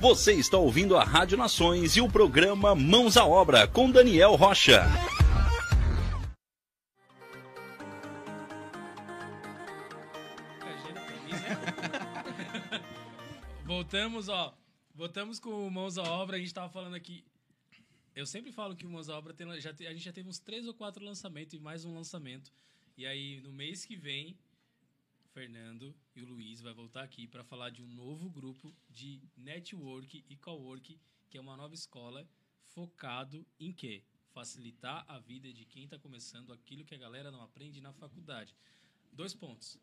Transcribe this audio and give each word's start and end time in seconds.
Você 0.00 0.32
está 0.34 0.56
ouvindo 0.56 0.96
a 0.96 1.02
Rádio 1.02 1.36
Nações 1.36 1.96
e 1.96 2.00
o 2.00 2.08
programa 2.08 2.72
Mãos 2.72 3.16
à 3.16 3.26
Obra 3.26 3.66
com 3.66 3.90
Daniel 3.90 4.36
Rocha. 4.36 4.84
Voltamos, 13.66 14.28
ó. 14.28 14.56
Voltamos 14.94 15.40
com 15.40 15.68
Mãos 15.68 15.98
à 15.98 16.04
Obra. 16.04 16.36
A 16.36 16.38
gente 16.38 16.54
tava 16.54 16.68
falando 16.68 16.94
aqui. 16.94 17.24
Eu 18.14 18.24
sempre 18.24 18.52
falo 18.52 18.76
que 18.76 18.86
o 18.86 18.88
Mãos 18.88 19.08
à 19.08 19.18
Obra 19.18 19.34
tem, 19.34 19.48
já, 19.60 19.70
a 19.70 19.92
gente 19.92 20.04
já 20.04 20.12
teve 20.12 20.28
uns 20.28 20.38
três 20.38 20.64
ou 20.68 20.74
quatro 20.74 21.04
lançamentos 21.04 21.54
e 21.54 21.58
mais 21.58 21.84
um 21.84 21.92
lançamento. 21.92 22.52
E 22.96 23.04
aí, 23.04 23.40
no 23.40 23.52
mês 23.52 23.84
que 23.84 23.96
vem, 23.96 24.38
Fernando 25.38 25.94
e 26.16 26.20
o 26.20 26.26
Luiz 26.26 26.60
vai 26.60 26.74
voltar 26.74 27.04
aqui 27.04 27.28
para 27.28 27.44
falar 27.44 27.70
de 27.70 27.80
um 27.80 27.86
novo 27.86 28.28
grupo 28.28 28.74
de 28.90 29.22
network 29.36 30.24
e 30.28 30.36
cowork, 30.36 30.98
que 31.30 31.38
é 31.38 31.40
uma 31.40 31.56
nova 31.56 31.74
escola 31.74 32.28
focado 32.74 33.46
em 33.60 33.72
quê? 33.72 34.02
Facilitar 34.32 35.04
a 35.06 35.20
vida 35.20 35.52
de 35.52 35.64
quem 35.64 35.84
está 35.84 35.96
começando 35.96 36.52
aquilo 36.52 36.84
que 36.84 36.92
a 36.92 36.98
galera 36.98 37.30
não 37.30 37.40
aprende 37.40 37.80
na 37.80 37.92
faculdade. 37.92 38.52
Dois 39.12 39.32
pontos. 39.32 39.78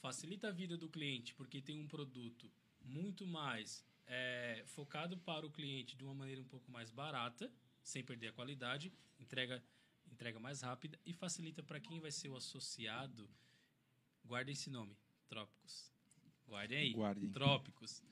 Facilita 0.00 0.48
a 0.48 0.50
vida 0.50 0.76
do 0.76 0.88
cliente 0.88 1.32
porque 1.32 1.62
tem 1.62 1.78
um 1.78 1.86
produto 1.86 2.50
muito 2.84 3.24
mais 3.24 3.86
é, 4.04 4.64
focado 4.66 5.16
para 5.16 5.46
o 5.46 5.50
cliente 5.52 5.94
de 5.94 6.02
uma 6.02 6.14
maneira 6.14 6.40
um 6.40 6.48
pouco 6.48 6.72
mais 6.72 6.90
barata, 6.90 7.48
sem 7.84 8.02
perder 8.02 8.30
a 8.30 8.32
qualidade, 8.32 8.92
entrega, 9.20 9.62
entrega 10.10 10.40
mais 10.40 10.60
rápida 10.60 10.98
e 11.06 11.12
facilita 11.12 11.62
para 11.62 11.78
quem 11.78 12.00
vai 12.00 12.10
ser 12.10 12.30
o 12.30 12.36
associado. 12.36 13.30
Guardem 14.28 14.52
esse 14.52 14.68
nome, 14.68 14.94
Trópicos. 15.26 15.90
Guardem 16.46 16.78
aí, 16.78 16.92
Guardem. 16.92 17.30
Trópicos. 17.30 18.02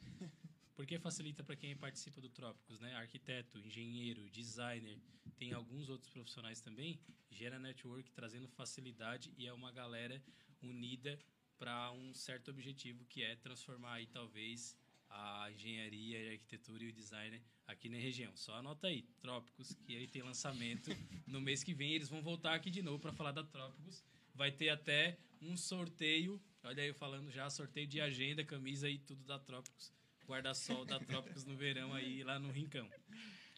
Porque 0.75 0.99
facilita 0.99 1.45
para 1.45 1.55
quem 1.57 1.77
participa 1.77 2.23
do 2.23 2.31
Trópicos, 2.31 2.81
né? 2.81 2.95
Arquiteto, 2.95 3.59
engenheiro, 3.59 4.29
designer, 4.31 4.99
tem 5.37 5.53
alguns 5.53 5.91
outros 5.91 6.11
profissionais 6.11 6.61
também. 6.63 6.99
Gera 7.31 7.59
network 7.59 8.11
trazendo 8.13 8.49
facilidade 8.49 9.31
e 9.37 9.47
é 9.47 9.53
uma 9.53 9.71
galera 9.71 10.23
unida 10.63 11.19
para 11.59 11.93
um 11.93 12.15
certo 12.15 12.51
objetivo 12.51 13.05
que 13.05 13.23
é 13.23 13.37
transformar 13.37 13.95
aí 13.95 14.07
talvez 14.07 14.75
a 15.11 15.51
engenharia, 15.53 16.31
a 16.31 16.33
arquitetura 16.33 16.83
e 16.85 16.89
o 16.89 16.93
design 16.93 17.43
aqui 17.67 17.91
na 17.91 17.99
região. 17.99 18.35
Só 18.37 18.55
anota 18.55 18.87
aí, 18.87 19.03
Trópicos, 19.21 19.75
que 19.85 19.95
aí 19.95 20.09
tem 20.09 20.23
lançamento 20.23 20.91
no 21.27 21.43
mês 21.43 21.63
que 21.63 21.75
vem. 21.75 21.93
Eles 21.93 22.09
vão 22.09 22.23
voltar 22.23 22.55
aqui 22.55 22.71
de 22.71 22.81
novo 22.81 22.99
para 22.99 23.13
falar 23.13 23.33
da 23.33 23.45
Trópicos. 23.45 24.03
Vai 24.37 24.53
ter 24.53 24.69
até 24.69 25.17
um 25.41 25.57
sorteio. 25.57 26.41
Olha 26.63 26.83
aí 26.83 26.89
eu 26.89 26.95
falando 26.95 27.31
já, 27.31 27.49
sorteio 27.49 27.87
de 27.87 28.01
agenda, 28.01 28.45
camisa 28.45 28.89
e 28.89 28.99
tudo 28.99 29.25
da 29.25 29.39
Trópicos. 29.39 29.93
Guarda-sol 30.27 30.85
da 30.85 30.99
Trópicos 30.99 31.45
no 31.45 31.57
verão 31.57 31.95
aí 31.95 32.23
lá 32.23 32.39
no 32.39 32.51
Rincão. 32.51 32.89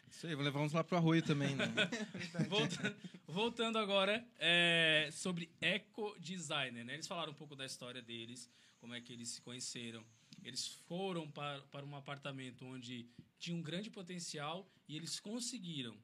Isso 0.09 0.25
aí, 0.25 0.35
vou 0.35 0.43
levar 0.43 0.61
uns 0.61 0.73
lá 0.73 0.83
pro 0.83 0.97
Arroio 0.97 1.21
também, 1.21 1.55
né? 1.55 1.65
Volta- 2.47 2.95
voltando 3.27 3.77
agora 3.77 4.25
é, 4.39 5.09
sobre 5.11 5.49
eco 5.61 6.15
designer, 6.19 6.83
né? 6.83 6.93
Eles 6.95 7.07
falaram 7.07 7.31
um 7.31 7.35
pouco 7.35 7.55
da 7.55 7.65
história 7.65 8.01
deles, 8.01 8.49
como 8.79 8.93
é 8.93 9.01
que 9.01 9.13
eles 9.13 9.29
se 9.29 9.41
conheceram. 9.41 10.03
Eles 10.43 10.67
foram 10.87 11.29
para, 11.29 11.61
para 11.63 11.85
um 11.85 11.95
apartamento 11.95 12.65
onde 12.65 13.07
tinha 13.37 13.55
um 13.55 13.61
grande 13.61 13.89
potencial 13.89 14.67
e 14.87 14.95
eles 14.95 15.19
conseguiram, 15.19 15.95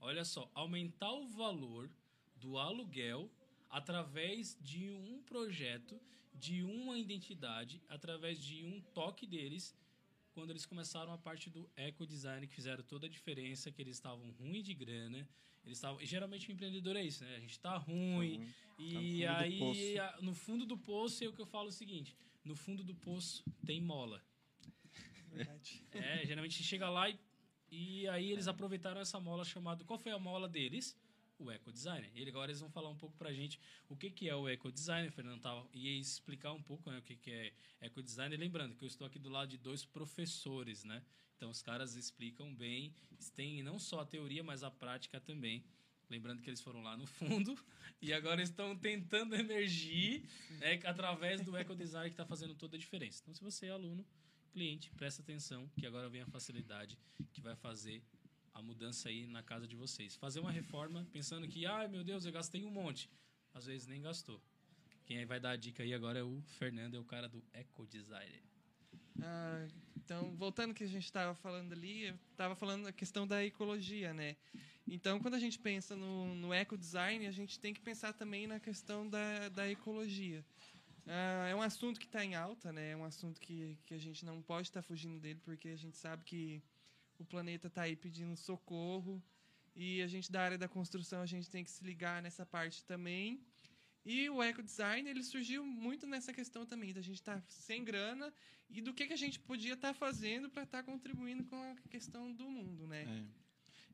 olha 0.00 0.24
só, 0.24 0.50
aumentar 0.54 1.12
o 1.12 1.26
valor 1.28 1.88
do 2.36 2.58
aluguel 2.58 3.30
através 3.78 4.56
de 4.60 4.84
um 4.90 5.20
projeto, 5.22 6.00
de 6.34 6.62
uma 6.62 6.96
identidade, 6.98 7.82
através 7.88 8.36
de 8.42 8.64
um 8.64 8.80
toque 8.98 9.26
deles 9.26 9.74
quando 10.32 10.50
eles 10.50 10.64
começaram 10.66 11.12
a 11.12 11.18
parte 11.18 11.48
do 11.50 11.68
eco 11.76 12.06
design, 12.06 12.46
que 12.46 12.54
fizeram 12.54 12.82
toda 12.84 13.06
a 13.06 13.10
diferença, 13.10 13.70
que 13.72 13.80
eles 13.82 13.96
estavam 13.96 14.30
ruins 14.38 14.64
de 14.64 14.74
grana. 14.74 15.28
Eles 15.64 15.78
estavam. 15.78 16.00
e 16.00 16.06
Geralmente 16.06 16.48
o 16.48 16.52
empreendedor 16.52 16.94
é 16.96 17.02
isso, 17.04 17.24
né? 17.24 17.36
A 17.36 17.40
gente 17.40 17.58
tá 17.58 17.76
ruim. 17.76 18.36
ruim. 18.38 18.54
E 18.78 19.22
Tá 19.24 19.30
no 19.32 19.36
aí, 19.70 19.98
a- 19.98 20.18
no 20.20 20.34
fundo 20.34 20.64
do 20.66 20.76
poço, 20.76 21.22
é 21.24 21.28
o 21.28 21.32
que 21.32 21.40
eu 21.40 21.46
falo 21.46 21.68
o 21.68 21.72
seguinte: 21.72 22.16
no 22.44 22.54
fundo 22.54 22.82
do 22.84 22.94
poço 22.94 23.44
tem 23.64 23.80
mola. 23.80 24.20
Verdade. 25.32 25.82
É, 25.92 26.24
geralmente 26.26 26.62
chega 26.62 26.88
lá 26.88 27.08
e, 27.10 27.18
e 27.70 28.08
aí 28.08 28.30
eles 28.30 28.46
aproveitaram 28.48 29.00
essa 29.00 29.18
mola 29.20 29.44
chamada. 29.44 29.84
Qual 29.84 29.98
foi 29.98 30.12
a 30.12 30.18
mola 30.18 30.48
deles? 30.48 30.96
O 31.38 31.50
Eco 31.50 31.72
Designer. 31.72 32.10
E 32.14 32.26
agora 32.28 32.50
eles 32.50 32.60
vão 32.60 32.70
falar 32.70 32.88
um 32.88 32.96
pouco 32.96 33.16
pra 33.16 33.32
gente 33.32 33.58
o 33.88 33.96
que, 33.96 34.10
que 34.10 34.28
é 34.28 34.34
o 34.36 34.48
Eco 34.48 34.70
Designer. 34.70 35.08
O 35.08 35.12
Fernando 35.12 35.68
ia 35.72 35.98
explicar 35.98 36.52
um 36.52 36.62
pouco 36.62 36.90
né, 36.90 36.98
o 36.98 37.02
que, 37.02 37.16
que 37.16 37.30
é 37.30 37.52
Eco 37.80 38.02
Designer. 38.02 38.38
Lembrando 38.38 38.74
que 38.76 38.84
eu 38.84 38.88
estou 38.88 39.06
aqui 39.06 39.18
do 39.18 39.28
lado 39.28 39.48
de 39.48 39.58
dois 39.58 39.84
professores, 39.84 40.84
né? 40.84 41.02
Então 41.36 41.50
os 41.50 41.60
caras 41.60 41.94
explicam 41.94 42.54
bem, 42.54 42.94
têm 43.34 43.62
não 43.62 43.78
só 43.78 44.00
a 44.00 44.06
teoria, 44.06 44.42
mas 44.42 44.62
a 44.62 44.70
prática 44.70 45.20
também. 45.20 45.64
Lembrando 46.08 46.42
que 46.42 46.50
eles 46.50 46.60
foram 46.60 46.82
lá 46.82 46.96
no 46.96 47.06
fundo 47.06 47.58
e 48.00 48.12
agora 48.12 48.42
estão 48.42 48.76
tentando 48.76 49.34
emergir 49.34 50.28
né, 50.58 50.80
através 50.84 51.40
do 51.40 51.56
Eco 51.56 51.74
Design 51.74 52.08
que 52.08 52.14
está 52.14 52.26
fazendo 52.26 52.54
toda 52.54 52.76
a 52.76 52.78
diferença. 52.78 53.20
Então, 53.22 53.34
se 53.34 53.42
você 53.42 53.66
é 53.66 53.70
aluno, 53.70 54.06
cliente, 54.52 54.90
presta 54.90 55.22
atenção 55.22 55.68
que 55.76 55.86
agora 55.86 56.08
vem 56.08 56.20
a 56.20 56.26
facilidade 56.26 56.96
que 57.32 57.40
vai 57.40 57.56
fazer 57.56 58.02
a 58.54 58.62
mudança 58.62 59.08
aí 59.08 59.26
na 59.26 59.42
casa 59.42 59.66
de 59.66 59.76
vocês. 59.76 60.14
Fazer 60.16 60.40
uma 60.40 60.52
reforma 60.52 61.06
pensando 61.12 61.46
que, 61.48 61.66
ai 61.66 61.88
meu 61.88 62.04
Deus, 62.04 62.24
eu 62.24 62.32
gastei 62.32 62.64
um 62.64 62.70
monte. 62.70 63.10
Às 63.52 63.66
vezes 63.66 63.86
nem 63.86 64.00
gastou. 64.00 64.40
Quem 65.04 65.26
vai 65.26 65.38
dar 65.38 65.50
a 65.50 65.56
dica 65.56 65.82
aí 65.82 65.92
agora 65.92 66.20
é 66.20 66.22
o 66.22 66.40
Fernando, 66.58 66.96
é 66.96 67.00
o 67.00 67.04
cara 67.04 67.28
do 67.28 67.44
Eco 67.52 67.86
Designer. 67.86 68.42
Ah, 69.20 69.66
então, 69.96 70.34
voltando 70.36 70.74
que 70.74 70.84
a 70.84 70.88
gente 70.88 71.04
estava 71.04 71.34
falando 71.34 71.72
ali, 71.72 72.14
estava 72.30 72.54
falando 72.54 72.86
a 72.86 72.92
questão 72.92 73.26
da 73.26 73.44
ecologia, 73.44 74.14
né? 74.14 74.36
Então, 74.86 75.18
quando 75.20 75.34
a 75.34 75.38
gente 75.38 75.58
pensa 75.58 75.96
no, 75.96 76.34
no 76.34 76.52
ecodesign, 76.52 77.26
a 77.26 77.32
gente 77.32 77.58
tem 77.58 77.72
que 77.72 77.80
pensar 77.80 78.12
também 78.12 78.46
na 78.46 78.60
questão 78.60 79.08
da, 79.08 79.48
da 79.48 79.70
ecologia. 79.70 80.44
Ah, 81.06 81.48
é 81.48 81.54
um 81.54 81.62
assunto 81.62 82.00
que 82.00 82.06
está 82.06 82.24
em 82.24 82.34
alta, 82.34 82.72
né? 82.72 82.90
É 82.90 82.96
um 82.96 83.04
assunto 83.04 83.40
que, 83.40 83.78
que 83.86 83.94
a 83.94 83.98
gente 83.98 84.24
não 84.24 84.42
pode 84.42 84.68
estar 84.68 84.82
fugindo 84.82 85.18
dele, 85.20 85.40
porque 85.44 85.68
a 85.68 85.76
gente 85.76 85.96
sabe 85.96 86.24
que 86.24 86.62
o 87.22 87.26
planeta 87.26 87.68
está 87.68 87.82
aí 87.82 87.96
pedindo 87.96 88.36
socorro 88.36 89.22
e 89.74 90.02
a 90.02 90.06
gente 90.06 90.30
da 90.30 90.42
área 90.42 90.58
da 90.58 90.68
construção 90.68 91.20
a 91.20 91.26
gente 91.26 91.50
tem 91.50 91.64
que 91.64 91.70
se 91.70 91.84
ligar 91.84 92.22
nessa 92.22 92.44
parte 92.46 92.84
também. 92.84 93.40
E 94.04 94.28
o 94.28 94.42
ecodesign, 94.42 95.08
ele 95.08 95.22
surgiu 95.22 95.64
muito 95.64 96.06
nessa 96.06 96.32
questão 96.32 96.66
também, 96.66 96.92
da 96.92 97.00
gente 97.00 97.16
estar 97.16 97.42
sem 97.48 97.82
grana 97.82 98.32
e 98.68 98.82
do 98.82 98.92
que, 98.92 99.06
que 99.06 99.14
a 99.14 99.16
gente 99.16 99.40
podia 99.40 99.72
estar 99.72 99.94
fazendo 99.94 100.50
para 100.50 100.64
estar 100.64 100.82
contribuindo 100.82 101.44
com 101.44 101.56
a 101.56 101.74
questão 101.88 102.30
do 102.30 102.48
mundo, 102.50 102.86
né? 102.86 103.04
É. 103.04 103.44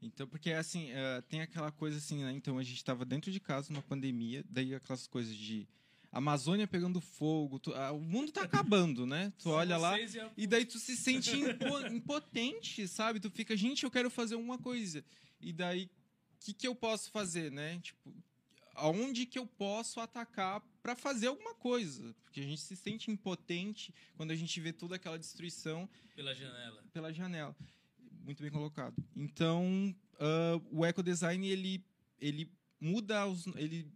Então, 0.02 0.26
porque 0.26 0.50
assim, 0.52 0.90
eh, 0.90 1.22
tem 1.28 1.43
aquela 1.43 1.70
coisa 1.70 1.99
assim, 1.99 2.25
né? 2.25 2.32
Então 2.32 2.58
a 2.58 2.62
gente 2.62 2.78
estava 2.78 3.05
dentro 3.05 3.31
de 3.31 3.38
casa 3.38 3.72
numa 3.72 3.82
pandemia, 3.82 4.44
daí 4.49 4.75
aquelas 4.75 5.06
coisas 5.06 5.37
de 5.37 5.69
Amazônia 6.12 6.66
pegando 6.66 7.00
fogo, 7.00 7.58
tu- 7.60 7.74
ah, 7.74 7.92
o 7.92 8.00
mundo 8.00 8.32
tá 8.32 8.42
acabando, 8.42 9.06
né? 9.06 9.32
Tu 9.38 9.48
olha 9.48 9.76
lá 9.78 9.92
e 10.36 10.46
daí 10.46 10.64
tu 10.64 10.78
se 10.78 10.96
sente 10.96 11.30
impo- 11.36 11.86
impotente, 11.94 12.88
sabe? 12.88 13.20
Tu 13.20 13.30
fica, 13.30 13.56
gente, 13.56 13.84
eu 13.84 13.90
quero 13.90 14.10
fazer 14.10 14.34
alguma 14.34 14.58
coisa. 14.58 15.04
E 15.40 15.52
daí, 15.52 15.84
o 15.84 15.90
que, 16.40 16.52
que 16.52 16.66
eu 16.66 16.74
posso 16.74 17.10
fazer, 17.12 17.52
né? 17.52 17.78
Tipo, 17.80 18.12
aonde 18.74 19.24
que 19.24 19.38
eu 19.38 19.46
posso 19.46 20.00
atacar 20.00 20.60
para 20.82 20.96
fazer 20.96 21.28
alguma 21.28 21.54
coisa? 21.54 22.14
Porque 22.24 22.40
a 22.40 22.44
gente 22.44 22.60
se 22.60 22.74
sente 22.76 23.10
impotente 23.10 23.94
quando 24.16 24.32
a 24.32 24.36
gente 24.36 24.58
vê 24.60 24.72
toda 24.72 24.96
aquela 24.96 25.18
destruição 25.18 25.88
pela 26.16 26.34
janela. 26.34 26.82
pela 26.92 27.12
janela. 27.12 27.56
Muito 28.24 28.42
bem 28.42 28.50
colocado. 28.50 28.94
Então, 29.16 29.94
ah, 30.18 30.60
o 30.72 30.84
ecodesign 30.84 31.46
ele 31.48 31.84
ele 32.20 32.50
muda 32.81 33.27
os, 33.27 33.47
ele 33.56 33.87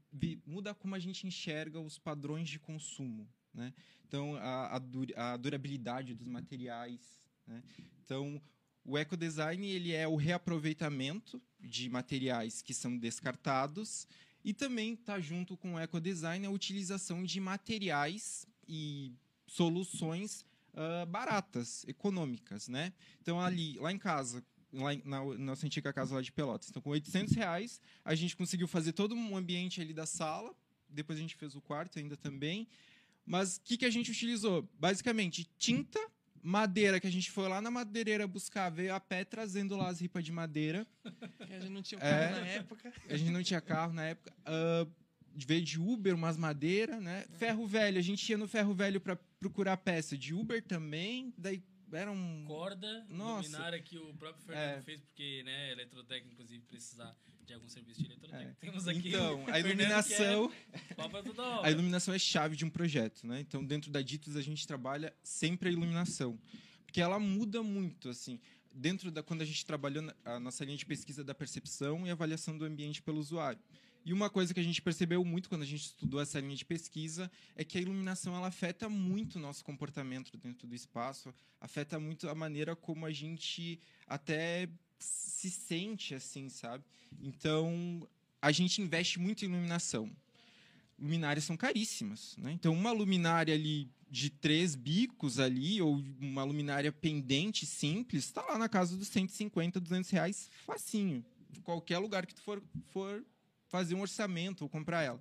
muda 0.47 0.75
como 0.75 0.95
a 0.95 0.99
gente 0.99 1.27
enxerga 1.27 1.81
os 1.81 1.99
padrões 1.99 2.49
de 2.49 2.59
consumo, 2.59 3.29
né? 3.53 3.73
Então, 4.07 4.37
a, 4.37 4.77
a, 4.77 5.33
a 5.33 5.37
durabilidade 5.37 6.15
dos 6.15 6.29
materiais, 6.29 7.01
né? 7.47 7.63
Então, 8.05 8.41
o 8.85 8.99
ecodesign 8.99 9.67
ele 9.67 9.93
é 9.93 10.07
o 10.07 10.17
reaproveitamento 10.17 11.41
de 11.59 11.89
materiais 11.89 12.61
que 12.61 12.75
são 12.75 12.99
descartados 12.99 14.07
e 14.45 14.53
também 14.53 14.93
está 14.93 15.19
junto 15.19 15.57
com 15.57 15.75
o 15.75 15.81
ecodesign 15.81 16.45
a 16.45 16.51
utilização 16.51 17.25
de 17.25 17.41
materiais 17.41 18.47
e 18.69 19.15
soluções 19.47 20.45
ah, 20.77 21.07
baratas, 21.07 21.85
econômicas, 21.87 22.67
né? 22.69 22.93
Então 23.23 23.41
ali, 23.41 23.79
lá 23.79 23.93
em 23.93 23.99
casa, 23.99 24.45
lá 24.75 24.91
na 25.05 25.25
nossa 25.39 25.67
antiga 25.67 25.93
casa 25.93 26.15
lá 26.15 26.21
de 26.23 26.33
Pelotas, 26.33 26.69
então 26.69 26.83
com 26.83 26.91
800 26.91 27.35
reais 27.35 27.81
a 28.05 28.15
gente 28.15 28.37
conseguiu 28.37 28.67
fazer 28.69 28.93
todo 28.93 29.15
um 29.15 29.37
ambiente 29.37 29.81
ali 29.81 29.93
da 29.95 30.07
sala. 30.07 30.55
Depois 30.89 31.19
a 31.19 31.23
gente 31.23 31.35
fez 31.35 31.55
o 31.57 31.61
quarto 31.61 31.99
ainda 31.99 32.17
também. 32.17 32.69
Mas 33.27 33.57
o 33.57 33.61
que, 33.63 33.77
que 33.79 33.85
a 33.85 33.91
gente 33.91 34.11
utilizou? 34.11 34.69
Basicamente 34.79 35.49
tinta, 35.59 35.99
madeira 36.43 37.01
que 37.01 37.07
a 37.07 37.11
gente 37.11 37.31
foi 37.31 37.49
lá 37.49 37.61
na 37.61 37.71
madeireira 37.71 38.27
buscar, 38.27 38.69
veio 38.71 38.95
a 38.95 39.01
pé 39.01 39.25
trazendo 39.25 39.77
lá 39.77 39.89
as 39.89 40.01
ripas 40.01 40.25
de 40.25 40.31
madeira. 40.31 40.87
Que 41.47 41.53
a 41.55 41.59
gente 41.61 41.73
não 41.73 41.83
tinha 41.83 41.99
É. 42.01 42.11
carro 42.29 42.41
na 42.41 42.47
época. 42.47 42.93
A 43.09 43.17
gente 43.17 43.31
não 43.31 43.43
tinha 43.43 43.61
carro 43.61 43.93
na 43.93 44.05
época. 44.05 44.33
Ah, 44.45 44.87
veio 45.37 45.63
de 45.65 45.81
Uber, 45.81 46.15
umas 46.15 46.37
madeiras, 46.37 47.03
né? 47.03 47.25
Ferro 47.39 47.67
velho, 47.67 47.99
a 47.99 48.03
gente 48.03 48.29
ia 48.29 48.39
no 48.39 48.47
ferro 48.47 48.73
velho 48.75 49.01
para 49.01 49.17
procurar 49.41 49.77
peça 49.79 50.17
de 50.17 50.33
Uber 50.35 50.63
também. 50.63 51.33
Daí 51.37 51.63
era 51.97 52.11
um. 52.11 52.45
Corda, 52.47 53.07
Nossa. 53.09 53.43
luminária 53.49 53.81
que 53.81 53.97
o 53.99 54.13
próprio 54.15 54.45
Fernando 54.45 54.79
É. 54.79 54.83
fez, 54.83 55.01
porque, 55.01 55.43
né, 55.45 55.73
eletrotécnico, 55.73 56.33
inclusive, 56.35 56.63
precisar 56.67 57.17
de 57.45 57.53
algum 57.53 57.69
serviço 57.69 58.01
de 58.01 58.07
eletrotécnico. 58.07 58.51
É. 58.51 58.67
Temos 58.67 58.89
aqui 58.89 59.09
Então, 59.09 59.43
a 59.43 59.45
Fernando, 59.53 59.67
iluminação. 59.67 60.53
é 61.63 61.67
A 61.67 61.71
iluminação 61.71 62.15
é 62.15 62.19
chave 62.19 62.57
de 62.57 62.65
um 62.65 62.71
projeto, 62.71 63.27
né? 63.27 63.41
Então, 63.41 63.65
dentro 63.65 63.91
da 63.91 64.01
Ditos, 64.01 64.37
a 64.37 64.43
gente 64.43 64.67
trabalha 64.67 65.15
sempre 65.23 65.69
a 65.69 65.73
iluminação. 65.73 66.39
Porque 66.87 67.01
ela 67.01 67.19
muda 67.19 67.63
muito, 67.63 68.09
assim. 68.09 68.41
Dentro 68.73 69.11
da... 69.11 69.23
Quando 69.23 69.43
a 69.43 69.45
gente 69.45 69.65
trabalhou 69.67 70.03
na 70.03 70.15
a 70.25 70.41
nossa 70.41 70.65
linha 70.65 70.77
de 70.77 70.87
pesquisa 70.87 71.23
da 71.23 71.35
percepção 71.35 72.07
e 72.07 72.11
avaliação 72.11 72.57
do 72.57 72.65
ambiente 72.65 73.03
pelo 73.03 73.19
usuário. 73.19 73.61
E 74.05 74.13
uma 74.13 74.29
coisa 74.29 74.53
que 74.53 74.61
a 74.61 74.63
gente 74.63 74.83
percebeu 74.83 75.25
muito 75.25 75.49
quando 75.49 75.63
a 75.63 75.67
gente 75.67 75.87
estudou 75.87 76.21
essa 76.21 76.39
linha 76.39 76.57
de 76.57 76.65
pesquisa 76.65 77.31
é 77.57 77.65
que 77.65 77.79
a 77.79 77.81
iluminação 77.81 78.37
ela 78.37 78.49
afeta 78.49 78.89
muito 78.89 79.37
o 79.37 79.41
nosso 79.41 79.65
comportamento 79.65 80.37
dentro 80.37 80.67
do 80.67 80.75
espaço, 80.75 81.35
afeta 81.61 81.99
muito 81.99 82.29
a 82.29 82.35
maneira 82.35 82.77
como 82.77 83.07
a 83.07 83.13
gente 83.13 83.81
até 84.07 84.69
se 84.99 85.51
sente, 85.51 86.15
assim, 86.15 86.49
sabe? 86.49 86.85
Então, 87.21 88.07
a 88.43 88.53
gente 88.53 88.83
investe 88.83 89.19
muito 89.19 89.45
em 89.45 89.49
iluminação 89.49 90.15
luminárias 90.99 91.45
são 91.45 91.57
caríssimas, 91.57 92.37
né? 92.39 92.53
Então 92.53 92.73
uma 92.73 92.93
luminária 92.93 93.55
ali 93.55 93.91
de 94.11 94.31
três 94.31 94.75
bicos 94.75 95.39
ali 95.39 95.83
ou 95.83 96.03
uma 96.21 96.45
luminária 96.45 96.93
pendente 96.93 97.67
simples 97.67 98.27
está 98.27 98.43
lá 98.43 98.59
na 98.59 98.69
casa 98.69 98.97
dos 98.97 99.09
150, 99.09 99.81
200 99.81 100.11
reais 100.11 100.51
facinho. 100.65 101.25
Qualquer 101.63 101.99
lugar 101.99 102.27
que 102.27 102.35
tu 102.35 102.43
for, 102.43 102.63
for 102.93 103.25
fazer 103.75 103.97
um 103.97 104.03
orçamento 104.03 104.63
ou 104.63 104.69
comprar 104.69 105.03
ela. 105.03 105.21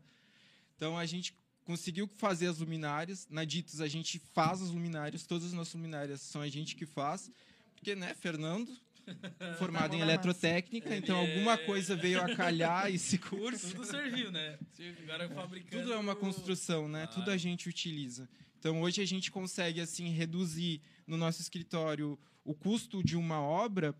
Então 0.75 0.95
a 0.95 1.07
gente 1.07 1.35
conseguiu 1.65 2.07
fazer 2.17 2.45
as 2.45 2.59
luminárias. 2.59 3.27
Na 3.27 3.43
Ditos 3.43 3.81
a 3.81 3.87
gente 3.87 4.19
faz 4.31 4.61
as 4.61 4.69
luminárias, 4.69 5.25
todas 5.25 5.47
as 5.47 5.53
nossas 5.53 5.73
luminárias 5.73 6.21
são 6.21 6.39
a 6.39 6.47
gente 6.47 6.75
que 6.75 6.85
faz. 6.85 7.31
Porque, 7.73 7.95
né, 7.95 8.13
Fernando, 8.13 8.71
formado 9.57 9.95
em 9.95 9.99
na 9.99 10.05
massa. 10.05 10.17
eletrotécnica, 10.17 10.95
então 10.95 11.17
alguma 11.17 11.57
coisa 11.57 11.95
veio 11.95 12.21
a 12.21 12.35
calhar 12.35 12.93
esse 12.93 13.17
curso. 13.17 13.71
Tudo 13.71 13.85
serviu, 13.85 14.31
né? 14.31 14.59
Agora 15.01 15.27
fabricando... 15.29 15.81
Tudo 15.81 15.93
é 15.93 15.97
uma 15.97 16.15
construção, 16.15 16.87
né? 16.87 17.07
Claro. 17.07 17.21
Tudo 17.21 17.31
a 17.31 17.37
gente 17.37 17.67
utiliza. 17.67 18.29
Então 18.59 18.83
hoje 18.83 19.01
a 19.01 19.05
gente 19.05 19.31
consegue 19.31 19.81
assim 19.81 20.09
reduzir 20.09 20.79
no 21.07 21.17
nosso 21.17 21.41
escritório 21.41 22.19
o 22.45 22.53
custo 22.53 23.03
de 23.03 23.17
uma 23.17 23.41
obra 23.41 23.95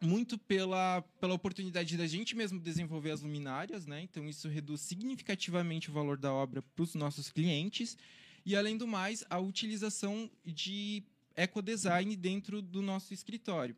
muito 0.00 0.38
pela, 0.38 1.02
pela 1.20 1.34
oportunidade 1.34 1.96
da 1.96 2.06
gente 2.06 2.34
mesmo 2.34 2.58
desenvolver 2.58 3.10
as 3.10 3.20
luminárias, 3.20 3.86
né? 3.86 4.02
Então 4.02 4.28
isso 4.28 4.48
reduz 4.48 4.80
significativamente 4.80 5.90
o 5.90 5.92
valor 5.92 6.16
da 6.16 6.32
obra 6.32 6.62
para 6.62 6.82
os 6.82 6.94
nossos 6.94 7.30
clientes 7.30 7.96
e 8.44 8.56
além 8.56 8.76
do 8.76 8.86
mais 8.86 9.24
a 9.28 9.38
utilização 9.38 10.30
de 10.44 11.02
ecodesign 11.36 12.16
dentro 12.16 12.62
do 12.62 12.80
nosso 12.80 13.12
escritório. 13.12 13.76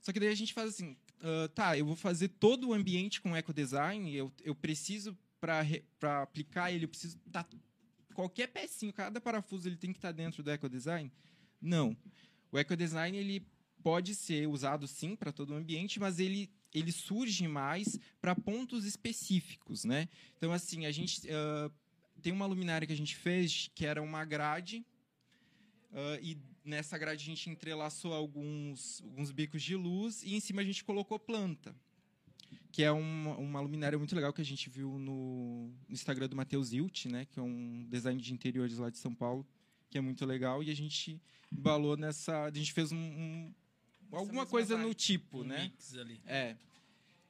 Só 0.00 0.12
que 0.12 0.18
daí 0.18 0.28
a 0.30 0.34
gente 0.34 0.52
faz 0.52 0.70
assim, 0.70 0.96
ah, 1.22 1.48
tá, 1.54 1.78
eu 1.78 1.84
vou 1.84 1.96
fazer 1.96 2.28
todo 2.28 2.68
o 2.68 2.72
ambiente 2.72 3.20
com 3.20 3.36
ecodesign, 3.36 4.14
eu, 4.14 4.32
eu 4.42 4.54
preciso 4.54 5.16
para 5.40 6.22
aplicar 6.22 6.72
ele, 6.72 6.84
eu 6.84 6.88
preciso 6.88 7.18
tá 7.30 7.46
qualquer 8.14 8.48
pecinho, 8.48 8.92
cada 8.92 9.20
parafuso 9.20 9.68
ele 9.68 9.76
tem 9.76 9.92
que 9.92 9.98
estar 9.98 10.12
dentro 10.12 10.42
do 10.42 10.50
ecodesign? 10.50 11.10
Não. 11.60 11.96
O 12.52 12.58
ecodesign 12.58 13.16
ele 13.16 13.46
pode 13.82 14.14
ser 14.14 14.46
usado 14.48 14.86
sim 14.86 15.14
para 15.16 15.32
todo 15.32 15.50
o 15.50 15.54
ambiente, 15.54 15.98
mas 16.00 16.18
ele 16.18 16.50
ele 16.72 16.92
surge 16.92 17.48
mais 17.48 17.98
para 18.20 18.34
pontos 18.34 18.84
específicos, 18.84 19.84
né? 19.84 20.08
Então 20.36 20.52
assim 20.52 20.86
a 20.86 20.92
gente 20.92 21.20
ah, 21.30 21.70
tem 22.22 22.32
uma 22.32 22.46
luminária 22.46 22.86
que 22.86 22.92
a 22.92 22.96
gente 22.96 23.16
fez 23.16 23.70
que 23.74 23.84
era 23.84 24.00
uma 24.02 24.24
grade 24.24 24.84
Ah, 25.92 26.18
e 26.22 26.38
nessa 26.64 26.96
grade 26.96 27.22
a 27.22 27.26
gente 27.26 27.50
entrelaçou 27.50 28.12
alguns, 28.14 29.00
alguns 29.02 29.32
bicos 29.32 29.62
de 29.62 29.74
luz 29.74 30.22
e 30.22 30.34
em 30.34 30.40
cima 30.40 30.62
a 30.62 30.64
gente 30.64 30.84
colocou 30.84 31.18
planta. 31.18 31.74
Que 32.72 32.84
é 32.84 32.92
uma, 32.92 33.36
uma 33.36 33.60
luminária 33.60 33.98
muito 33.98 34.14
legal 34.14 34.32
que 34.32 34.40
a 34.40 34.44
gente 34.44 34.70
viu 34.70 34.96
no, 34.98 35.68
no 35.88 35.92
Instagram 35.92 36.28
do 36.28 36.36
Matheus 36.36 36.72
Hilt, 36.72 37.06
né? 37.06 37.24
Que 37.24 37.40
é 37.40 37.42
um 37.42 37.84
design 37.88 38.20
de 38.20 38.32
interiores 38.32 38.78
lá 38.78 38.90
de 38.90 38.98
São 38.98 39.12
Paulo, 39.12 39.44
que 39.88 39.98
é 39.98 40.00
muito 40.00 40.24
legal. 40.24 40.62
E 40.62 40.70
a 40.70 40.74
gente 40.74 41.20
embalou 41.52 41.96
nessa. 41.96 42.44
A 42.44 42.50
gente 42.52 42.72
fez 42.72 42.92
um, 42.92 42.96
um- 42.96 43.54
alguma 44.18 44.42
mesma 44.42 44.46
coisa 44.46 44.76
no 44.76 44.84
vibe. 44.84 44.94
tipo, 44.94 45.40
Um 45.40 45.44
né? 45.44 45.62
mix 45.62 45.96
ali. 45.96 46.20
É. 46.26 46.56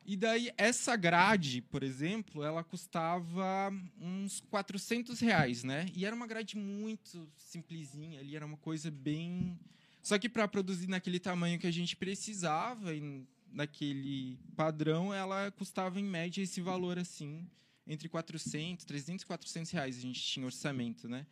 E 0.04 0.16
daí, 0.16 0.50
essa 0.56 0.96
grade, 0.96 1.60
por 1.60 1.82
exemplo, 1.82 2.42
ela 2.42 2.64
custava 2.64 3.72
uns 4.00 4.40
400 4.50 5.20
reais, 5.20 5.62
né? 5.62 5.86
E 5.94 6.04
era 6.04 6.16
uma 6.16 6.26
grade 6.26 6.56
muito 6.56 7.28
simplesinha 7.38 8.18
ali, 8.20 8.34
era 8.34 8.44
uma 8.44 8.56
coisa 8.56 8.90
bem... 8.90 9.58
Só 10.02 10.18
que 10.18 10.28
para 10.28 10.48
produzir 10.48 10.88
naquele 10.88 11.20
tamanho 11.20 11.58
que 11.58 11.66
a 11.66 11.70
gente 11.70 11.94
precisava, 11.94 12.94
e 12.94 13.24
naquele 13.52 14.38
padrão, 14.56 15.12
ela 15.12 15.50
custava 15.50 16.00
em 16.00 16.04
média 16.04 16.42
esse 16.42 16.60
valor 16.60 16.98
assim, 16.98 17.46
entre 17.86 18.08
400, 18.08 18.84
300 18.84 19.22
e 19.22 19.26
400 19.26 19.70
reais 19.70 19.98
a 19.98 20.00
gente 20.00 20.20
tinha 20.20 20.46
orçamento, 20.46 21.08
né? 21.08 21.26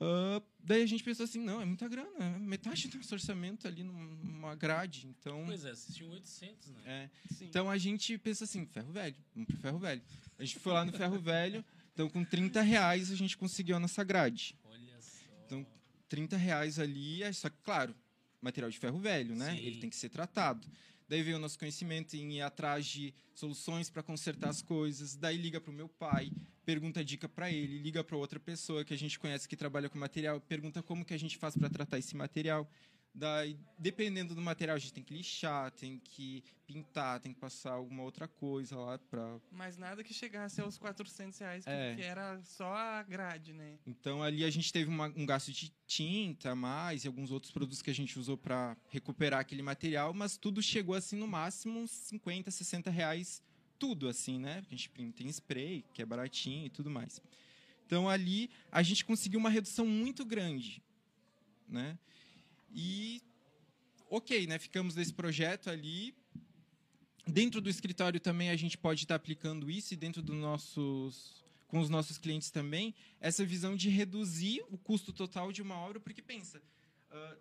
Ah, 0.00 0.40
daí 0.60 0.82
a 0.82 0.86
gente 0.86 1.02
pensou 1.02 1.24
assim, 1.24 1.40
não, 1.40 1.60
é 1.60 1.64
muita 1.64 1.88
grana, 1.88 2.08
é 2.18 2.38
metade 2.38 2.86
do 2.88 2.96
nosso 2.98 3.14
orçamento 3.14 3.66
ali 3.66 3.82
numa 3.82 4.54
grade, 4.54 5.08
então... 5.08 5.44
Pois 5.44 5.64
é, 5.64 5.72
tinham 5.92 6.12
800, 6.12 6.68
né? 6.68 6.82
É, 6.86 7.10
então 7.42 7.68
a 7.68 7.76
gente 7.76 8.16
pensa 8.18 8.44
assim, 8.44 8.64
ferro 8.66 8.92
velho, 8.92 9.16
vamos 9.34 9.48
pro 9.48 9.56
ferro 9.56 9.78
velho. 9.78 10.02
A 10.38 10.44
gente 10.44 10.58
foi 10.60 10.72
lá 10.72 10.84
no 10.84 10.92
ferro 10.92 11.18
velho, 11.18 11.64
então 11.92 12.08
com 12.08 12.24
30 12.24 12.62
reais 12.62 13.10
a 13.10 13.16
gente 13.16 13.36
conseguiu 13.36 13.74
a 13.74 13.80
nossa 13.80 14.04
grade. 14.04 14.54
Olha 14.64 15.00
só. 15.00 15.24
Então, 15.46 15.66
30 16.08 16.36
reais 16.36 16.78
ali, 16.78 17.24
é 17.24 17.32
só 17.32 17.48
que, 17.48 17.58
claro, 17.64 17.92
material 18.40 18.70
de 18.70 18.78
ferro 18.78 19.00
velho, 19.00 19.34
né? 19.34 19.56
Sim. 19.56 19.62
Ele 19.62 19.80
tem 19.80 19.90
que 19.90 19.96
ser 19.96 20.10
tratado. 20.10 20.64
Daí 21.08 21.22
veio 21.22 21.36
o 21.36 21.40
nosso 21.40 21.58
conhecimento 21.58 22.14
em 22.14 22.36
ir 22.36 22.42
atrás 22.42 22.86
de 22.86 23.14
soluções 23.34 23.88
para 23.88 24.02
consertar 24.02 24.50
as 24.50 24.60
coisas. 24.60 25.16
Daí 25.16 25.38
liga 25.38 25.60
para 25.60 25.70
o 25.70 25.74
meu 25.74 25.88
pai, 25.88 26.30
pergunta 26.66 27.02
dica 27.04 27.28
para 27.28 27.50
ele, 27.50 27.78
liga 27.78 28.04
para 28.04 28.16
outra 28.16 28.38
pessoa 28.38 28.84
que 28.84 28.92
a 28.92 28.98
gente 28.98 29.18
conhece 29.18 29.48
que 29.48 29.56
trabalha 29.56 29.88
com 29.88 29.98
material, 29.98 30.40
pergunta 30.40 30.82
como 30.82 31.04
que 31.04 31.14
a 31.14 31.18
gente 31.18 31.38
faz 31.38 31.56
para 31.56 31.70
tratar 31.70 31.98
esse 31.98 32.14
material. 32.14 32.70
Daí, 33.18 33.58
dependendo 33.76 34.32
do 34.32 34.40
material, 34.40 34.76
a 34.76 34.78
gente 34.78 34.92
tem 34.92 35.02
que 35.02 35.12
lixar, 35.12 35.72
tem 35.72 35.98
que 35.98 36.44
pintar, 36.68 37.18
tem 37.18 37.32
que 37.32 37.40
passar 37.40 37.72
alguma 37.72 38.04
outra 38.04 38.28
coisa 38.28 38.76
lá 38.76 38.96
para 38.96 39.40
Mas 39.50 39.76
nada 39.76 40.04
que 40.04 40.14
chegasse 40.14 40.60
aos 40.60 40.78
400 40.78 41.36
reais, 41.36 41.64
que, 41.64 41.70
É. 41.70 41.96
que 41.96 42.02
era 42.02 42.40
só 42.44 42.72
a 42.72 43.02
grade, 43.02 43.52
né? 43.52 43.76
Então 43.84 44.22
ali 44.22 44.44
a 44.44 44.50
gente 44.50 44.72
teve 44.72 44.88
uma- 44.88 45.12
um 45.16 45.26
gasto 45.26 45.50
de 45.50 45.72
tinta 45.84 46.52
a 46.52 46.54
mais 46.54 47.04
e 47.04 47.08
alguns 47.08 47.32
outros 47.32 47.50
produtos 47.50 47.82
que 47.82 47.90
a 47.90 47.94
gente 47.94 48.16
usou 48.20 48.38
para 48.38 48.76
recuperar 48.88 49.40
aquele 49.40 49.62
material, 49.62 50.14
mas 50.14 50.36
tudo 50.36 50.62
chegou 50.62 50.94
assim 50.94 51.16
no 51.16 51.26
máximo 51.26 51.80
uns 51.80 51.90
50, 51.90 52.52
60 52.52 52.88
reais 52.88 53.42
tudo 53.80 54.08
assim, 54.08 54.38
né? 54.38 54.60
Porque 54.60 54.74
a 54.76 54.78
gente 54.78 54.90
pinta 54.90 55.24
em 55.24 55.28
spray, 55.28 55.84
que 55.92 56.00
é 56.02 56.06
baratinho 56.06 56.66
e 56.66 56.70
tudo 56.70 56.88
mais. 56.88 57.20
Então 57.84 58.08
ali 58.08 58.48
a 58.70 58.80
gente 58.82 59.04
conseguiu 59.04 59.40
uma 59.40 59.50
redução 59.50 59.84
muito 59.86 60.24
grande, 60.24 60.80
né? 61.68 61.98
E 62.70 63.22
ok, 64.10 64.46
né? 64.46 64.58
Ficamos 64.58 64.94
nesse 64.94 65.12
projeto 65.12 65.70
ali. 65.70 66.14
Dentro 67.26 67.60
do 67.60 67.68
escritório 67.68 68.18
também 68.18 68.50
a 68.50 68.56
gente 68.56 68.78
pode 68.78 69.02
estar 69.02 69.14
aplicando 69.14 69.70
isso 69.70 69.92
e 69.92 69.96
dentro 69.96 70.22
dos 70.22 70.36
nossos 70.36 71.44
com 71.66 71.80
os 71.80 71.90
nossos 71.90 72.16
clientes 72.16 72.50
também 72.50 72.94
essa 73.20 73.44
visão 73.44 73.76
de 73.76 73.90
reduzir 73.90 74.64
o 74.70 74.78
custo 74.78 75.12
total 75.12 75.52
de 75.52 75.60
uma 75.60 75.76
obra, 75.76 76.00
porque 76.00 76.22
pensa, 76.22 76.62
ah, 77.10 77.36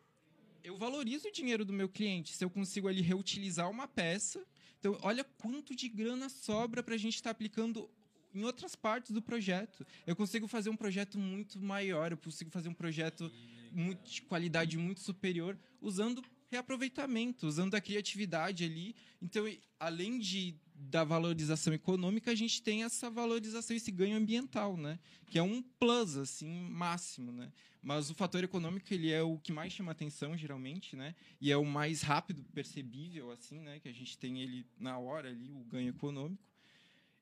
eu 0.62 0.77
valorizo 0.77 1.29
o 1.29 1.31
dinheiro 1.31 1.63
do 1.63 1.72
meu 1.72 1.88
cliente 1.88 2.34
se 2.34 2.43
eu 2.43 2.50
consigo 2.50 2.89
ali 2.89 3.01
reutilizar 3.01 3.69
uma 3.72 3.88
peça. 3.88 4.46
Então, 4.79 5.00
olha 5.01 5.24
quanto 5.24 5.74
de 5.74 5.88
grana 5.88 6.27
sobra 6.27 6.84
para 6.84 6.96
a 6.96 6.98
gente 6.98 7.15
estar 7.15 7.29
aplicando 7.29 7.89
em 8.34 8.43
outras 8.43 8.75
partes 8.75 9.12
do 9.12 9.22
projeto. 9.22 9.88
Eu 10.05 10.15
consigo 10.15 10.48
fazer 10.48 10.69
um 10.69 10.75
projeto 10.75 11.17
muito 11.17 11.60
maior, 11.60 12.12
eu 12.12 12.17
consigo 12.17 12.51
fazer 12.51 12.67
um 12.67 12.74
projeto 12.74 13.31
muito, 13.71 14.09
de 14.09 14.21
qualidade 14.21 14.77
muito 14.77 15.01
superior 15.01 15.57
usando 15.81 16.24
reaproveitamento, 16.50 17.47
usando 17.47 17.75
a 17.75 17.81
criatividade 17.81 18.63
ali. 18.63 18.95
Então, 19.21 19.45
além 19.79 20.19
de 20.19 20.55
da 20.79 21.03
valorização 21.03 21.74
econômica, 21.74 22.29
a 22.29 22.36
gente 22.36 22.62
tem 22.62 22.83
essa 22.83 23.09
valorização, 23.09 23.75
esse 23.75 23.91
ganho 23.91 24.15
ambiental, 24.15 24.77
né? 24.77 25.00
Que 25.25 25.39
é 25.39 25.43
um 25.43 25.62
plus, 25.62 26.15
assim, 26.15 26.47
máximo, 26.69 27.31
né? 27.31 27.51
Mas 27.81 28.12
o 28.12 28.13
fator 28.13 28.43
econômico, 28.43 28.86
ele 28.93 29.12
é 29.12 29.24
o 29.24 29.39
que 29.39 29.51
mais 29.51 29.74
chama 29.74 29.91
atenção, 29.91 30.38
geralmente, 30.38 30.95
né? 30.95 31.15
E 31.41 31.51
é 31.51 31.57
o 31.57 31.65
mais 31.65 32.01
rápido 32.01 32.43
percebível, 32.53 33.31
assim, 33.31 33.59
né? 33.59 33.79
Que 33.79 33.89
a 33.89 33.93
gente 33.93 34.17
tem 34.17 34.39
ele 34.41 34.67
na 34.77 35.00
hora 35.00 35.29
ali, 35.29 35.51
o 35.51 35.63
ganho 35.63 35.89
econômico. 35.89 36.43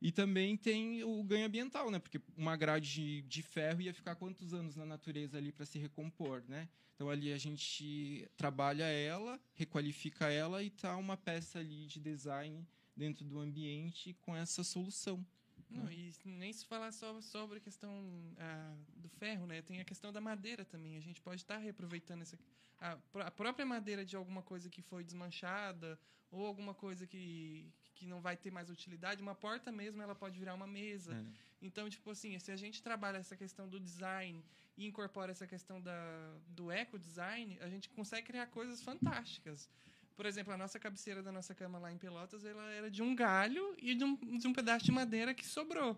E 0.06 0.12
também 0.12 0.56
tem 0.56 1.04
o 1.04 1.24
ganho 1.24 1.48
ambiental, 1.48 1.90
né? 1.90 1.98
Porque 1.98 2.22
uma 2.38 2.56
grade 2.56 3.24
de, 3.24 3.42
ferro 3.42 3.82
ia 3.82 3.92
ficar 3.92 4.14
quantos 4.14 4.54
anos 4.54 4.76
na 4.76 4.86
natureza 4.86 5.36
ali 5.36 5.52
para 5.52 5.66
se 5.66 5.80
recompor, 5.80 6.44
né? 6.48 6.70
Então 6.94 7.10
ali 7.10 7.34
a 7.34 7.40
gente 7.40 8.30
trabalha 8.38 8.84
ela, 8.84 9.42
requalifica 9.56 10.30
ela 10.30 10.62
e 10.62 10.70
tá 10.70 10.96
uma 10.96 11.18
peça 11.18 11.58
ali 11.58 11.88
de 11.88 12.00
design 12.00 12.68
dentro 12.96 13.26
do 13.26 13.40
ambiente 13.40 14.14
com 14.22 14.36
essa 14.36 14.64
solução. 14.64 15.26
Não, 15.72 15.92
e 15.92 16.14
nem 16.24 16.54
se 16.54 16.68
falar 16.68 16.92
só 16.92 17.20
sobre 17.20 17.58
a 17.58 17.62
questão 17.62 17.92
ah, 18.38 18.78
do 18.96 19.10
ferro, 19.10 19.48
né? 19.48 19.64
Tem 19.64 19.80
a 19.80 19.84
questão 19.84 20.14
da 20.14 20.22
madeira 20.22 20.64
também. 20.64 20.98
A 20.98 21.02
gente 21.02 21.20
pode 21.20 21.42
estar 21.42 21.58
reaproveitando 21.58 22.22
essa, 22.22 22.38
a, 22.78 22.96
a 23.22 23.32
própria 23.32 23.66
madeira 23.66 24.06
de 24.06 24.16
alguma 24.16 24.44
coisa 24.44 24.70
que 24.70 24.84
foi 24.84 25.04
desmanchada 25.04 26.00
ou 26.30 26.46
alguma 26.46 26.76
coisa 26.76 27.08
que, 27.08 27.74
que 27.96 28.06
não 28.06 28.22
vai 28.22 28.36
ter 28.38 28.52
mais 28.52 28.70
utilidade. 28.70 29.22
Uma 29.22 29.34
porta 29.34 29.72
mesmo, 29.72 30.02
ela 30.02 30.14
pode 30.14 30.38
virar 30.38 30.54
uma 30.54 30.68
mesa. 30.68 31.14
É. 31.14 31.66
Então, 31.66 31.90
tipo 31.90 32.12
assim, 32.12 32.38
se 32.38 32.52
a 32.52 32.56
gente 32.56 32.84
trabalha 32.84 33.18
essa 33.18 33.36
questão 33.36 33.68
do 33.68 33.80
design 33.80 34.44
e 34.78 34.86
incorpora 34.86 35.32
essa 35.32 35.48
questão 35.48 35.82
da, 35.82 36.38
do 36.48 36.72
eco-design, 36.72 37.58
a 37.62 37.70
gente 37.70 37.90
consegue 37.90 38.28
criar 38.28 38.48
coisas 38.48 38.82
fantásticas. 38.82 39.70
Por 40.16 40.26
exemplo, 40.26 40.54
a 40.54 40.58
nossa 40.58 40.80
cabeceira 40.80 41.24
da 41.24 41.32
nossa 41.32 41.54
cama 41.56 41.80
lá 41.80 41.92
em 41.92 41.98
Pelotas, 41.98 42.46
ela 42.46 42.72
era 42.72 42.90
de 42.90 43.02
um 43.02 43.16
galho 43.16 43.76
e 43.78 43.96
de 43.96 44.04
um, 44.04 44.38
de 44.38 44.48
um 44.48 44.54
pedaço 44.54 44.86
de 44.86 44.92
madeira 44.92 45.34
que 45.34 45.46
sobrou. 45.46 45.98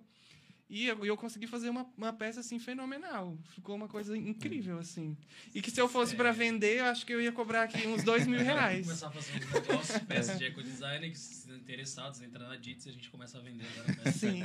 E 0.70 0.86
eu, 0.86 1.06
eu 1.06 1.16
consegui 1.16 1.48
fazer 1.48 1.70
uma, 1.70 1.86
uma 1.98 2.12
peça, 2.12 2.42
assim, 2.42 2.60
fenomenal. 2.60 3.38
Ficou 3.56 3.76
uma 3.76 3.88
coisa 3.88 4.18
incrível, 4.18 4.80
assim. 4.80 5.16
E 5.56 5.62
que 5.62 5.72
se 5.72 5.80
eu 5.80 5.88
fosse 5.88 6.16
para 6.16 6.32
vender, 6.32 6.80
eu 6.80 6.86
acho 6.86 7.06
que 7.06 7.14
eu 7.14 7.22
ia 7.22 7.32
cobrar 7.32 7.64
aqui 7.64 7.88
uns 7.88 8.04
dois 8.04 8.28
mil 8.28 8.40
reais. 8.44 8.86
Começar 8.86 9.08
a 9.08 9.12
fazer 9.12 9.32
uns 9.38 9.54
negócios, 9.54 9.98
peças 10.00 10.38
de 10.38 10.46
ecodesign, 10.46 11.10
que 11.10 11.18
se 11.18 11.38
interessados, 11.68 12.22
entra 12.22 12.48
na 12.48 12.56
Dits 12.56 12.86
e 12.86 12.90
a 12.90 12.92
gente 12.94 13.10
começa 13.10 13.38
a 13.38 13.42
vender 13.42 13.66
agora 13.78 14.12
Sim. 14.12 14.42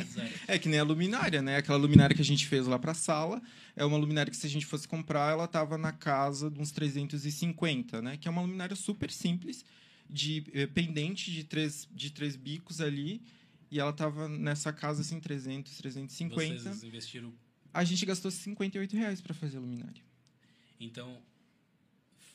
É 0.49 0.59
que 0.59 0.69
nem 0.69 0.81
a 0.81 0.83
luminária, 0.83 1.41
né? 1.41 1.57
Aquela 1.57 1.79
luminária 1.79 2.15
que 2.15 2.23
a 2.23 2.25
gente 2.25 2.47
fez 2.47 2.67
lá 2.67 2.79
para 2.79 2.93
a 2.93 2.95
sala 2.95 3.41
é 3.77 3.85
uma 3.85 3.97
luminária 3.97 4.31
que 4.31 4.37
se 4.37 4.47
a 4.47 4.51
gente 4.51 4.67
fosse 4.67 4.89
comprar, 4.89 5.33
ela 5.33 5.47
tava 5.47 5.79
na 5.79 5.93
casa 5.93 6.51
de 6.51 6.61
uns 6.61 6.73
350, 6.73 8.03
né? 8.03 8.17
Que 8.17 8.27
é 8.27 8.31
uma 8.31 8.43
luminária 8.43 8.75
super 8.75 9.11
simples, 9.11 9.65
de 10.11 10.45
eh, 10.53 10.67
pendente 10.67 11.31
de 11.31 11.45
três, 11.45 11.89
de 11.93 12.11
três 12.11 12.37
bicos 12.37 12.81
ali, 12.81 13.23
e 13.73 13.81
ela 13.81 13.93
tava 13.93 14.29
nessa 14.29 14.71
casa 14.71 15.01
assim 15.01 15.19
300, 15.19 15.79
350. 15.79 16.59
Vocês 16.59 16.85
investiram. 16.85 17.33
A 17.73 17.83
gente 17.85 18.05
gastou 18.05 18.31
58 18.31 18.95
reais 18.95 19.23
para 19.23 19.33
fazer 19.33 19.57
a 19.57 19.61
luminária. 19.61 20.03
Então, 20.79 21.23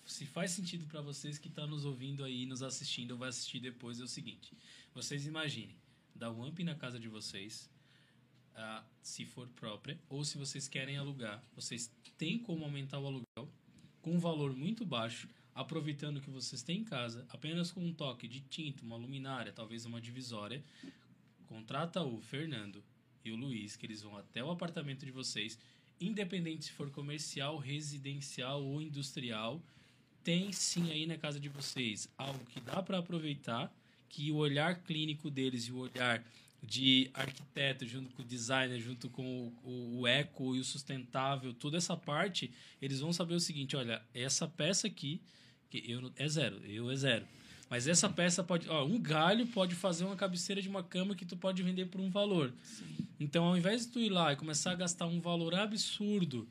se 0.03 0.25
faz 0.25 0.49
sentido 0.49 0.87
para 0.87 0.99
vocês 0.99 1.37
que 1.37 1.47
estão 1.47 1.67
nos 1.67 1.85
ouvindo 1.85 2.23
aí, 2.23 2.47
nos 2.47 2.63
assistindo, 2.63 3.11
ou 3.11 3.19
vai 3.19 3.29
assistir 3.29 3.59
depois, 3.59 3.99
é 3.99 4.03
o 4.03 4.07
seguinte: 4.07 4.51
vocês 4.95 5.27
imaginem, 5.27 5.75
dar 6.15 6.31
um 6.31 6.43
amp 6.43 6.57
na 6.61 6.73
casa 6.73 6.99
de 6.99 7.07
vocês, 7.07 7.69
ah, 8.55 8.83
se 9.03 9.23
for 9.23 9.47
própria, 9.49 9.99
ou 10.09 10.25
se 10.25 10.39
vocês 10.39 10.67
querem 10.67 10.97
alugar, 10.97 11.43
vocês 11.55 11.91
têm 12.17 12.39
como 12.39 12.63
aumentar 12.63 12.97
o 12.97 13.05
aluguel 13.05 13.53
com 14.01 14.15
um 14.15 14.19
valor 14.19 14.55
muito 14.55 14.83
baixo, 14.83 15.29
aproveitando 15.53 16.19
que 16.19 16.31
vocês 16.31 16.63
têm 16.63 16.79
em 16.79 16.83
casa, 16.83 17.27
apenas 17.29 17.71
com 17.71 17.85
um 17.85 17.93
toque 17.93 18.27
de 18.27 18.41
tinta, 18.41 18.83
uma 18.83 18.95
luminária, 18.95 19.53
talvez 19.53 19.85
uma 19.85 20.01
divisória. 20.01 20.63
Contrata 21.47 22.03
o 22.03 22.21
Fernando 22.21 22.83
e 23.23 23.31
o 23.31 23.35
Luiz, 23.35 23.75
que 23.75 23.85
eles 23.85 24.01
vão 24.01 24.15
até 24.17 24.43
o 24.43 24.51
apartamento 24.51 25.05
de 25.05 25.11
vocês, 25.11 25.57
independente 25.99 26.65
se 26.65 26.71
for 26.71 26.89
comercial, 26.91 27.57
residencial 27.57 28.63
ou 28.63 28.81
industrial, 28.81 29.61
tem 30.23 30.51
sim 30.51 30.91
aí 30.91 31.05
na 31.05 31.17
casa 31.17 31.39
de 31.39 31.49
vocês 31.49 32.09
algo 32.17 32.45
que 32.45 32.59
dá 32.59 32.83
para 32.83 32.97
aproveitar, 32.97 33.73
que 34.09 34.31
o 34.31 34.35
olhar 34.35 34.83
clínico 34.83 35.29
deles 35.29 35.63
e 35.63 35.71
o 35.71 35.77
olhar 35.77 36.23
de 36.61 37.09
arquiteto 37.13 37.85
junto 37.85 38.13
com 38.13 38.21
o 38.21 38.25
designer, 38.25 38.79
junto 38.79 39.09
com 39.09 39.23
o, 39.23 39.69
o, 39.69 39.99
o 39.99 40.07
eco 40.07 40.55
e 40.55 40.59
o 40.59 40.63
sustentável, 40.63 41.53
toda 41.53 41.77
essa 41.77 41.95
parte, 41.95 42.51
eles 42.81 42.99
vão 42.99 43.13
saber 43.13 43.35
o 43.35 43.39
seguinte, 43.39 43.75
olha, 43.75 44.01
essa 44.13 44.47
peça 44.47 44.87
aqui, 44.87 45.21
que 45.69 45.83
eu 45.89 46.11
é 46.15 46.27
zero, 46.27 46.57
eu 46.65 46.89
é 46.89 46.95
zero. 46.95 47.27
Mas 47.69 47.87
essa 47.87 48.09
peça 48.09 48.43
pode, 48.43 48.67
ó, 48.69 48.85
um 48.85 48.99
galho 48.99 49.45
pode 49.47 49.75
fazer 49.75 50.05
uma 50.05 50.15
cabeceira 50.15 50.61
de 50.61 50.69
uma 50.69 50.81
cama 50.83 51.15
que 51.15 51.25
tu 51.25 51.35
pode 51.35 51.61
vender 51.63 51.87
por 51.87 51.99
um 51.99 52.09
valor. 52.09 52.53
Então, 53.19 53.43
ao 53.45 53.57
invés 53.57 53.85
de 53.85 53.91
tu 53.91 53.99
ir 53.99 54.09
lá 54.09 54.31
e 54.31 54.35
começar 54.35 54.71
a 54.71 54.75
gastar 54.75 55.05
um 55.05 55.19
valor 55.19 55.53
absurdo 55.55 56.47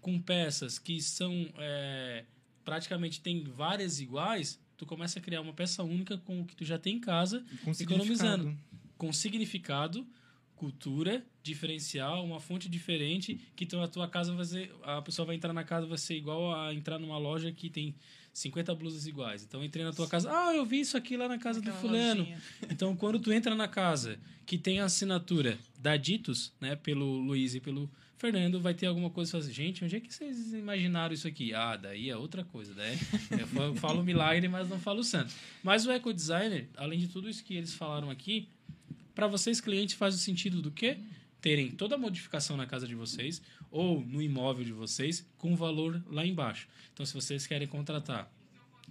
com 0.00 0.20
peças 0.20 0.78
que 0.78 1.00
são 1.00 1.48
é, 1.58 2.24
praticamente 2.64 3.20
tem 3.20 3.42
várias 3.44 3.98
iguais, 4.00 4.60
tu 4.76 4.84
começa 4.84 5.18
a 5.18 5.22
criar 5.22 5.40
uma 5.40 5.52
peça 5.54 5.82
única 5.82 6.18
com 6.18 6.42
o 6.42 6.44
que 6.44 6.54
tu 6.54 6.64
já 6.64 6.78
tem 6.78 6.96
em 6.96 7.00
casa, 7.00 7.44
Com 7.64 7.70
economizando. 7.72 8.56
com 8.98 9.12
significado, 9.12 10.06
cultura, 10.54 11.24
diferencial, 11.42 12.24
uma 12.24 12.40
fonte 12.40 12.68
diferente, 12.68 13.40
que 13.56 13.64
tu, 13.64 13.80
a 13.80 13.88
tua 13.88 14.06
casa 14.08 14.34
vai 14.34 14.44
ser, 14.44 14.74
a 14.82 15.00
pessoa 15.00 15.24
vai 15.24 15.36
entrar 15.36 15.52
na 15.52 15.64
casa 15.64 15.86
vai 15.86 15.98
ser 15.98 16.16
igual 16.16 16.54
a 16.54 16.74
entrar 16.74 16.98
numa 16.98 17.16
loja 17.16 17.50
que 17.52 17.70
tem 17.70 17.94
50 18.38 18.74
blusas 18.74 19.06
iguais. 19.06 19.42
Então 19.42 19.62
entrei 19.64 19.84
na 19.84 19.92
tua 19.92 20.08
casa, 20.08 20.30
ah, 20.32 20.54
eu 20.54 20.64
vi 20.64 20.80
isso 20.80 20.96
aqui 20.96 21.16
lá 21.16 21.28
na 21.28 21.38
casa 21.38 21.60
do 21.60 21.68
Aquela 21.68 21.80
fulano. 21.80 22.20
lojinha. 22.20 22.40
Então, 22.70 22.94
quando 22.96 23.18
tu 23.18 23.32
entra 23.32 23.54
na 23.54 23.68
casa 23.68 24.18
que 24.46 24.56
tem 24.56 24.80
a 24.80 24.84
assinatura 24.84 25.58
da 25.78 25.96
Ditos, 25.96 26.52
né, 26.60 26.76
pelo 26.76 27.04
Luiz 27.18 27.54
e 27.54 27.60
pelo 27.60 27.90
Fernando, 28.16 28.58
vai 28.60 28.74
ter 28.74 28.86
alguma 28.86 29.10
coisa 29.10 29.28
que 29.30 29.32
fala 29.32 29.44
assim, 29.44 29.52
gente, 29.52 29.84
onde 29.84 29.94
é 29.96 30.00
que 30.00 30.12
vocês 30.12 30.52
imaginaram 30.52 31.14
isso 31.14 31.28
aqui? 31.28 31.54
Ah, 31.54 31.76
daí 31.76 32.10
é 32.10 32.16
outra 32.16 32.42
coisa, 32.44 32.74
né? 32.74 32.98
Eu 33.30 33.46
fa- 33.46 33.74
falo 33.76 34.02
milagre, 34.02 34.48
mas 34.48 34.68
não 34.68 34.78
falo 34.80 35.04
santo. 35.04 35.32
Mas 35.62 35.86
o 35.86 35.90
Eco 35.90 36.12
Designer, 36.12 36.68
além 36.76 36.98
de 36.98 37.06
tudo 37.08 37.28
isso 37.28 37.44
que 37.44 37.54
eles 37.54 37.74
falaram 37.74 38.10
aqui, 38.10 38.48
para 39.14 39.26
vocês 39.28 39.60
clientes 39.60 39.94
faz 39.94 40.14
o 40.14 40.18
sentido 40.18 40.60
do 40.60 40.70
quê? 40.70 40.98
Terem 41.40 41.70
toda 41.70 41.94
a 41.94 41.98
modificação 41.98 42.56
na 42.56 42.66
casa 42.66 42.86
de 42.86 42.94
vocês 42.94 43.40
ou 43.70 44.00
no 44.00 44.20
imóvel 44.20 44.64
de 44.64 44.72
vocês 44.72 45.26
com 45.36 45.54
valor 45.54 46.02
lá 46.10 46.26
embaixo. 46.26 46.68
Então, 46.92 47.06
se 47.06 47.14
vocês 47.14 47.46
querem 47.46 47.66
contratar 47.66 48.30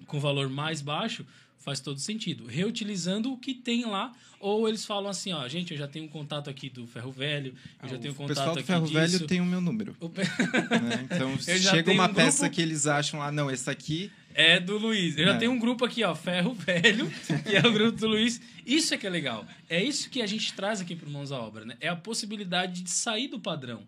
com 0.06 0.20
valor 0.20 0.50
mais 0.50 0.82
baixo, 0.82 1.25
faz 1.60 1.80
todo 1.80 2.00
sentido. 2.00 2.46
Reutilizando 2.46 3.32
o 3.32 3.38
que 3.38 3.54
tem 3.54 3.86
lá, 3.86 4.12
ou 4.40 4.68
eles 4.70 4.86
falam 4.86 5.10
assim, 5.10 5.34
ó, 5.34 5.48
gente, 5.48 5.72
eu 5.74 5.78
já 5.78 5.88
tenho 5.88 6.06
um 6.06 6.08
contato 6.08 6.50
aqui 6.50 6.70
do 6.70 6.86
Ferro 6.88 7.12
Velho, 7.12 7.54
eu 7.84 7.90
já 7.90 7.98
tenho 7.98 8.14
um 8.14 8.18
Ah, 8.22 8.24
o 8.24 8.28
pessoal 8.28 8.48
contato 8.48 8.54
do 8.56 8.60
aqui 8.60 8.68
Ferro 8.68 8.86
disso. 8.88 8.94
Velho 9.18 9.28
tem 9.28 9.42
o 9.42 9.46
meu 9.46 9.60
número. 9.62 9.96
O 10.00 10.10
pe- 10.10 10.22
né? 10.82 11.02
Então, 11.04 11.38
já 11.40 11.72
chega 11.72 11.92
uma 11.92 12.08
um 12.10 12.14
peça 12.14 12.42
grupo- 12.42 12.56
que 12.56 12.62
eles 12.62 12.86
acham 12.88 13.20
lá, 13.20 13.32
não, 13.32 13.50
esse 13.52 13.70
aqui 13.70 14.12
É 14.34 14.60
do 14.60 14.78
Luiz. 14.78 15.18
Eu 15.18 15.26
já 15.26 15.34
É. 15.34 15.38
tenho 15.38 15.52
um 15.52 15.58
grupo 15.60 15.84
aqui, 15.84 16.04
ó, 16.04 16.14
Ferro 16.14 16.54
Velho, 16.54 17.12
que 17.44 17.56
é 17.56 17.60
o 17.68 17.72
grupo 17.74 17.98
do 17.98 18.08
Luiz. 18.08 18.40
Isso 18.66 18.94
é 18.94 18.98
que 18.98 19.08
é 19.08 19.10
legal. 19.10 19.44
É 19.68 19.84
isso 19.84 20.10
que 20.12 20.22
a 20.22 20.28
gente 20.28 20.54
traz 20.54 20.80
aqui 20.80 20.96
pro 20.96 21.10
Mãos 21.10 21.32
à 21.32 21.40
Obra, 21.40 21.66
né? 21.66 21.76
É 21.82 21.88
a 21.90 21.96
possibilidade 21.96 22.84
de 22.84 22.90
sair 22.92 23.28
do 23.28 23.40
padrão. 23.40 23.82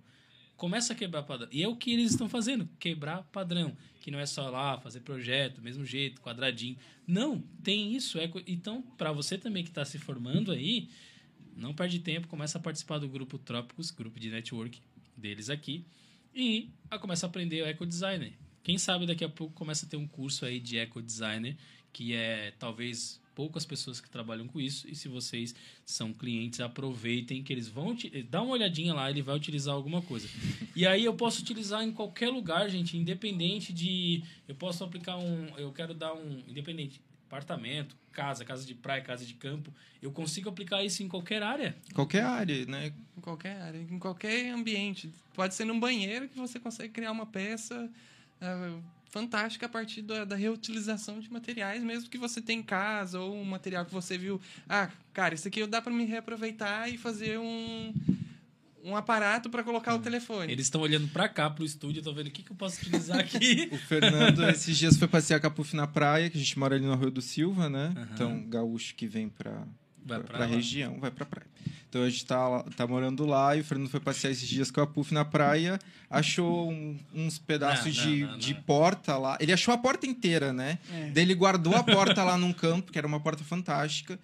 Começa 0.59 0.91
a 0.91 0.95
quebrar 0.95 1.23
padrão. 1.23 1.47
E 1.53 1.63
é 1.63 1.67
o 1.69 1.75
que 1.77 1.93
eles 1.93 2.11
estão 2.11 2.27
fazendo, 2.27 2.67
quebrar 2.77 3.23
padrão. 3.31 3.77
Que 4.01 4.11
não 4.11 4.19
é 4.19 4.25
só 4.25 4.49
lá 4.49 4.77
fazer 4.77 4.99
projeto, 4.99 5.61
mesmo 5.61 5.85
jeito, 5.85 6.21
quadradinho. 6.21 6.75
Não, 7.07 7.39
tem 7.63 7.95
isso. 7.95 8.19
É... 8.19 8.29
Então, 8.45 8.81
para 8.97 9.13
você 9.13 9.37
também 9.37 9.63
que 9.63 9.69
está 9.69 9.85
se 9.85 9.97
formando 9.97 10.51
aí, 10.51 10.89
não 11.55 11.73
perde 11.73 11.99
tempo, 11.99 12.27
começa 12.27 12.57
a 12.57 12.61
participar 12.61 12.97
do 12.97 13.07
grupo 13.07 13.37
Trópicos, 13.37 13.89
grupo 13.89 14.19
de 14.19 14.29
network 14.29 14.81
deles 15.15 15.49
aqui, 15.49 15.85
e 16.35 16.69
a 16.91 16.99
começa 16.99 17.25
a 17.25 17.29
aprender 17.29 17.61
o 17.61 17.65
Eco 17.65 17.85
Designer. 17.85 18.33
Quem 18.61 18.77
sabe 18.77 19.05
daqui 19.05 19.23
a 19.23 19.29
pouco 19.29 19.53
começa 19.53 19.85
a 19.85 19.89
ter 19.89 19.95
um 19.95 20.07
curso 20.07 20.43
aí 20.43 20.59
de 20.59 20.77
Eco 20.77 21.01
Designer, 21.01 21.55
que 21.93 22.13
é 22.13 22.51
talvez 22.59 23.21
poucas 23.39 23.65
pessoas 23.65 24.01
que 24.01 24.09
trabalham 24.09 24.45
com 24.49 24.59
isso, 24.59 24.85
e 24.85 24.93
se 24.93 25.07
vocês 25.07 25.55
são 25.85 26.11
clientes, 26.11 26.59
aproveitem 26.59 27.41
que 27.41 27.53
eles 27.53 27.69
vão 27.69 27.95
dá 28.29 28.41
uma 28.41 28.51
olhadinha 28.51 28.93
lá, 28.93 29.09
ele 29.09 29.21
vai 29.21 29.33
utilizar 29.33 29.73
alguma 29.73 30.01
coisa. 30.01 30.27
E 30.75 30.85
aí 30.85 31.05
eu 31.05 31.13
posso 31.13 31.41
utilizar 31.41 31.81
em 31.81 31.89
qualquer 31.93 32.27
lugar, 32.27 32.69
gente, 32.69 32.97
independente 32.97 33.71
de 33.71 34.21
eu 34.45 34.55
posso 34.55 34.83
aplicar 34.83 35.15
um, 35.17 35.47
eu 35.57 35.71
quero 35.71 35.93
dar 35.93 36.13
um 36.13 36.43
independente 36.49 37.01
apartamento, 37.27 37.95
casa, 38.11 38.43
casa 38.43 38.65
de 38.65 38.75
praia, 38.75 39.01
casa 39.01 39.25
de 39.25 39.35
campo, 39.35 39.73
eu 40.01 40.11
consigo 40.11 40.49
aplicar 40.49 40.83
isso 40.83 41.01
em 41.01 41.07
qualquer 41.07 41.41
área. 41.41 41.77
qualquer 41.93 42.23
área, 42.23 42.65
né? 42.65 42.91
Em 43.17 43.21
qualquer 43.21 43.61
área, 43.61 43.79
em 43.79 43.99
qualquer 43.99 44.49
ambiente. 44.49 45.09
Pode 45.33 45.55
ser 45.55 45.63
num 45.63 45.79
banheiro 45.79 46.27
que 46.27 46.37
você 46.37 46.59
consegue 46.59 46.91
criar 46.91 47.13
uma 47.13 47.25
peça 47.25 47.89
ah, 48.41 48.79
fantástica 49.09 49.65
a 49.65 49.69
partir 49.69 50.01
da, 50.01 50.23
da 50.23 50.35
reutilização 50.35 51.19
de 51.19 51.31
materiais, 51.31 51.83
mesmo 51.83 52.09
que 52.09 52.17
você 52.17 52.41
tenha 52.41 52.59
em 52.59 52.63
casa, 52.63 53.19
ou 53.19 53.35
um 53.35 53.43
material 53.43 53.85
que 53.85 53.93
você 53.93 54.17
viu. 54.17 54.39
Ah, 54.67 54.89
cara, 55.13 55.35
isso 55.35 55.47
aqui 55.47 55.65
dá 55.67 55.81
para 55.81 55.91
me 55.91 56.05
reaproveitar 56.05 56.87
e 56.89 56.97
fazer 56.97 57.37
um, 57.39 57.93
um 58.83 58.95
aparato 58.95 59.49
para 59.49 59.63
colocar 59.63 59.95
o 59.95 59.99
telefone. 59.99 60.51
Eles 60.51 60.67
estão 60.67 60.81
olhando 60.81 61.07
pra 61.07 61.27
cá, 61.27 61.49
pro 61.49 61.65
estúdio, 61.65 61.99
estão 61.99 62.13
vendo 62.13 62.27
o 62.27 62.31
que, 62.31 62.43
que 62.43 62.51
eu 62.51 62.55
posso 62.55 62.79
utilizar 62.81 63.19
aqui. 63.19 63.69
O 63.71 63.77
Fernando, 63.77 64.47
esses 64.49 64.77
dias, 64.77 64.95
foi 64.95 65.07
passear 65.07 65.39
com 65.39 65.47
a 65.47 65.51
Puff 65.51 65.75
na 65.75 65.87
praia, 65.87 66.29
que 66.29 66.37
a 66.37 66.41
gente 66.41 66.57
mora 66.57 66.75
ali 66.75 66.85
no 66.85 66.95
Rio 66.95 67.11
do 67.11 67.21
Silva, 67.21 67.69
né? 67.69 67.93
Aham. 67.95 68.09
Então, 68.13 68.45
gaúcho 68.47 68.95
que 68.95 69.07
vem 69.07 69.27
pra 69.27 69.65
lá. 70.07 70.45
região, 70.45 70.99
vai 70.99 71.11
pra 71.11 71.25
praia. 71.25 71.47
Então, 71.89 72.03
a 72.03 72.09
gente 72.09 72.23
tá, 72.25 72.63
tá 72.77 72.85
morando 72.85 73.25
lá 73.25 73.55
e 73.55 73.61
o 73.61 73.63
Fernando 73.63 73.89
foi 73.89 73.99
passear 73.99 74.29
esses 74.29 74.47
dias 74.47 74.69
com 74.69 74.79
a 74.79 74.85
Puff 74.85 75.11
na 75.11 75.25
praia, 75.25 75.79
achou 76.07 76.69
um- 76.69 76.99
uns 77.15 77.39
pedaços 77.39 77.85
Não, 77.97 78.03
de, 78.05 78.21
não, 78.21 78.31
não, 78.33 78.37
de 78.37 78.53
porta 78.53 79.17
lá. 79.17 79.37
Ele 79.39 79.51
achou 79.51 79.73
a 79.73 79.77
porta 79.77 80.05
inteira, 80.05 80.53
né? 80.53 80.77
É. 80.93 81.09
Daí 81.09 81.23
ele 81.23 81.33
guardou 81.33 81.75
a 81.75 81.81
porta 81.83 82.23
lá 82.23 82.37
num 82.37 82.53
canto, 82.53 82.91
que 82.91 82.97
era 82.99 83.07
uma 83.07 83.19
porta 83.19 83.43
fantástica. 83.43 84.19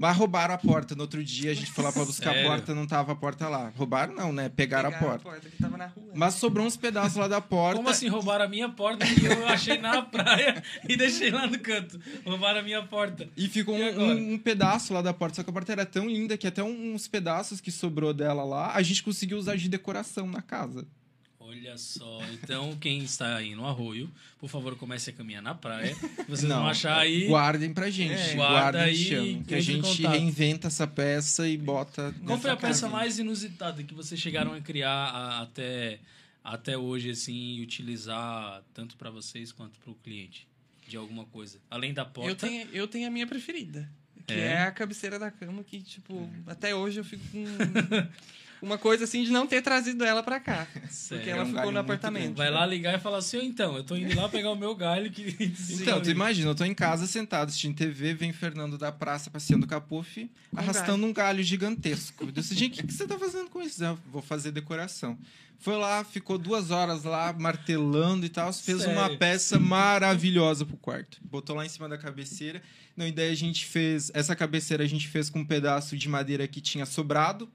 Mas 0.00 0.16
roubaram 0.16 0.54
a 0.54 0.56
porta. 0.58 0.94
No 0.94 1.02
outro 1.02 1.22
dia 1.22 1.50
a 1.50 1.54
gente 1.54 1.70
foi 1.70 1.84
lá 1.84 1.92
pra 1.92 2.06
buscar 2.06 2.32
Sério? 2.32 2.48
a 2.50 2.54
porta, 2.54 2.74
não 2.74 2.86
tava 2.86 3.12
a 3.12 3.14
porta 3.14 3.46
lá. 3.50 3.70
Roubaram 3.76 4.14
não, 4.14 4.32
né? 4.32 4.48
Pegaram, 4.48 4.88
a 4.88 4.92
porta. 4.92 5.38
que 5.40 5.58
tava 5.62 5.76
na 5.76 5.88
rua. 5.88 6.12
Mas 6.14 6.34
sobrou 6.36 6.64
uns 6.66 6.74
pedaços 6.74 7.16
lá 7.16 7.28
da 7.28 7.38
porta. 7.38 7.76
Como 7.76 7.90
assim 7.90 8.08
roubaram 8.08 8.46
a 8.46 8.48
minha 8.48 8.70
porta 8.70 9.04
que 9.06 9.26
eu 9.26 9.46
achei 9.46 9.76
na 9.76 10.00
praia 10.00 10.62
e 10.88 10.96
deixei 10.96 11.30
lá 11.30 11.46
no 11.46 11.58
canto? 11.58 12.00
Roubaram 12.24 12.60
a 12.60 12.62
minha 12.62 12.82
porta. 12.82 13.28
E 13.36 13.46
ficou 13.46 13.76
E 13.76 13.90
um, 13.94 14.32
um- 14.34 14.38
pedaço 14.38 14.94
lá 14.94 15.02
da 15.02 15.12
porta. 15.12 15.36
Só 15.36 15.42
que 15.42 15.50
a 15.50 15.52
porta 15.52 15.70
era 15.72 15.84
tão 15.84 16.08
linda 16.08 16.38
que 16.38 16.46
até 16.46 16.62
um- 16.62 16.94
uns 16.94 17.06
pedaços 17.06 17.60
que 17.60 17.70
sobrou 17.70 18.14
dela 18.14 18.42
lá, 18.42 18.74
a 18.74 18.80
gente 18.80 19.02
conseguiu 19.02 19.36
usar 19.36 19.56
de 19.56 19.68
decoração 19.68 20.26
na 20.26 20.40
casa. 20.40 20.86
Olha 21.50 21.76
só, 21.76 22.20
então 22.32 22.76
quem 22.76 23.00
está 23.02 23.36
aí 23.36 23.56
no 23.56 23.66
arroio, 23.66 24.08
por 24.38 24.48
favor, 24.48 24.76
comece 24.76 25.10
a 25.10 25.12
caminhar 25.12 25.42
na 25.42 25.52
praia. 25.54 25.96
Vocês 26.28 26.48
Não, 26.48 26.60
vão 26.60 26.68
achar 26.68 26.96
aí. 26.98 27.26
Guardem 27.26 27.74
pra 27.74 27.90
gente. 27.90 28.12
É, 28.12 28.34
guardem 28.34 28.36
guarda 28.36 28.82
aí 28.82 28.94
e 28.94 28.96
chamem, 29.04 29.40
e 29.40 29.44
Que 29.44 29.54
a 29.56 29.60
gente 29.60 29.82
contato. 30.02 30.12
reinventa 30.12 30.66
essa 30.68 30.86
peça 30.86 31.48
e 31.48 31.56
bota. 31.58 32.14
Qual 32.24 32.38
foi 32.38 32.50
a 32.50 32.56
peça 32.56 32.88
mais 32.88 33.18
inusitada 33.18 33.82
que 33.82 33.92
vocês 33.92 34.20
chegaram 34.20 34.54
a 34.54 34.60
criar 34.60 34.90
a- 34.92 35.40
até, 35.42 35.98
até 36.44 36.78
hoje, 36.78 37.10
assim, 37.10 37.56
e 37.56 37.62
utilizar 37.62 38.62
tanto 38.72 38.96
para 38.96 39.10
vocês 39.10 39.50
quanto 39.50 39.76
para 39.80 39.90
o 39.90 39.94
cliente? 39.96 40.46
De 40.86 40.96
alguma 40.96 41.24
coisa. 41.26 41.58
Além 41.68 41.92
da 41.92 42.04
porta. 42.04 42.30
Eu 42.30 42.36
tenho, 42.36 42.68
eu 42.72 42.86
tenho 42.86 43.08
a 43.08 43.10
minha 43.10 43.26
preferida. 43.26 43.90
Que 44.26 44.34
É? 44.34 44.38
é? 44.52 44.62
a 44.62 44.70
cabeceira 44.70 45.18
da 45.18 45.30
cama, 45.32 45.64
que, 45.64 45.80
tipo, 45.82 46.30
até 46.46 46.74
hoje 46.76 47.00
eu 47.00 47.04
fico 47.04 47.24
com 47.32 47.44
uma 48.62 48.76
coisa 48.78 49.04
assim 49.04 49.22
de 49.24 49.30
não 49.30 49.46
ter 49.46 49.62
trazido 49.62 50.04
ela 50.04 50.22
pra 50.22 50.38
cá. 50.40 50.66
Sério? 50.90 51.18
Porque 51.24 51.30
É 51.30 51.32
ela 51.32 51.42
um 51.42 51.46
ficou 51.46 51.60
galho 51.60 51.72
no 51.72 51.78
apartamento. 51.78 52.36
Vai 52.36 52.50
lá 52.50 52.64
ligar 52.66 52.94
e 52.94 53.00
falar 53.00 53.18
assim, 53.18 53.38
"Ô, 53.38 53.42
então, 53.42 53.76
eu 53.76 53.84
tô 53.84 53.96
indo 53.96 54.14
lá 54.16 54.28
pegar 54.28 54.50
o 54.50 54.56
meu 54.56 54.74
galho 54.74 55.10
que... 55.10 55.36
Então, 55.80 56.00
tu 56.00 56.10
imagina, 56.10 56.50
eu 56.50 56.54
tô 56.54 56.64
em 56.64 56.74
casa 56.74 57.06
sentado 57.06 57.48
assistindo 57.48 57.74
TV, 57.76 58.14
vem 58.14 58.32
Fernando 58.32 58.76
da 58.76 58.90
praça 58.92 59.30
passeando 59.30 59.66
com 59.66 59.74
a 59.74 59.80
Puff, 59.80 60.30
arrastando 60.54 61.06
um 61.06 61.12
galho 61.12 61.42
gigantesco. 61.42 62.24
Eu 62.24 62.30
disse, 62.32 62.54
gente, 62.54 62.74
o 62.74 62.82
que, 62.82 62.86
que 62.88 62.92
você 62.94 63.06
tá 63.06 63.18
fazendo 63.18 63.48
com 63.50 63.60
isso? 63.62 63.82
Eu 63.82 63.98
vou 64.12 64.22
fazer 64.22 64.50
decoração. 64.52 65.18
Foi 65.58 65.76
lá, 65.76 66.02
ficou 66.04 66.38
duas 66.38 66.70
horas 66.70 67.04
lá, 67.04 67.34
martelando 67.34 68.24
e 68.24 68.30
tal, 68.30 68.50
fez 68.50 68.82
uma 68.86 69.02
Sério? 69.02 69.18
peça 69.18 69.58
maravilhosa 69.58 70.64
pro 70.64 70.76
quarto. 70.76 71.18
Botou 71.22 71.54
lá 71.54 71.66
em 71.66 71.68
cima 71.68 71.86
da 71.86 71.98
cabeceira. 71.98 72.62
Não, 72.96 73.06
e 73.06 73.12
daí 73.12 73.30
a 73.30 73.34
gente 73.34 73.66
fez. 73.66 74.10
Essa 74.14 74.34
cabeceira 74.34 74.82
a 74.84 74.86
gente 74.86 75.06
fez 75.08 75.28
com 75.28 75.40
um 75.40 75.44
pedaço 75.44 75.96
de 75.98 76.08
madeira 76.08 76.48
que 76.48 76.60
tinha 76.62 76.86
sobrado. 76.86 77.46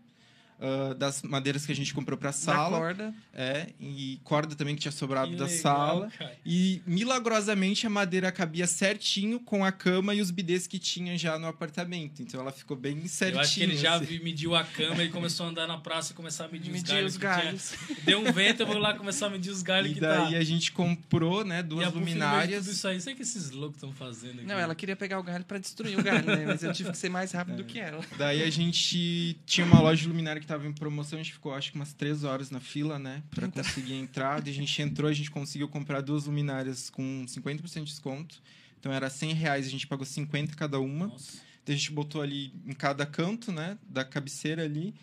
Ah, 0.66 0.94
das 0.94 1.22
madeiras 1.22 1.66
que 1.66 1.72
a 1.72 1.76
gente 1.76 1.94
comprou 1.94 2.18
pra 2.18 2.30
Da 2.30 2.34
sala. 2.34 2.78
corda. 2.80 3.14
É, 3.34 3.68
e 3.80 4.20
corda 4.24 4.56
também 4.56 4.76
que 4.76 4.82
tinha 4.82 4.92
sobrado 4.92 5.30
Que 5.32 5.36
da 5.38 5.46
legal, 5.46 5.60
sala. 5.62 6.12
cara. 6.18 6.36
E 6.46 6.82
milagrosamente 6.88 7.86
a 7.86 7.90
madeira 7.90 8.32
cabia 8.32 8.66
certinho 8.68 9.40
com 9.40 9.64
a 9.64 9.72
cama 9.72 10.14
e 10.16 10.22
os 10.22 10.32
bidês 10.32 10.68
que 10.68 10.80
tinha 10.80 11.18
já 11.18 11.38
no 11.38 11.48
apartamento. 11.48 12.22
Então 12.22 12.40
ela 12.42 12.52
ficou 12.52 12.76
bem 12.76 13.06
certinho. 13.08 13.38
Eu 13.38 13.42
acho 13.42 13.54
que 13.56 13.62
ele 13.64 13.78
já 13.78 13.96
assim. 13.96 14.20
mediu 14.20 14.56
a 14.56 14.64
cama 14.64 15.04
e 15.04 15.10
começou 15.10 15.46
a 15.46 15.50
andar 15.50 15.68
na 15.68 15.78
praça 15.78 16.12
e 16.14 16.16
começar 16.16 16.46
a 16.46 16.48
medir, 16.48 16.70
os 16.72 16.78
Medir 16.78 16.96
galhos. 16.96 17.14
os 17.14 17.18
que 17.20 17.28
tinha. 17.28 17.44
galhos. 17.44 17.74
Deu 18.04 18.20
um 18.20 18.32
vento, 18.32 18.62
eu 18.62 18.68
vou 18.68 18.78
lá 18.78 18.94
começar 18.94 19.28
a 19.28 19.30
medir 19.30 19.50
os 19.52 19.62
galhos 19.62 19.92
E 19.92 19.94
que 19.96 20.00
daí 20.00 20.32
tá. 20.32 20.38
a 20.38 20.44
gente 20.44 20.72
comprou, 20.72 21.44
né, 21.46 21.60
E 21.60 21.64
duas 21.64 21.88
a 21.88 21.90
de 21.90 21.96
luminárias. 21.98 22.64
Tudo 22.66 22.74
isso 22.74 22.88
aí, 22.88 23.00
sei 23.02 23.16
que 23.16 23.22
esses 23.22 23.52
loucos 23.52 23.78
estão 23.78 23.92
fazendo 23.92 24.36
aqui. 24.40 24.46
Não, 24.48 24.58
ela 24.58 24.74
queria 24.76 24.96
pegar 24.96 25.20
o 25.20 25.24
galho 25.24 25.44
pra 25.46 25.58
destruir 25.58 25.98
o 26.00 26.04
galho, 26.04 26.26
né? 26.26 26.46
Mas 26.48 26.64
eu 26.64 26.72
tive 26.74 26.92
que 26.92 26.98
ser 26.98 27.10
mais 27.10 27.32
rápido 27.32 27.58
do 27.58 27.64
que 27.64 27.80
ela. 27.80 28.02
Daí 28.18 28.44
a 28.44 28.50
gente 28.50 29.38
tinha 29.46 29.66
uma 29.66 29.80
loja 29.82 30.02
de 30.02 30.08
luminária 30.08 30.40
que 30.40 30.48
tava 30.48 30.55
em 30.64 30.72
promoção, 30.72 31.20
a 31.20 31.24
gente 31.24 31.34
ficou 31.34 31.54
acho 31.54 31.72
que 31.72 31.76
umas 31.78 31.92
três 31.94 32.24
horas 32.24 32.52
na 32.52 32.60
fila, 32.60 32.98
né? 33.00 33.24
Pra 33.32 33.48
conseguir 33.50 33.94
entrar. 33.96 34.42
Daí 34.42 34.52
a 34.54 34.56
gente 34.56 34.82
entrou, 34.82 35.10
a 35.10 35.14
gente 35.14 35.32
conseguiu 35.32 35.68
comprar 35.68 36.02
duas 36.02 36.26
luminárias 36.26 36.90
com 36.90 37.26
50% 37.28 37.80
de 37.80 37.86
desconto. 37.86 38.42
Então 38.80 38.94
era 38.94 39.10
100 39.10 39.34
reais, 39.34 39.66
a 39.66 39.70
gente 39.70 39.88
pagou 39.88 40.06
50 40.06 40.56
cada 40.56 40.80
uma. 40.80 41.08
Nossa. 41.08 41.38
Daí 41.66 41.76
a 41.76 41.78
gente 41.78 41.92
botou 41.92 42.22
ali 42.22 42.54
em 42.66 42.74
cada 42.74 43.06
canto, 43.06 43.52
né? 43.52 43.78
Da 43.90 44.06
cabeceira 44.06 44.64
ali. 44.64 44.94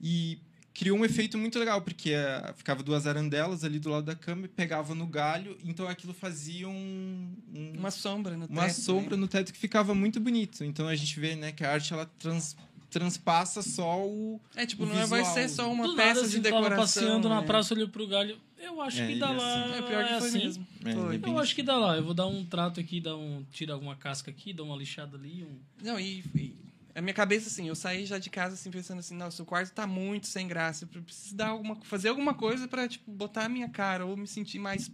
E 0.00 0.38
criou 0.74 0.96
um 0.96 1.04
efeito 1.04 1.36
muito 1.36 1.58
legal, 1.58 1.82
porque 1.82 2.12
eh, 2.12 2.54
ficava 2.56 2.82
duas 2.82 3.06
arandelas 3.06 3.62
ali 3.62 3.78
do 3.78 3.90
lado 3.90 4.04
da 4.06 4.14
cama 4.14 4.46
e 4.46 4.48
pegava 4.48 4.94
no 4.94 5.06
galho. 5.06 5.58
Então 5.64 5.86
aquilo 5.88 6.14
fazia 6.14 6.68
um... 6.68 7.36
um- 7.54 7.72
Uma 7.78 7.90
sombra 7.90 8.36
no 8.36 8.46
uma 8.46 8.66
teto, 8.66 8.80
sombra 8.80 9.16
né? 9.16 9.20
no 9.20 9.28
teto 9.28 9.52
que 9.52 9.58
ficava 9.58 9.94
muito 9.94 10.18
bonito. 10.20 10.64
Então 10.64 10.88
a 10.88 10.94
gente 10.94 11.18
vê, 11.20 11.34
né, 11.36 11.52
que 11.52 11.62
a 11.64 11.72
arte 11.72 11.92
ela 11.92 12.06
trans, 12.18 12.56
transpassa 12.92 13.62
só 13.62 14.06
o. 14.06 14.40
É, 14.54 14.64
tipo, 14.66 14.84
o 14.84 14.86
não 14.86 15.06
vai 15.06 15.24
ser 15.24 15.48
só 15.48 15.70
uma 15.72 15.86
Do 15.88 15.96
peça 15.96 16.20
nada, 16.20 16.20
de 16.20 16.26
assim, 16.36 16.42
tava 16.42 16.56
decoração. 16.62 17.02
passeando 17.02 17.28
na 17.28 17.40
né? 17.40 17.46
praça, 17.46 17.74
olhei 17.74 17.88
pro 17.88 18.06
galho. 18.06 18.38
Eu 18.58 18.80
acho 18.80 19.00
É, 19.00 19.06
que 19.08 19.18
dá 19.18 19.30
é 19.32 19.36
lá. 19.36 19.64
assim. 19.64 19.74
É 19.74 19.82
pior 19.82 20.04
que 20.04 20.18
foi 20.18 20.28
assim. 20.28 20.38
mesmo. 20.38 20.66
É, 20.84 20.90
é 20.90 21.28
Eu 21.30 21.38
acho 21.38 21.54
que 21.54 21.62
dá 21.62 21.76
lá. 21.76 21.96
Eu 21.96 22.04
vou 22.04 22.14
dar 22.14 22.26
um 22.26 22.44
trato 22.44 22.78
aqui, 22.78 23.00
dar 23.00 23.16
um, 23.16 23.44
tirar 23.50 23.74
alguma 23.74 23.96
casca 23.96 24.30
aqui, 24.30 24.52
dar 24.52 24.62
uma 24.62 24.76
lixada 24.76 25.16
ali. 25.16 25.42
Um... 25.44 25.58
Não, 25.84 25.98
e, 25.98 26.22
e 26.36 26.54
a 26.94 27.00
minha 27.00 27.14
cabeça, 27.14 27.48
assim, 27.48 27.66
eu 27.66 27.74
saí 27.74 28.04
já 28.06 28.18
de 28.18 28.28
casa, 28.30 28.54
assim, 28.54 28.70
pensando 28.70 28.98
assim, 29.00 29.16
nossa, 29.16 29.42
o 29.42 29.46
quarto 29.46 29.72
tá 29.72 29.86
muito 29.86 30.26
sem 30.28 30.46
graça. 30.46 30.88
Eu 30.94 31.02
preciso 31.02 31.34
dar 31.34 31.48
alguma, 31.48 31.74
fazer 31.76 32.10
alguma 32.10 32.34
coisa 32.34 32.68
pra, 32.68 32.86
tipo, 32.86 33.10
botar 33.10 33.46
a 33.46 33.48
minha 33.48 33.68
cara 33.68 34.04
ou 34.06 34.16
me 34.16 34.26
sentir 34.28 34.58
mais 34.58 34.90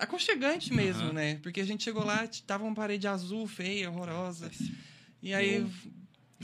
aconchegante 0.00 0.72
mesmo, 0.72 1.02
Aham. 1.04 1.12
né? 1.12 1.34
Porque 1.42 1.60
a 1.60 1.64
gente 1.64 1.84
chegou 1.84 2.04
lá, 2.04 2.26
tava 2.46 2.64
uma 2.64 2.74
parede 2.74 3.06
azul, 3.06 3.46
feia, 3.46 3.90
horrorosa. 3.90 4.50
E 5.22 5.32
aí 5.34 5.56
eu 5.56 5.70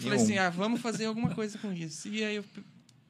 falei 0.00 0.18
assim, 0.18 0.38
ah, 0.38 0.50
vamos 0.50 0.80
fazer 0.80 1.04
alguma 1.06 1.34
coisa 1.34 1.58
com 1.58 1.72
isso. 1.72 2.08
E 2.08 2.22
aí 2.24 2.36
eu 2.36 2.44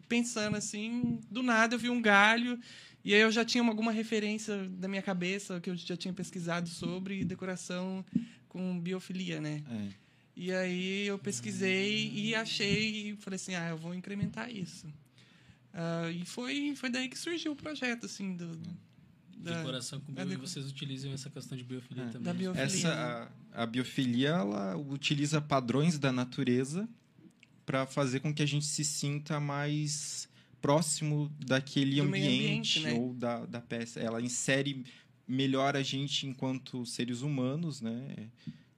pensando 0.08 0.56
assim, 0.56 1.20
do 1.30 1.42
nada 1.42 1.74
eu 1.74 1.78
vi 1.78 1.88
um 1.88 2.02
galho 2.02 2.58
e 3.04 3.14
aí 3.14 3.20
eu 3.20 3.30
já 3.30 3.44
tinha 3.44 3.62
uma- 3.62 3.70
alguma 3.72 3.92
referência 3.92 4.68
da 4.68 4.88
minha 4.88 5.02
cabeça 5.02 5.60
que 5.60 5.70
eu 5.70 5.76
já 5.76 5.96
tinha 5.96 6.12
pesquisado 6.12 6.68
sobre 6.68 7.24
decoração 7.24 8.04
com 8.48 8.78
biofilia, 8.80 9.40
né? 9.40 9.62
É. 9.70 9.88
E 10.36 10.52
aí 10.52 11.06
eu 11.06 11.18
pesquisei 11.18 12.10
e 12.14 12.34
achei 12.34 13.10
e 13.10 13.16
falei 13.16 13.36
assim, 13.36 13.54
ah, 13.54 13.68
eu 13.68 13.76
vou 13.78 13.94
incrementar 13.94 14.50
isso. 14.50 14.86
Ah, 15.72 16.10
e 16.10 16.24
foi, 16.24 16.74
foi 16.74 16.90
daí 16.90 17.08
que 17.08 17.16
surgiu 17.18 17.52
o 17.52 17.56
projeto, 17.56 18.06
assim, 18.06 18.34
do, 18.36 18.56
da, 19.36 19.58
Decoração 19.58 20.00
com 20.00 20.12
bio, 20.12 20.24
e 20.24 20.28
deco- 20.28 20.46
vocês 20.46 20.68
utilizam 20.68 21.12
essa 21.12 21.30
questão 21.30 21.56
de 21.56 21.62
biofilia 21.64 22.04
É. 22.04 22.06
também. 22.08 22.22
da 22.22 22.34
biofilia. 22.34 22.66
né? 22.66 22.72
Essa, 22.74 23.32
a, 23.52 23.66
biofilia, 23.66 24.30
ela 24.30 24.76
utiliza 24.76 25.40
padrões 25.40 25.98
da 25.98 26.12
natureza 26.12 26.88
para 27.64 27.86
fazer 27.86 28.20
com 28.20 28.34
que 28.34 28.42
a 28.42 28.46
gente 28.46 28.64
se 28.64 28.84
sinta 28.84 29.38
mais 29.38 30.28
próximo 30.60 31.30
daquele 31.38 31.96
Do 31.96 32.02
ambiente, 32.02 32.80
ambiente, 32.80 32.80
né? 32.80 32.92
ou 32.94 33.14
da, 33.14 33.46
da 33.46 33.60
peça. 33.60 34.00
Ela 34.00 34.20
insere 34.20 34.84
melhor 35.26 35.76
a 35.76 35.82
gente 35.82 36.26
enquanto 36.26 36.84
seres 36.84 37.22
humanos, 37.22 37.80
né? 37.80 38.28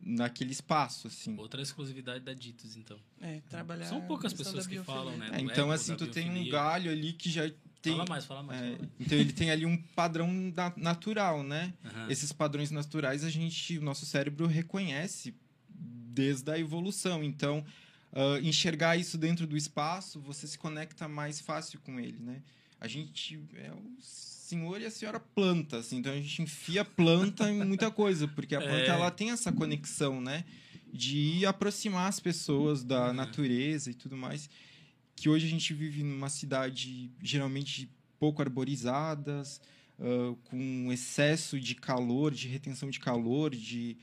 Naquele 0.01 0.53
espaço, 0.53 1.07
assim. 1.07 1.37
Outra 1.39 1.63
exclusividade 1.63 2.25
da 2.25 2.35
Ditos, 2.35 2.77
então. 2.77 2.99
É, 3.21 3.41
trabalhar 3.49 3.87
São 3.87 4.01
poucas 4.03 4.33
pessoas 4.33 4.67
que 4.67 4.79
falam, 4.83 5.17
né? 5.17 5.31
É, 5.33 5.41
então, 5.41 5.71
assim, 5.71 5.97
tu 5.97 6.09
tem 6.09 6.29
um 6.31 6.49
galho 6.49 6.91
ali 6.91 7.13
que 7.13 7.31
já 7.31 7.51
tem. 7.83 7.93
Fala 7.97 8.07
mais, 8.09 8.25
fala 8.25 8.43
mais. 8.43 8.61
é, 8.63 8.65
fala 8.65 8.79
mais. 8.79 8.91
então 9.01 9.19
ele 9.19 9.33
tem 9.33 9.51
ali 9.51 9.67
um 9.67 9.77
padrão 9.77 10.33
na- 10.55 10.73
natural, 10.77 11.43
né? 11.43 11.75
Aham. 11.85 12.07
Esses 12.11 12.33
padrões 12.33 12.71
naturais 12.71 13.25
a 13.25 13.29
gente, 13.31 13.77
o 13.79 13.83
nosso 13.83 14.07
cérebro 14.07 14.47
reconhece 14.47 15.35
desde 15.69 16.51
a 16.51 16.59
evolução. 16.59 17.23
Então, 17.25 17.65
ah, 18.13 18.39
enxergar 18.43 18.97
isso 18.97 19.17
dentro 19.19 19.47
do 19.47 19.57
espaço, 19.57 20.21
você 20.21 20.47
se 20.47 20.59
conecta 20.59 21.09
mais 21.09 21.41
fácil 21.41 21.81
com 21.81 21.99
ele, 21.99 22.19
né? 22.21 22.43
A 22.81 22.89
gente 22.89 23.39
é 23.55 23.71
o 23.73 23.83
senhor 24.01 24.81
e 24.81 24.85
a 24.87 24.91
senhora 24.91 25.19
planta, 25.21 25.79
assim, 25.79 25.99
então 25.99 26.13
a 26.13 26.17
gente 26.17 26.43
enfia 26.43 26.85
planta 26.85 27.49
em 27.51 27.65
muita 27.65 27.91
coisa, 27.91 28.27
porque 28.29 28.55
a 28.55 28.59
planta 28.61 28.83
É. 28.85 28.89
ela 28.89 29.11
tem 29.11 29.31
essa 29.31 29.51
conexão, 29.53 30.21
né? 30.21 30.45
De 30.93 31.47
aproximar 31.47 32.09
as 32.09 32.21
pessoas 32.21 32.85
da 32.85 33.07
Uhum. 33.09 33.13
natureza 33.15 33.91
e 33.91 33.95
tudo 33.95 34.17
mais. 34.17 34.51
Que 35.15 35.29
hoje 35.29 35.47
a 35.47 35.51
gente 35.51 35.73
vive 35.75 36.03
numa 36.03 36.29
cidade 36.29 37.11
geralmente 37.21 37.91
pouco 38.19 38.41
arborizadas, 38.41 39.61
ah, 40.03 40.35
com 40.45 40.93
excesso 40.93 41.61
de 41.61 41.75
calor, 41.75 42.33
de 42.33 42.49
retenção 42.49 42.91
de 42.91 42.99
calor, 42.99 43.55
de, 43.55 43.97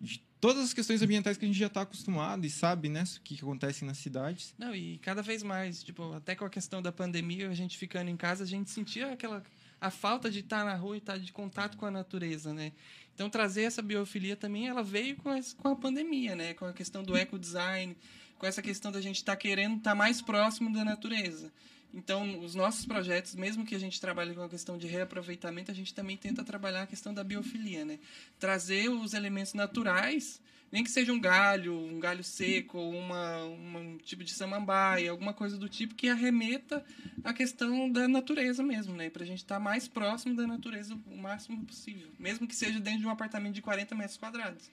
de 0.00 0.22
todas 0.40 0.64
as 0.64 0.72
questões 0.72 1.02
ambientais 1.02 1.36
que 1.36 1.44
a 1.44 1.48
gente 1.48 1.58
já 1.58 1.66
está 1.66 1.82
acostumado 1.82 2.46
e 2.46 2.50
sabe, 2.50 2.88
né, 2.88 3.02
o 3.02 3.20
que, 3.22 3.36
que 3.36 3.42
acontece 3.42 3.84
nas 3.84 3.98
cidades. 3.98 4.54
Não, 4.56 4.74
e 4.74 4.98
cada 4.98 5.22
vez 5.22 5.42
mais, 5.42 5.82
tipo, 5.82 6.12
até 6.12 6.36
com 6.36 6.44
a 6.44 6.50
questão 6.50 6.80
da 6.80 6.92
pandemia, 6.92 7.48
a 7.48 7.54
gente 7.54 7.76
ficando 7.76 8.08
em 8.08 8.16
casa, 8.16 8.44
a 8.44 8.46
gente 8.46 8.70
sentia 8.70 9.12
aquela 9.12 9.42
a 9.80 9.90
falta 9.90 10.30
de 10.30 10.40
estar 10.40 10.62
na 10.62 10.74
rua 10.74 10.96
e 10.96 10.98
estar 10.98 11.18
de 11.18 11.32
contato 11.32 11.78
com 11.78 11.86
a 11.86 11.90
natureza, 11.90 12.52
né? 12.52 12.72
Então 13.14 13.30
trazer 13.30 13.62
essa 13.62 13.80
biofilia 13.80 14.36
também, 14.36 14.68
ela 14.68 14.82
veio 14.82 15.16
com 15.16 15.68
a 15.68 15.74
pandemia, 15.74 16.36
né? 16.36 16.52
Com 16.52 16.66
a 16.66 16.72
questão 16.72 17.02
do 17.02 17.16
ecodesign, 17.16 17.96
com 18.40 18.46
essa 18.46 18.62
questão 18.62 18.90
da 18.90 19.02
gente 19.02 19.16
estar 19.16 19.36
querendo 19.36 19.76
estar 19.76 19.94
mais 19.94 20.22
próximo 20.22 20.72
da 20.72 20.82
natureza. 20.82 21.52
Então, 21.92 22.40
os 22.40 22.54
nossos 22.54 22.86
projetos, 22.86 23.34
mesmo 23.34 23.66
que 23.66 23.74
a 23.74 23.78
gente 23.78 24.00
trabalhe 24.00 24.34
com 24.34 24.42
a 24.42 24.48
questão 24.48 24.78
de 24.78 24.86
reaproveitamento, 24.86 25.70
a 25.70 25.74
gente 25.74 25.92
também 25.92 26.16
tenta 26.16 26.42
trabalhar 26.42 26.82
a 26.82 26.86
questão 26.86 27.12
da 27.12 27.22
biofilia, 27.22 27.84
né? 27.84 27.98
Trazer 28.38 28.88
os 28.88 29.12
elementos 29.12 29.52
naturais, 29.52 30.40
nem 30.72 30.84
que 30.84 30.90
seja 30.90 31.12
um 31.12 31.20
galho, 31.20 31.74
um 31.76 31.98
galho 31.98 32.22
seco, 32.22 32.78
ou 32.78 32.94
uma, 32.94 33.44
uma- 33.44 33.80
um 33.80 33.98
tipo 33.98 34.22
de 34.22 34.32
samambaia, 34.32 35.10
alguma 35.10 35.32
coisa 35.34 35.56
do 35.58 35.68
tipo 35.68 35.94
que 35.94 36.08
arremeta 36.08 36.84
a 37.24 37.32
questão 37.32 37.90
da 37.90 38.06
natureza 38.06 38.62
mesmo, 38.62 38.94
né? 38.94 39.10
Pra 39.10 39.24
gente 39.24 39.38
estar 39.38 39.58
mais 39.58 39.88
próximo 39.88 40.34
da 40.36 40.46
natureza 40.46 40.96
o 41.06 41.16
máximo 41.16 41.64
possível, 41.64 42.08
mesmo 42.18 42.46
que 42.46 42.54
seja 42.54 42.78
dentro 42.78 43.00
de 43.00 43.06
um 43.06 43.10
apartamento 43.10 43.54
de 43.54 43.62
40 43.62 43.94
metros 43.94 44.16
quadrados. 44.16 44.70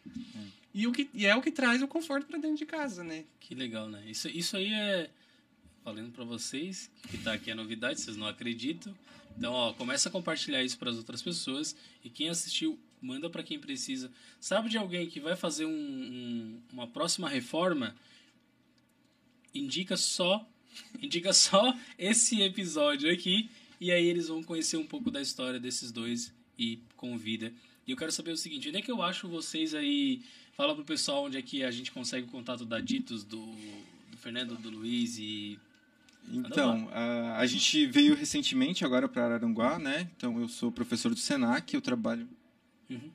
E, 0.73 0.85
o 0.85 0.91
que, 0.91 1.09
e 1.13 1.25
é 1.25 1.35
o 1.35 1.41
que 1.41 1.49
traz 1.51 1.81
o 1.81 1.87
conforto 1.87 2.27
para 2.27 2.37
dentro 2.37 2.57
de 2.57 2.65
casa, 2.65 3.03
né? 3.03 3.23
Que 3.39 3.55
legal, 3.55 3.89
né? 3.89 4.03
Isso, 4.07 4.27
isso 4.29 4.55
aí 4.55 4.71
é. 4.71 5.09
Falando 5.83 6.11
pra 6.11 6.25
vocês, 6.25 6.91
que 7.09 7.17
tá 7.17 7.33
aqui 7.33 7.49
a 7.49 7.55
novidade, 7.55 8.01
vocês 8.01 8.17
não 8.17 8.27
acreditam. 8.27 8.93
Então, 9.37 9.53
ó, 9.53 9.71
começa 9.73 10.09
a 10.09 10.11
compartilhar 10.11 10.61
isso 10.61 10.77
para 10.77 10.89
as 10.91 10.97
outras 10.97 11.21
pessoas. 11.21 11.75
E 12.03 12.09
quem 12.09 12.27
assistiu, 12.29 12.77
manda 13.01 13.29
para 13.29 13.43
quem 13.43 13.59
precisa. 13.59 14.11
Sabe 14.39 14.69
de 14.69 14.77
alguém 14.77 15.07
que 15.07 15.19
vai 15.19 15.35
fazer 15.35 15.65
um- 15.65 15.71
um- 15.71 16.61
uma 16.73 16.87
próxima 16.87 17.29
reforma? 17.29 17.95
Indica 19.53 19.97
só. 19.97 20.47
Indica 21.01 21.33
só 21.33 21.73
esse 21.97 22.41
episódio 22.41 23.11
aqui. 23.11 23.49
E 23.79 23.91
aí 23.91 24.05
eles 24.05 24.27
vão 24.27 24.41
conhecer 24.43 24.77
um 24.77 24.85
pouco 24.85 25.11
da 25.11 25.21
história 25.21 25.59
desses 25.59 25.91
dois 25.91 26.33
e 26.57 26.79
convida. 26.95 27.53
E 27.85 27.91
eu 27.91 27.97
quero 27.97 28.11
saber 28.11 28.31
o 28.31 28.37
seguinte, 28.37 28.67
onde 28.67 28.77
é 28.77 28.81
que 28.81 28.91
eu 28.91 29.01
acho 29.01 29.27
vocês 29.27 29.73
aí? 29.73 30.21
Fala 30.53 30.73
pro 30.73 30.83
pessoal 30.83 31.25
onde 31.25 31.37
é 31.37 31.41
que 31.41 31.63
a 31.63 31.69
gente 31.71 31.91
consegue 31.91 32.27
o 32.27 32.31
contato 32.31 32.65
da 32.65 32.79
Ditos, 32.79 33.23
do, 33.23 33.45
do 34.09 34.17
Fernando, 34.17 34.55
do 34.55 34.69
Luiz 34.69 35.17
e. 35.19 35.59
Então, 36.29 36.89
a, 36.91 37.37
a 37.37 37.45
gente 37.45 37.85
veio 37.85 38.13
recentemente 38.13 38.83
agora 38.83 39.07
para 39.07 39.23
Araranguá, 39.23 39.79
né? 39.79 40.09
Então, 40.17 40.37
eu 40.41 40.49
sou 40.49 40.69
professor 40.71 41.13
do 41.13 41.19
Senac, 41.19 41.73
eu 41.73 41.79
trabalho 41.79 42.27
Uhum. 42.89 43.11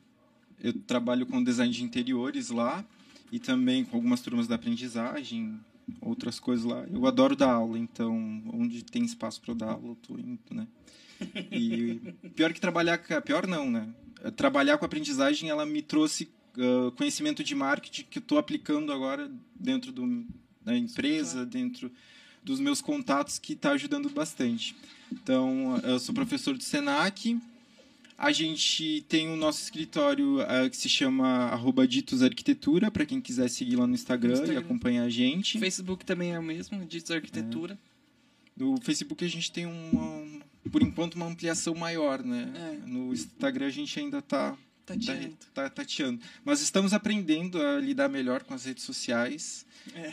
eu 0.62 0.72
trabalho 0.80 1.24
com 1.26 1.42
design 1.42 1.72
de 1.72 1.82
interiores 1.82 2.50
lá 2.50 2.85
e 3.30 3.38
também 3.38 3.85
com 3.85 3.96
algumas 3.96 4.20
turmas 4.20 4.46
da 4.46 4.56
aprendizagem, 4.56 5.58
outras 6.00 6.38
coisas 6.38 6.64
lá. 6.64 6.85
Eu 6.92 7.06
adoro 7.06 7.35
dar 7.35 7.52
aula, 7.52 7.78
então 7.78 8.42
onde 8.52 8.85
tem 8.85 9.04
espaço 9.04 9.40
para 9.40 9.54
dar 9.54 9.70
aula, 9.72 9.88
eu 9.88 9.96
tô 9.96 10.18
indo, 10.18 10.38
né? 10.50 10.66
E 11.50 12.00
pior 12.37 12.52
que 12.52 12.61
trabalhar, 12.61 12.98
pior 13.22 13.46
não, 13.46 13.70
né? 13.70 13.88
Trabalhar 14.37 14.78
com 14.78 14.85
aprendizagem, 14.85 15.48
ela 15.48 15.64
me 15.64 15.82
trouxe 15.82 16.28
ah, 16.58 16.92
conhecimento 16.96 17.42
de 17.42 17.54
marketing 17.54 18.04
que 18.11 18.18
eu 18.18 18.22
estou 18.22 18.38
aplicando 18.38 18.92
agora 18.92 19.30
dentro 19.54 19.92
do, 19.92 20.26
da 20.61 20.76
empresa, 20.76 21.46
dentro 21.46 21.90
dos 22.42 22.61
meus 22.61 22.80
contatos, 22.80 23.38
que 23.38 23.52
está 23.52 23.70
ajudando 23.72 24.11
bastante. 24.11 24.76
Então, 25.11 25.78
eu 25.85 25.98
sou 25.98 26.14
professor 26.14 26.56
do 26.56 26.62
Senac, 26.62 27.38
a 28.16 28.33
gente 28.33 29.05
tem 29.09 29.29
o 29.29 29.37
nosso 29.37 29.62
escritório 29.62 30.40
eh, 30.42 30.68
que 30.68 30.77
se 30.77 30.88
chama 30.88 31.27
arroba 31.46 31.87
Ditos 31.87 32.22
Arquitetura, 32.22 32.90
para 32.90 33.05
quem 33.07 33.20
quiser 33.20 33.48
seguir 33.48 33.77
lá 33.77 33.87
no 33.87 33.94
Instagram, 33.94 34.35
Instagram. 34.35 34.55
e 34.55 34.57
acompanhar 34.59 35.05
a 35.05 35.11
gente. 35.11 35.59
Facebook 35.59 36.05
também 36.05 36.33
é 36.33 36.38
o 36.38 36.42
mesmo, 36.42 36.85
Ditos 36.85 37.11
Arquitetura. 37.11 37.79
No 38.57 38.81
Facebook 38.81 39.25
a 39.25 39.29
gente 39.29 39.51
tem 39.51 39.66
uma, 39.66 40.42
por 40.70 40.83
enquanto, 40.83 41.14
uma 41.14 41.27
ampliação 41.27 41.75
maior, 41.75 42.22
né? 42.22 42.53
É. 42.55 42.87
No 42.87 43.12
Instagram 43.12 43.66
a 43.66 43.70
gente 43.70 43.98
ainda 43.98 44.18
está 44.18 44.57
Tá 44.85 44.96
tirando. 44.96 45.37
tá, 45.55 45.70
tateando. 45.70 46.20
Mas 46.44 46.61
estamos 46.61 46.92
aprendendo 46.92 47.61
a 47.62 47.79
lidar 47.81 48.09
melhor 48.09 48.42
com 48.42 48.53
as 48.53 48.64
redes 48.64 48.85
sociais. 48.85 49.64
É. 49.94 50.12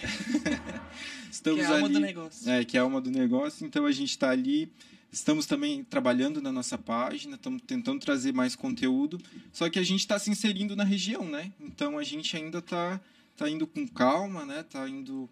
estamos 1.31 1.59
que 1.59 1.65
é 1.65 1.67
a 1.67 1.71
alma 1.71 1.85
ali, 1.87 1.93
do 1.93 1.99
negócio. 1.99 2.49
É, 2.49 2.65
que 2.65 2.77
é 2.77 2.79
a 2.79 2.83
alma 2.83 3.01
do 3.01 3.09
negócio. 3.09 3.65
Então 3.65 3.85
a 3.85 3.91
gente 3.91 4.11
está 4.11 4.29
ali. 4.29 4.71
Estamos 5.11 5.45
também 5.45 5.83
trabalhando 5.83 6.41
na 6.41 6.51
nossa 6.51 6.77
página, 6.77 7.35
estamos 7.35 7.61
tentando 7.63 7.99
trazer 7.99 8.31
mais 8.31 8.55
conteúdo. 8.55 9.19
Só 9.51 9.69
que 9.69 9.79
a 9.79 9.83
gente 9.83 10.01
está 10.01 10.19
se 10.19 10.29
inserindo 10.29 10.75
na 10.75 10.83
região, 10.83 11.25
né? 11.25 11.51
Então 11.59 11.97
a 11.97 12.03
gente 12.03 12.35
ainda 12.37 12.59
está 12.59 13.01
tá 13.35 13.49
indo 13.49 13.65
com 13.65 13.87
calma, 13.87 14.45
né? 14.45 14.63
Tá 14.63 14.87
indo 14.87 15.29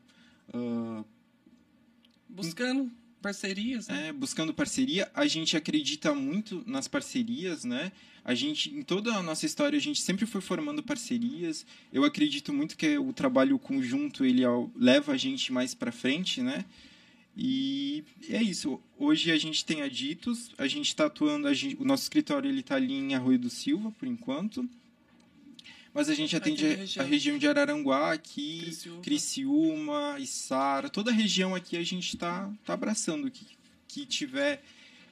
ah, 0.54 1.04
Buscando 2.30 2.92
parcerias, 3.22 3.88
né? 3.88 4.10
é, 4.10 4.14
buscando 4.14 4.54
parceria. 4.54 5.10
A 5.14 5.26
gente 5.28 5.56
acredita 5.56 6.14
muito 6.14 6.64
nas 6.66 6.88
parcerias, 6.88 7.64
né? 7.64 7.92
A 8.24 8.36
gente, 8.36 8.70
em 8.70 8.82
toda 8.82 9.14
a 9.16 9.24
nossa 9.24 9.46
história, 9.46 9.78
a 9.78 9.82
gente 9.82 10.02
sempre 10.02 10.26
foi 10.26 10.42
formando 10.42 10.84
parcerias. 10.84 11.66
Eu 11.94 12.04
acredito 12.04 12.54
muito 12.54 12.76
que 12.76 12.98
o 12.98 13.14
trabalho 13.14 13.58
conjunto 13.58 14.26
ele 14.26 14.44
leva 14.76 15.14
a 15.14 15.18
gente 15.18 15.52
mais 15.54 15.74
para 15.74 15.92
frente, 15.92 16.42
né? 16.42 16.66
E 17.40 18.04
é 18.30 18.42
isso. 18.42 18.82
Hoje 18.98 19.32
a 19.32 19.38
gente 19.38 19.64
tem 19.64 19.84
a 19.84 19.88
Ditos, 19.88 20.50
a 20.58 20.68
gente 20.68 20.88
está 20.88 21.06
atuando, 21.06 21.48
a 21.48 21.54
gente- 21.54 21.76
o 21.80 21.86
nosso 21.86 22.02
escritório 22.04 22.50
ele 22.50 22.62
está 22.62 22.76
ali 22.76 22.94
em 22.96 23.14
Arroio 23.14 23.38
do 23.38 23.50
Silva, 23.50 23.92
por 23.92 24.08
enquanto. 24.08 24.68
mas 25.94 26.10
a 26.10 26.16
gente 26.16 26.36
atende 26.36 26.64
a 26.66 26.70
a, 26.74 26.76
região. 26.76 27.06
a 27.06 27.08
região 27.08 27.38
de 27.40 27.48
Araranguá 27.48 28.12
aqui, 28.14 28.60
Criciúma. 28.62 29.02
Criciúma, 29.02 30.16
Içara, 30.20 30.90
toda 30.90 31.10
a 31.10 31.14
região 31.14 31.56
aqui 31.56 31.76
a 31.78 31.84
gente 31.84 32.14
está 32.16 32.52
tá 32.66 32.74
abraçando. 32.74 33.26
O 33.28 33.32
que, 33.32 33.46
que 33.88 34.06
tiver 34.06 34.64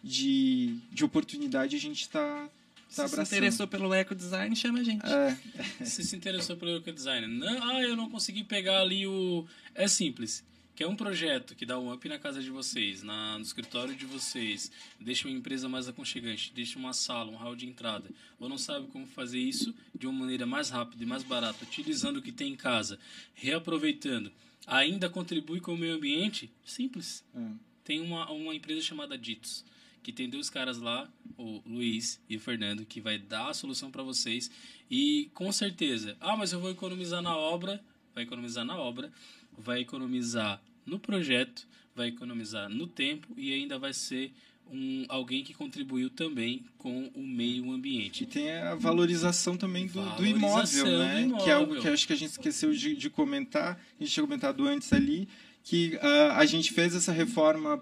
de, 0.04 0.76
de 0.92 1.04
oportunidade, 1.04 1.76
a 1.76 1.80
gente 1.80 2.02
está 2.02 2.48
Se 2.90 2.98
tá 2.98 3.08
se 3.08 3.14
abraçando. 3.14 3.38
interessou 3.38 3.68
pelo 3.68 3.94
eco 3.96 4.14
design, 4.14 4.56
chama 4.56 4.80
a 4.80 4.84
gente. 4.84 5.06
É, 5.06 5.38
Você 5.84 6.04
se 6.04 6.16
interessou 6.16 6.56
pelo 6.56 6.76
Eco 6.78 6.92
Design? 6.92 7.26
Não, 7.28 7.64
ah, 7.64 7.82
eu 7.82 7.96
não 7.96 8.08
consegui 8.10 8.44
pegar 8.44 8.82
ali 8.82 9.08
o. 9.08 9.44
É 9.74 9.88
simples. 9.88 10.44
Quer 10.76 10.88
um 10.88 10.96
projeto 10.96 11.56
que 11.56 11.66
dá 11.66 11.80
um 11.80 11.94
up 11.94 12.10
na 12.10 12.20
casa 12.20 12.44
de 12.44 12.50
vocês, 12.50 13.02
na, 13.02 13.38
no 13.38 13.44
escritório 13.46 13.96
de 13.96 14.06
vocês, 14.06 14.70
deixa 15.00 15.26
uma 15.26 15.38
empresa 15.38 15.70
mais 15.70 15.88
aconchegante, 15.88 16.52
deixa 16.54 16.78
uma 16.78 16.92
sala, 16.92 17.32
um 17.32 17.38
hall 17.38 17.56
de 17.56 17.66
entrada, 17.66 18.10
ou 18.38 18.50
não 18.50 18.58
sabe 18.58 18.88
como 18.88 19.08
fazer 19.08 19.40
isso 19.40 19.74
de 19.98 20.06
uma 20.06 20.20
maneira 20.20 20.46
mais 20.46 20.70
rápida 20.70 21.02
e 21.02 21.08
mais 21.08 21.24
barata, 21.24 21.64
utilizando 21.64 22.18
o 22.18 22.22
que 22.22 22.32
tem 22.32 22.52
em 22.52 22.56
casa, 22.58 23.00
reaproveitando, 23.34 24.30
ainda 24.68 25.10
contribui 25.10 25.62
com 25.62 25.74
o 25.74 25.78
meio 25.78 25.96
ambiente? 25.96 26.52
Simples. 26.66 27.24
é. 27.34 27.52
Tem 27.86 28.02
uma, 28.02 28.30
uma 28.32 28.54
empresa 28.54 28.82
chamada 28.82 29.18
Ditos, 29.18 29.64
que 30.04 30.12
tem 30.12 30.28
dois 30.28 30.50
caras 30.50 30.80
lá, 30.80 31.10
o 31.38 31.62
Luiz 31.66 32.20
e 32.28 32.36
o 32.36 32.40
Fernando, 32.40 32.84
que 32.84 33.00
vai 33.00 33.18
dar 33.18 33.50
a 33.50 33.54
solução 33.54 33.90
para 33.90 34.04
vocês. 34.04 34.52
E 34.92 35.30
com 35.34 35.52
certeza, 35.52 36.18
ah, 36.20 36.36
mas 36.36 36.52
eu 36.52 36.60
vou 36.60 36.72
economizar 36.72 37.22
na 37.22 37.38
obra, 37.38 37.82
vai 38.14 38.24
economizar 38.24 38.66
na 38.66 38.78
obra, 38.78 39.12
vai 39.58 39.82
economizar 39.82 40.62
no 40.86 41.00
projeto, 41.00 41.68
vai 41.96 42.10
economizar 42.10 42.70
no 42.70 42.88
tempo 42.88 43.28
e 43.38 43.54
ainda 43.54 43.78
vai 43.80 43.94
ser 43.94 44.32
um, 44.72 45.06
alguém 45.08 45.44
que 45.44 45.54
contribuiu 45.54 46.10
também 46.10 46.65
com 46.78 47.12
o 47.15 47.22
meio 47.22 47.65
E 47.65 47.70
ambiente. 47.70 48.26
tem 48.26 48.52
a 48.52 48.76
valorização 48.76 49.56
também 49.56 49.88
do, 49.88 49.94
do 49.94 50.02
Valorização 50.02 50.30
imóvel, 50.30 50.86
do 50.86 50.98
né? 51.00 51.22
imóvel. 51.22 51.44
Que 51.44 51.50
é 51.50 51.54
algo 51.54 51.82
que 51.82 51.88
acho 51.88 52.08
que 52.08 52.13
a 52.13 52.15
gente 52.15 52.32
esqueceu 52.32 52.74
de, 52.74 52.96
de 52.96 53.10
comentar. 53.10 53.80
A 54.00 54.04
gente 54.04 54.13
tinha 54.13 54.24
comentado 54.24 54.68
antes 54.68 54.91
ali 54.91 55.28
que 55.63 55.98
ah, 56.02 56.38
a 56.38 56.46
gente 56.46 56.74
fez 56.74 56.96
essa 56.96 57.12
reforma 57.12 57.82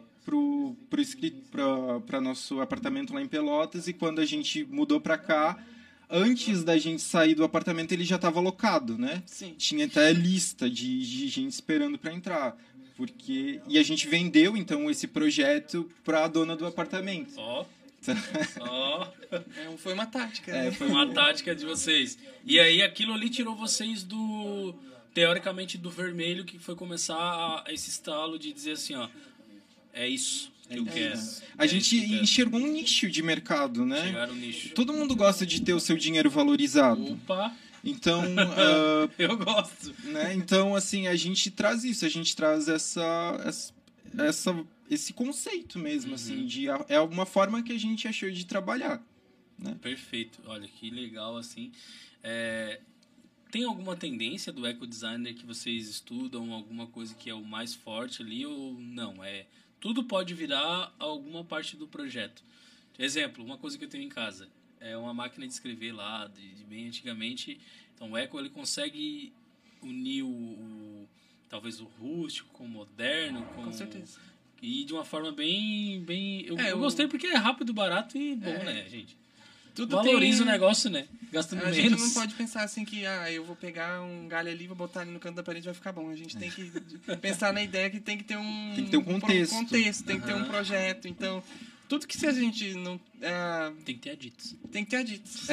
para 2.05 2.21
nosso 2.21 2.61
apartamento 2.61 3.13
lá 3.13 3.21
em 3.21 3.27
Pelotas 3.27 3.87
e 3.87 3.93
quando 3.93 4.19
a 4.19 4.25
gente 4.25 4.63
mudou 4.65 4.99
para 5.01 5.17
cá, 5.17 5.61
antes 6.13 6.63
da 6.63 6.77
gente 6.77 7.01
sair 7.01 7.33
do 7.35 7.43
apartamento 7.43 7.91
ele 7.91 8.05
já 8.05 8.15
estava 8.17 8.39
locado, 8.39 8.97
né? 8.97 9.23
Sim. 9.25 9.55
Tinha 9.57 9.85
até 9.87 10.13
lista 10.13 10.69
de, 10.69 10.99
de 10.99 11.27
gente 11.27 11.51
esperando 11.51 11.97
para 11.97 12.13
entrar. 12.13 12.55
Porque 12.95 13.59
e 13.67 13.79
a 13.79 13.83
gente 13.83 14.07
vendeu 14.07 14.55
então 14.55 14.89
esse 14.89 15.07
projeto 15.07 15.89
para 16.05 16.23
a 16.25 16.27
dona 16.27 16.55
do 16.55 16.65
apartamento. 16.67 17.33
Ó, 17.37 17.65
ó. 18.61 19.07
É, 19.57 19.67
um- 19.69 19.77
foi 19.77 19.93
uma 19.93 20.05
tática. 20.05 20.51
É, 20.51 20.65
né? 20.65 20.71
Foi 20.71 20.87
uma 20.87 21.11
tática 21.11 21.55
de 21.55 21.65
vocês. 21.65 22.19
E 22.45 22.59
aí 22.59 22.83
aquilo 22.83 23.11
ali 23.13 23.31
tirou 23.31 23.55
vocês 23.55 24.03
do 24.03 24.75
teoricamente 25.11 25.77
do 25.77 25.89
vermelho 25.89 26.45
que 26.45 26.59
foi 26.59 26.75
começar 26.75 27.15
a- 27.17 27.63
esse 27.69 27.89
estalo 27.89 28.37
de 28.37 28.53
dizer 28.53 28.73
assim, 28.73 28.93
ó, 28.95 29.09
é 29.91 30.07
isso 30.07 30.52
que 30.67 30.77
eu 30.79 30.85
quero. 30.85 31.19
A 31.57 31.65
É 31.65 31.67
gente 31.67 31.95
enxergou 31.97 32.59
um 32.59 32.67
nicho 32.71 33.09
de 33.09 33.21
mercado, 33.21 33.85
né? 33.85 34.25
no 34.27 34.33
nicho. 34.35 34.69
Todo 34.73 34.93
mundo 34.93 35.15
gosta 35.15 35.45
de 35.45 35.61
ter 35.61 35.73
o 35.73 35.79
seu 35.79 35.97
dinheiro 35.97 36.29
valorizado. 36.29 37.13
Opa, 37.13 37.55
Então, 37.83 38.21
ah, 38.57 39.09
eu 39.19 39.37
gosto. 39.37 39.93
né? 40.05 40.33
Então, 40.33 40.75
assim, 40.75 41.07
a 41.07 41.15
gente 41.15 41.51
traz 41.51 41.83
isso, 41.83 42.05
a 42.05 42.09
gente 42.09 42.35
traz 42.35 42.67
essa, 42.67 43.03
essa, 43.45 43.73
essa- 44.17 44.65
esse 44.89 45.11
conceito 45.13 45.77
mesmo, 45.79 46.09
Uhum. 46.09 46.15
assim, 46.15 46.45
de 46.45 46.67
é 46.87 46.99
uma 46.99 47.25
forma 47.25 47.61
que 47.63 47.71
a 47.73 47.79
gente 47.79 48.07
achou 48.07 48.29
de 48.31 48.45
trabalhar. 48.45 49.01
Perfeito. 49.81 50.39
Olha 50.45 50.67
que 50.67 50.89
legal 50.89 51.37
assim. 51.37 51.71
É, 52.21 52.81
tem 53.51 53.63
alguma 53.63 53.95
tendência 53.95 54.51
do 54.51 54.65
eco 54.65 54.85
designer 54.85 55.33
que 55.33 55.45
vocês 55.45 55.87
estudam, 55.87 56.51
alguma 56.51 56.87
coisa 56.87 57.13
que 57.15 57.29
é 57.29 57.33
o 57.33 57.43
mais 57.43 57.73
forte 57.73 58.21
ali 58.21 58.45
ou 58.45 58.73
não? 58.79 59.23
É 59.23 59.45
tudo 59.83 60.01
pode 60.05 60.33
virar 60.33 60.95
alguma 60.97 61.43
parte 61.43 61.75
do 61.75 61.85
projeto. 61.85 62.41
Exemplo, 62.97 63.43
uma 63.43 63.57
coisa 63.57 63.77
que 63.77 63.83
eu 63.83 63.89
tenho 63.89 64.05
em 64.05 64.09
casa 64.09 64.47
é 64.79 64.95
uma 64.95 65.13
máquina 65.13 65.45
de 65.45 65.51
escrever 65.51 65.91
lá 65.91 66.25
de, 66.27 66.55
de 66.55 66.63
bem 66.63 66.87
antigamente. 66.87 67.59
Então 67.93 68.11
o 68.11 68.17
eco 68.17 68.39
ele 68.39 68.49
consegue 68.49 69.33
unir 69.81 70.23
o, 70.23 70.29
o- 70.29 71.09
talvez 71.49 71.81
o 71.81 71.83
rústico 71.83 72.47
com 72.53 72.63
o 72.63 72.69
moderno, 72.69 73.43
com, 73.55 73.63
Com 73.65 73.73
certeza. 73.73 74.21
e 74.61 74.85
de 74.85 74.93
uma 74.93 75.03
forma 75.03 75.33
bem 75.33 76.01
bem 76.05 76.45
eu, 76.45 76.57
É, 76.57 76.71
eu 76.71 76.79
gostei 76.79 77.05
porque 77.09 77.27
é 77.27 77.35
rápido, 77.35 77.73
barato 77.73 78.17
e 78.17 78.37
bom, 78.37 78.49
É. 78.51 78.63
né, 78.63 78.89
gente? 78.89 79.17
Tudo 79.75 79.95
Valoriza 79.95 80.39
tem- 80.43 80.47
o 80.47 80.51
negócio, 80.51 80.89
né? 80.89 81.07
Gastando 81.31 81.61
A 81.63 81.71
menos. 81.71 81.77
gente 81.77 81.99
não 81.99 82.09
pode 82.11 82.35
pensar 82.35 82.63
assim 82.63 82.85
que 82.85 83.05
ah, 83.07 83.31
eu 83.31 83.43
vou 83.43 83.55
pegar 83.55 84.01
um 84.03 84.27
galho 84.27 84.51
ali, 84.51 84.67
vou 84.67 84.75
botar 84.75 85.01
ali 85.01 85.09
no 85.11 85.19
canto 85.19 85.35
da 85.35 85.41
parede 85.43 85.65
vai 85.65 85.73
ficar 85.73 85.91
bom. 85.91 86.09
A 86.11 86.15
gente 86.15 86.37
tem 86.37 86.51
que 86.51 86.71
pensar 87.21 87.51
na 87.51 87.61
ideia 87.63 87.89
que 87.89 87.99
tem 87.99 88.17
que 88.17 88.23
ter 88.23 88.37
um 88.37 88.73
Tem 88.75 88.85
que 88.85 88.91
ter 88.91 88.97
um 88.97 89.03
contexto. 89.03 89.51
contexto, 89.53 90.03
tem 90.05 90.19
que 90.19 90.27
ter 90.27 90.35
um 90.35 90.45
projeto. 90.45 91.07
Então, 91.07 91.43
tudo 91.89 92.05
que 92.07 92.15
se 92.15 92.27
a 92.27 92.31
gente 92.31 92.75
não 92.75 92.99
ah, 93.23 93.71
Tem 93.83 93.95
que 93.95 94.01
ter 94.01 94.11
aditos. 94.11 94.55
tem 94.71 94.83
que 94.85 94.91
ter 94.91 94.97
aditos. 94.97 95.47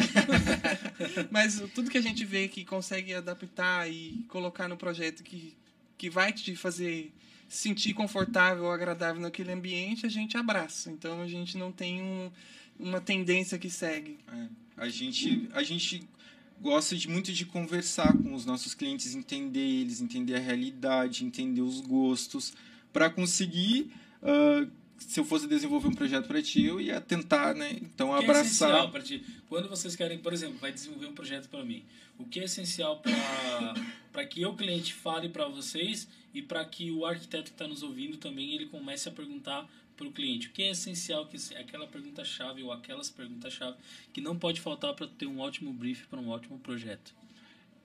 Mas 1.30 1.62
tudo 1.74 1.90
que 1.90 1.98
a 1.98 2.02
gente 2.02 2.24
vê 2.24 2.48
que 2.48 2.64
consegue 2.64 3.14
adaptar 3.14 3.90
e 3.90 4.24
colocar 4.28 4.68
no 4.68 4.76
projeto 4.76 5.22
que 5.22 5.56
que 5.96 6.08
vai 6.08 6.32
te 6.32 6.56
fazer 6.56 7.12
sentir 7.46 7.92
confortável 7.92 8.64
ou 8.64 8.70
agradável 8.72 9.20
naquele 9.20 9.52
ambiente, 9.52 10.06
a 10.06 10.08
gente 10.08 10.34
abraça. 10.34 10.90
Então 10.90 11.20
a 11.20 11.26
gente 11.28 11.58
não 11.58 11.70
tem 11.70 12.00
um, 12.00 12.30
uma 12.80 13.00
tendência 13.00 13.58
que 13.58 13.70
segue. 13.70 14.18
É, 14.32 14.46
a 14.76 14.88
gente 14.88 15.48
a 15.52 15.62
gente 15.62 16.02
gosta 16.60 16.96
de 16.96 17.08
muito 17.08 17.32
de 17.32 17.44
conversar 17.46 18.12
com 18.16 18.34
os 18.34 18.44
nossos 18.44 18.74
clientes, 18.74 19.14
entender 19.14 19.60
eles, 19.60 20.00
entender 20.00 20.36
a 20.36 20.38
realidade, 20.38 21.24
entender 21.24 21.62
os 21.62 21.80
gostos, 21.80 22.52
para 22.92 23.08
conseguir 23.08 23.90
ah, 24.22 24.66
se 25.00 25.18
eu 25.18 25.24
fosse 25.24 25.46
desenvolver 25.46 25.88
um 25.88 25.94
projeto 25.94 26.26
para 26.26 26.42
ti, 26.42 26.64
eu 26.64 26.80
ia 26.80 27.00
tentar, 27.00 27.54
né? 27.54 27.78
Então 27.80 28.12
O 28.12 28.18
que 28.18 28.26
é 28.26 28.30
essencial 28.32 28.70
abraçar. 28.70 28.92
para 28.92 29.02
ti? 29.02 29.24
Quando 29.48 29.68
vocês 29.68 29.96
querem, 29.96 30.18
por 30.18 30.32
exemplo, 30.32 30.58
vai 30.58 30.70
desenvolver 30.70 31.06
um 31.06 31.14
projeto 31.14 31.48
para 31.48 31.64
mim, 31.64 31.82
o 32.18 32.24
que 32.24 32.38
é 32.38 32.44
essencial 32.44 33.02
para 34.12 34.26
que 34.26 34.44
o 34.44 34.54
cliente 34.54 34.92
fale 34.92 35.28
para 35.30 35.48
vocês 35.48 36.06
e 36.34 36.42
para 36.42 36.64
que 36.64 36.90
o 36.90 37.06
arquiteto 37.06 37.44
que 37.44 37.50
está 37.50 37.66
nos 37.66 37.82
ouvindo 37.82 38.18
também 38.18 38.52
ele 38.52 38.66
comece 38.66 39.08
a 39.08 39.12
perguntar 39.12 39.68
para 40.00 40.08
o 40.08 40.12
cliente 40.12 40.48
o 40.48 40.50
que 40.50 40.62
é 40.62 40.70
essencial 40.70 41.26
que 41.26 41.36
aquela 41.54 41.86
pergunta 41.86 42.24
chave 42.24 42.62
ou 42.62 42.72
aquelas 42.72 43.10
perguntas 43.10 43.52
chave 43.52 43.76
que 44.14 44.20
não 44.20 44.34
pode 44.34 44.58
faltar 44.58 44.94
para 44.94 45.06
ter 45.06 45.26
um 45.26 45.38
ótimo 45.40 45.72
brief 45.74 46.06
para 46.06 46.18
um 46.18 46.30
ótimo 46.30 46.58
projeto. 46.58 47.14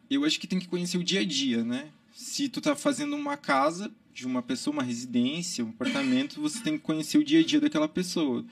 eu 0.10 0.24
acho 0.24 0.40
que 0.40 0.48
tem 0.48 0.60
que 0.60 0.68
conhecer 0.68 0.98
o 0.98 1.04
dia 1.04 1.20
a 1.20 1.26
dia, 1.26 1.64
né? 1.64 1.92
Se 2.14 2.48
tu 2.48 2.62
tá 2.62 2.74
fazendo 2.74 3.16
uma 3.18 3.36
casa 3.36 3.92
de 4.14 4.26
uma 4.26 4.42
pessoa, 4.42 4.74
uma 4.74 4.84
residência, 4.84 5.66
um 5.66 5.70
apartamento, 5.70 6.40
você 6.40 6.64
tem 6.64 6.78
que 6.78 6.84
conhecer 6.84 7.18
o 7.18 7.24
dia 7.24 7.42
a 7.42 7.44
dia 7.44 7.60
daquela 7.60 7.90
pessoa. 7.90 8.46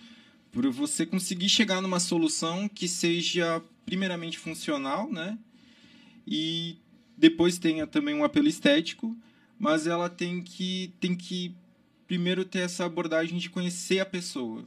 Para 0.51 0.69
você 0.69 1.05
conseguir 1.05 1.47
chegar 1.47 1.81
numa 1.81 2.01
solução 2.01 2.67
que 2.67 2.85
seja 2.85 3.63
primeiramente 3.85 4.37
funcional, 4.37 5.09
né? 5.09 5.39
E 6.27 6.75
depois 7.17 7.57
tenha 7.57 7.87
também 7.87 8.13
um 8.13 8.25
apelo 8.25 8.49
estético, 8.49 9.15
mas 9.57 9.87
ela 9.87 10.09
tem 10.09 10.41
que 10.41 10.93
tem 10.99 11.15
que 11.15 11.55
primeiro 12.13 12.45
ter 12.45 12.59
essa 12.59 12.85
abordagem 12.85 13.39
de 13.39 13.49
conhecer 13.49 13.99
a 13.99 14.05
pessoa, 14.05 14.63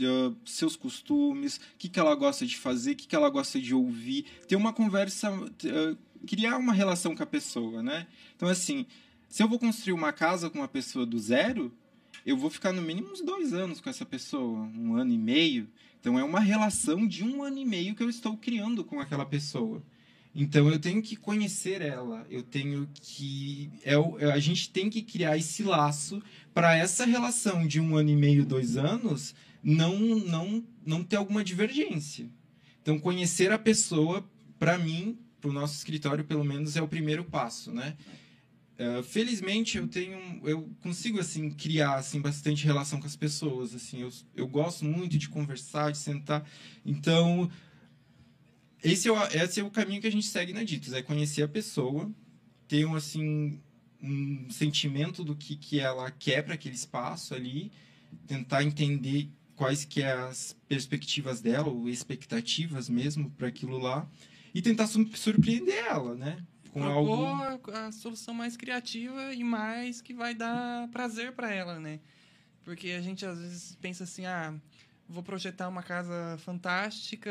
ah, 0.00 0.32
seus 0.44 0.74
costumes, 0.74 1.58
o 1.58 1.60
que, 1.78 1.88
que 1.88 2.00
ela 2.00 2.12
gosta 2.16 2.44
de 2.44 2.56
fazer, 2.56 2.90
o 2.90 2.96
que, 2.96 3.06
que 3.06 3.14
ela 3.14 3.30
gosta 3.30 3.60
de 3.60 3.72
ouvir, 3.72 4.24
ter 4.48 4.56
uma 4.56 4.72
conversa, 4.72 5.28
ah, 5.30 5.96
criar 6.26 6.56
uma 6.56 6.72
relação 6.72 7.14
com 7.14 7.22
a 7.22 7.26
pessoa, 7.26 7.84
né? 7.84 8.08
Então, 8.34 8.48
assim, 8.48 8.84
se 9.28 9.40
eu 9.40 9.48
vou 9.48 9.60
construir 9.60 9.92
uma 9.92 10.12
casa 10.12 10.50
com 10.50 10.58
uma 10.58 10.66
pessoa 10.66 11.06
do 11.06 11.20
zero, 11.20 11.72
eu 12.26 12.36
vou 12.36 12.50
ficar 12.50 12.72
no 12.72 12.82
mínimo 12.82 13.12
uns 13.12 13.20
dois 13.20 13.54
anos 13.54 13.80
com 13.80 13.88
essa 13.88 14.04
pessoa, 14.04 14.58
um 14.76 14.96
ano 14.96 15.12
e 15.12 15.18
meio. 15.18 15.68
Então, 16.00 16.18
é 16.18 16.24
uma 16.24 16.40
relação 16.40 17.06
de 17.06 17.22
um 17.22 17.44
ano 17.44 17.58
e 17.58 17.64
meio 17.64 17.94
que 17.94 18.02
eu 18.02 18.10
estou 18.10 18.36
criando 18.36 18.82
com 18.82 18.98
aquela 18.98 19.24
pessoa. 19.24 19.80
Então, 20.34 20.68
eu 20.70 20.78
tenho 20.78 21.02
que 21.02 21.14
conhecer 21.14 21.82
ela, 21.82 22.26
eu 22.30 22.42
tenho 22.42 22.88
que. 23.00 23.70
É, 23.84 23.98
o- 23.98 24.16
a 24.32 24.38
gente 24.38 24.70
tem 24.70 24.88
que 24.88 25.02
criar 25.02 25.36
esse 25.36 25.62
laço 25.62 26.22
para 26.54 26.74
essa 26.74 27.04
relação 27.04 27.66
de 27.66 27.78
um 27.80 27.96
ano 27.96 28.10
e 28.10 28.16
meio, 28.16 28.44
dois 28.46 28.76
anos, 28.78 29.34
não, 29.62 29.98
não, 29.98 30.64
não 30.84 31.04
ter 31.04 31.16
alguma 31.16 31.44
divergência. 31.44 32.30
Então, 32.80 32.98
conhecer 32.98 33.52
a 33.52 33.58
pessoa, 33.58 34.26
para 34.58 34.78
mim, 34.78 35.18
para 35.40 35.50
o 35.50 35.52
nosso 35.52 35.74
escritório, 35.76 36.24
pelo 36.24 36.44
menos, 36.44 36.76
é 36.76 36.82
o 36.82 36.88
primeiro 36.88 37.24
passo, 37.24 37.70
né? 37.70 37.94
Eh, 38.78 39.02
felizmente, 39.02 39.76
eu 39.76 39.86
tenho, 39.86 40.18
eu 40.44 40.68
consigo 40.82 41.20
assim 41.20 41.50
criar 41.50 41.96
assim 41.96 42.20
bastante 42.20 42.64
relação 42.64 42.98
com 42.98 43.06
as 43.06 43.14
pessoas, 43.14 43.74
assim, 43.74 44.00
eu, 44.00 44.10
eu 44.34 44.48
gosto 44.48 44.84
muito 44.84 45.18
de 45.18 45.28
conversar, 45.28 45.92
de 45.92 45.98
sentar. 45.98 46.44
Então, 46.84 47.50
esse 48.82 49.08
é, 49.08 49.12
o, 49.12 49.22
esse 49.24 49.60
é 49.60 49.64
o 49.64 49.70
caminho 49.70 50.00
que 50.00 50.06
a 50.06 50.12
gente 50.12 50.26
segue 50.26 50.52
na 50.52 50.62
Ditos, 50.64 50.92
é 50.92 51.02
conhecer 51.02 51.42
a 51.42 51.48
pessoa, 51.48 52.10
ter 52.68 52.84
um 52.84 52.94
assim 52.94 53.60
um 54.02 54.50
sentimento 54.50 55.22
do 55.22 55.36
que 55.36 55.54
que 55.56 55.78
ela 55.78 56.10
quer 56.10 56.42
para 56.42 56.54
aquele 56.54 56.74
espaço 56.74 57.34
ali, 57.34 57.70
tentar 58.26 58.64
entender 58.64 59.28
quais 59.54 59.84
que 59.84 60.02
é 60.02 60.10
as 60.10 60.56
perspectivas 60.68 61.40
dela 61.40 61.68
ou 61.68 61.88
expectativas 61.88 62.88
mesmo 62.88 63.30
para 63.30 63.46
aquilo 63.46 63.78
lá 63.78 64.08
e 64.52 64.60
tentar 64.60 64.88
su- 64.88 65.08
surpreender 65.14 65.86
ela, 65.86 66.16
né? 66.16 66.38
Com 66.72 66.80
propor 66.80 67.26
algo. 67.28 67.70
a, 67.70 67.86
a 67.86 67.92
solução 67.92 68.34
mais 68.34 68.56
criativa 68.56 69.32
e 69.32 69.44
mais 69.44 70.00
que 70.00 70.12
vai 70.12 70.34
dar 70.34 70.88
prazer 70.88 71.32
para 71.32 71.52
ela, 71.52 71.78
né? 71.78 72.00
Porque 72.64 72.90
a 72.90 73.00
gente 73.00 73.24
às 73.24 73.38
vezes 73.38 73.76
pensa 73.80 74.04
assim, 74.04 74.24
ah, 74.26 74.54
vou 75.12 75.22
projetar 75.22 75.68
uma 75.68 75.82
casa 75.82 76.36
fantástica 76.38 77.30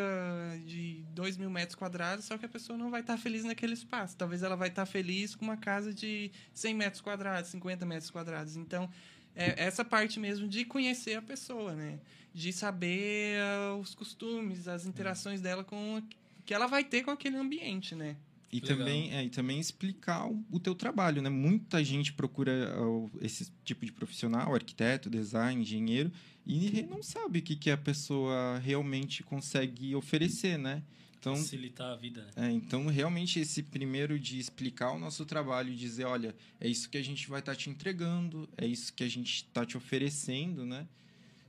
de 0.66 1.04
2 1.10 1.38
mil 1.38 1.50
metros 1.50 1.76
quadrados, 1.76 2.26
só 2.26 2.38
que 2.38 2.46
a 2.46 2.50
pessoa 2.50 2.78
não 2.78 2.90
vai 2.90 3.02
estar 3.02 3.18
feliz 3.18 3.44
naquele 3.44 3.74
espaço. 3.74 4.16
Talvez 4.16 4.44
ela 4.44 4.56
vai 4.56 4.70
estar 4.70 4.86
feliz 4.86 5.36
com 5.36 5.44
uma 5.44 5.58
casa 5.58 5.94
de 5.94 6.32
100 6.54 6.74
metros 6.76 7.02
quadrados, 7.02 7.50
50 7.50 7.86
metros 7.86 8.12
quadrados. 8.12 8.56
Então, 8.56 8.90
é 9.36 9.66
essa 9.66 9.84
parte 9.84 10.20
mesmo 10.20 10.48
de 10.48 10.66
conhecer 10.66 11.16
a 11.16 11.22
pessoa, 11.22 11.74
né? 11.74 12.00
De 12.34 12.54
saber 12.54 13.40
ah, 13.40 13.76
os 13.76 13.96
costumes, 13.96 14.68
as 14.68 14.86
interações 14.86 15.42
dela 15.42 15.64
com 15.64 16.02
que 16.46 16.54
ela 16.54 16.68
vai 16.68 16.84
ter 16.84 17.04
com 17.04 17.12
aquele 17.12 17.38
ambiente, 17.38 17.96
né? 17.96 18.16
E 18.52 18.60
Legal. 18.60 18.78
também, 18.78 19.16
é, 19.16 19.24
e 19.24 19.30
também 19.30 19.60
explicar 19.60 20.28
o, 20.28 20.44
o 20.52 20.60
teu 20.60 20.76
trabalho, 20.76 21.22
né? 21.22 21.30
Muita 21.30 21.82
gente 21.82 22.12
procura 22.12 22.76
ó, 22.78 23.08
esse 23.22 23.50
tipo 23.64 23.86
de 23.86 23.94
profissional, 23.94 24.54
arquiteto, 24.54 25.10
design, 25.10 25.62
engenheiro, 25.62 26.12
e 26.46 26.84
não 26.84 27.04
sabe 27.04 27.40
o 27.40 27.42
que, 27.42 27.56
que 27.56 27.70
a 27.70 27.78
pessoa 27.78 28.58
realmente 28.60 29.24
consegue 29.24 29.96
oferecer, 29.96 30.58
né? 30.58 30.84
Então, 31.20 31.36
Facilitar 31.36 31.92
a 31.92 31.96
vida, 31.96 32.28
né? 32.36 32.48
é, 32.48 32.52
então, 32.52 32.88
realmente, 32.88 33.40
esse 33.40 33.62
primeiro 33.62 34.20
de 34.20 34.40
explicar 34.40 34.92
o 34.92 34.98
nosso 34.98 35.24
trabalho, 35.24 35.76
dizer, 35.76 36.06
olha, 36.06 36.36
é 36.60 36.68
isso 36.68 36.90
que 36.90 36.98
a 36.98 37.04
gente 37.04 37.30
vai 37.30 37.42
estar 37.42 37.56
te 37.56 37.70
entregando, 37.70 38.50
é 38.58 38.66
isso 38.66 38.92
que 38.92 39.04
a 39.04 39.08
gente 39.08 39.36
está 39.36 39.64
te 39.64 39.78
oferecendo, 39.78 40.66
né? 40.66 40.88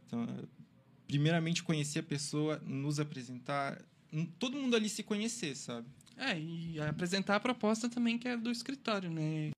Então, 0.06 0.28
primeiramente, 1.06 1.62
conhecer 1.62 2.00
a 2.00 2.02
pessoa, 2.02 2.60
nos 2.66 3.00
apresentar, 3.00 3.82
todo 4.38 4.58
mundo 4.58 4.76
ali 4.76 4.90
se 4.90 5.02
conhecer, 5.02 5.56
sabe? 5.56 5.86
É, 6.18 6.38
e 6.38 6.78
apresentar 6.78 7.36
a 7.36 7.40
proposta 7.40 7.88
também 7.88 8.18
que 8.18 8.28
é 8.28 8.36
do 8.36 8.50
escritório, 8.50 9.10
né? 9.10 9.52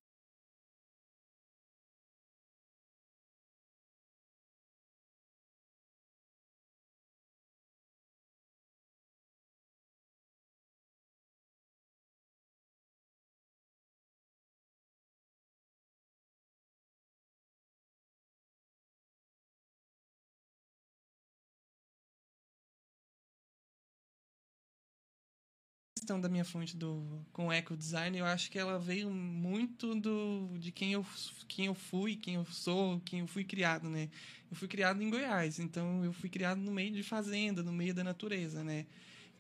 Questão 26.05 26.21
da 26.21 26.29
minha 26.29 26.45
fonte 26.45 26.77
do 26.77 27.03
com 27.33 27.51
eco 27.51 27.75
design, 27.75 28.19
eu 28.19 28.27
acho 28.27 28.51
que 28.51 28.59
ela 28.59 28.79
veio 28.79 29.11
muito 29.11 29.95
do 29.95 30.51
de 30.59 30.71
quem 30.71 30.93
eu 30.93 31.05
quem 31.49 31.65
eu 31.65 31.75
fui, 31.75 32.15
quem 32.15 32.35
eu 32.35 32.45
sou, 32.45 33.01
quem 33.07 33.21
eu 33.21 33.27
fui 33.27 33.43
criado, 33.43 33.89
né? 33.89 34.11
Eu 34.51 34.57
fui 34.57 34.69
criado 34.69 35.03
em 35.03 35.09
Goiás, 35.09 35.59
então 35.59 36.05
eu 36.05 36.13
fui 36.13 36.29
criado 36.29 36.59
no 36.59 36.71
meio 36.71 36.93
de 36.93 37.03
fazenda, 37.03 37.63
no 37.63 37.73
meio 37.73 37.95
da 37.95 38.05
natureza, 38.05 38.63
né? 38.63 38.85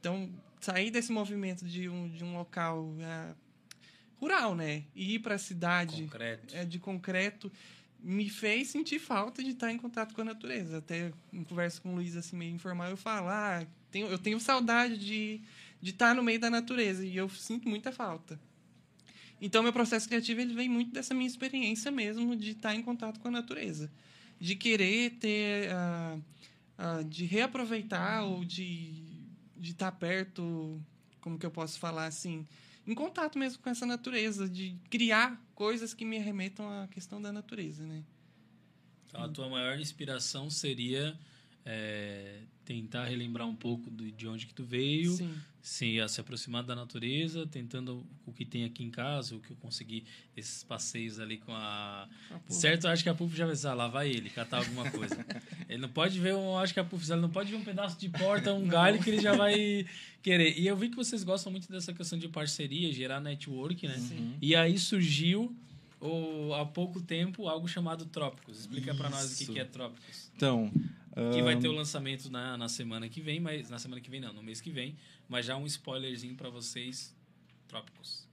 Então, 0.00 0.30
sair 0.58 0.90
desse 0.90 1.12
movimento 1.12 1.66
de 1.66 1.86
um 1.86 2.08
de 2.08 2.24
um 2.24 2.34
local 2.34 2.94
é, 2.98 3.34
rural, 4.16 4.54
né? 4.54 4.84
E 4.94 5.16
ir 5.16 5.18
para 5.18 5.34
a 5.34 5.38
cidade 5.38 6.04
Concreto. 6.04 6.56
é, 6.56 6.64
de 6.64 6.78
concreto 6.78 7.52
me 8.00 8.30
fez 8.30 8.68
sentir 8.68 8.98
falta 8.98 9.42
de 9.42 9.50
estar 9.50 9.70
em 9.70 9.76
contato 9.76 10.14
com 10.14 10.22
a 10.22 10.24
natureza. 10.24 10.78
Até 10.78 11.12
em 11.30 11.44
conversa 11.44 11.80
com 11.80 11.92
o 11.92 11.96
Luiz, 11.96 12.16
assim, 12.16 12.36
meio 12.36 12.54
informal, 12.54 12.88
eu 12.88 12.96
falo, 12.96 13.28
ah, 13.28 13.66
tenho, 13.90 14.06
eu 14.08 14.18
tenho 14.18 14.40
saudade 14.40 14.98
de, 14.98 15.40
de 15.84 15.90
estar 15.90 16.14
no 16.14 16.22
meio 16.22 16.40
da 16.40 16.48
natureza 16.48 17.04
e 17.04 17.14
eu 17.14 17.28
sinto 17.28 17.68
muita 17.68 17.92
falta. 17.92 18.40
Então, 19.40 19.62
meu 19.62 19.72
processo 19.72 20.08
criativo 20.08 20.40
ele 20.40 20.54
vem 20.54 20.68
muito 20.68 20.92
dessa 20.92 21.12
minha 21.12 21.26
experiência 21.26 21.90
mesmo 21.90 22.34
de 22.34 22.52
estar 22.52 22.74
em 22.74 22.82
contato 22.82 23.20
com 23.20 23.28
a 23.28 23.30
natureza. 23.30 23.92
De 24.40 24.56
querer 24.56 25.10
ter... 25.18 25.70
ah, 25.70 26.18
ah, 26.78 27.02
de 27.02 27.24
reaproveitar 27.24 28.24
ou 28.24 28.44
de 28.44 29.14
de 29.56 29.70
estar 29.70 29.92
perto, 29.92 30.78
como 31.20 31.38
que 31.38 31.46
eu 31.46 31.50
posso 31.50 31.78
falar 31.78 32.06
assim, 32.06 32.46
em 32.86 32.94
contato 32.94 33.38
mesmo 33.38 33.62
com 33.62 33.70
essa 33.70 33.86
natureza, 33.86 34.46
de 34.46 34.76
criar 34.90 35.42
coisas 35.54 35.94
que 35.94 36.04
me 36.04 36.18
remetam 36.18 36.68
à 36.82 36.86
questão 36.88 37.22
da 37.22 37.32
natureza, 37.32 37.82
né? 37.86 38.04
Então, 39.06 39.22
a 39.22 39.28
tua 39.28 39.48
maior 39.48 39.78
inspiração 39.78 40.50
seria 40.50 41.18
é, 41.66 42.40
tentar 42.64 43.04
relembrar 43.04 43.46
um 43.46 43.54
pouco 43.54 43.90
do- 43.90 44.10
de 44.10 44.26
onde 44.26 44.46
que 44.46 44.52
tu 44.54 44.64
veio, 44.64 45.12
Sim. 45.12 45.34
se, 45.62 46.00
a 46.00 46.08
se 46.08 46.20
aproximar 46.20 46.62
da 46.62 46.74
natureza, 46.74 47.46
tentando 47.46 48.04
o 48.26 48.32
que 48.32 48.44
tem 48.44 48.64
aqui 48.64 48.84
em 48.84 48.90
casa, 48.90 49.34
o 49.34 49.40
que 49.40 49.50
eu 49.50 49.56
consegui, 49.56 50.04
esses 50.36 50.62
passeios 50.62 51.18
ali 51.18 51.38
com 51.38 51.52
a... 51.52 52.06
Pô. 52.46 52.52
Certo, 52.52 52.84
eu 52.86 52.90
acho 52.90 53.02
que 53.02 53.08
a 53.08 53.14
Puff 53.14 53.34
já 53.34 53.46
vai 53.46 53.54
ah, 53.64 53.74
lá 53.74 53.88
vai 53.88 54.10
ele, 54.10 54.28
catar 54.28 54.58
alguma 54.58 54.90
coisa. 54.90 55.16
ele 55.68 55.80
não 55.80 55.88
pode 55.88 56.18
ver, 56.20 56.34
um, 56.34 56.58
acho 56.58 56.74
que 56.74 56.80
a 56.80 56.84
Puff, 56.84 57.10
ele 57.10 57.20
não 57.20 57.30
pode 57.30 57.50
ver 57.50 57.56
um 57.56 57.64
pedaço 57.64 57.98
de 57.98 58.08
porta, 58.10 58.52
um 58.52 58.66
galho 58.68 59.02
que 59.02 59.08
ele 59.08 59.22
já 59.22 59.34
vai 59.34 59.86
querer. 60.22 60.58
E 60.58 60.66
eu 60.66 60.76
vi 60.76 60.90
que 60.90 60.96
vocês 60.96 61.24
gostam 61.24 61.50
muito 61.50 61.70
dessa 61.70 61.94
questão 61.94 62.18
de 62.18 62.28
parceria, 62.28 62.92
gerar 62.92 63.20
network, 63.20 63.86
né? 63.88 63.98
Sim. 63.98 64.36
E 64.40 64.54
aí 64.54 64.78
surgiu, 64.78 65.54
o, 66.00 66.52
há 66.52 66.66
pouco 66.66 67.00
tempo, 67.00 67.48
algo 67.48 67.66
chamado 67.66 68.04
Trópicos. 68.04 68.60
Explica 68.60 68.94
pra 68.94 69.08
nós 69.08 69.32
o 69.32 69.38
que, 69.38 69.52
que 69.54 69.58
é 69.58 69.64
Trópicos. 69.64 70.30
Então, 70.36 70.70
Que 71.32 71.42
vai 71.42 71.56
ter 71.56 71.68
o 71.68 71.72
lançamento 71.72 72.28
na, 72.28 72.56
na 72.56 72.68
semana 72.68 73.08
que 73.08 73.20
vem, 73.20 73.38
mas 73.38 73.70
na 73.70 73.78
semana 73.78 74.00
que 74.00 74.10
vem 74.10 74.20
não, 74.20 74.32
no 74.32 74.42
mês 74.42 74.60
que 74.60 74.70
vem, 74.70 74.96
mas 75.28 75.46
já 75.46 75.56
um 75.56 75.64
spoilerzinho 75.64 76.34
pra 76.34 76.50
vocês, 76.50 77.14
Trópicos. 77.68 78.26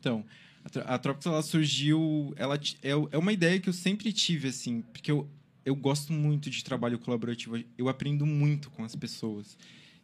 Então, 0.00 0.24
a 0.64 0.94
a 0.94 0.98
Trópicos 0.98 1.26
ela 1.26 1.42
surgiu, 1.42 2.34
ela 2.36 2.56
é, 2.82 2.90
é 2.90 3.18
uma 3.18 3.32
ideia 3.32 3.60
que 3.60 3.68
eu 3.68 3.72
sempre 3.72 4.12
tive 4.12 4.48
assim, 4.48 4.82
porque 4.82 5.12
eu, 5.12 5.28
eu 5.64 5.76
gosto 5.76 6.12
muito 6.12 6.50
de 6.50 6.64
trabalho 6.64 6.98
colaborativo, 6.98 7.62
eu 7.78 7.88
aprendo 7.88 8.26
muito 8.26 8.68
com 8.70 8.82
as 8.82 8.96
pessoas. 8.96 9.56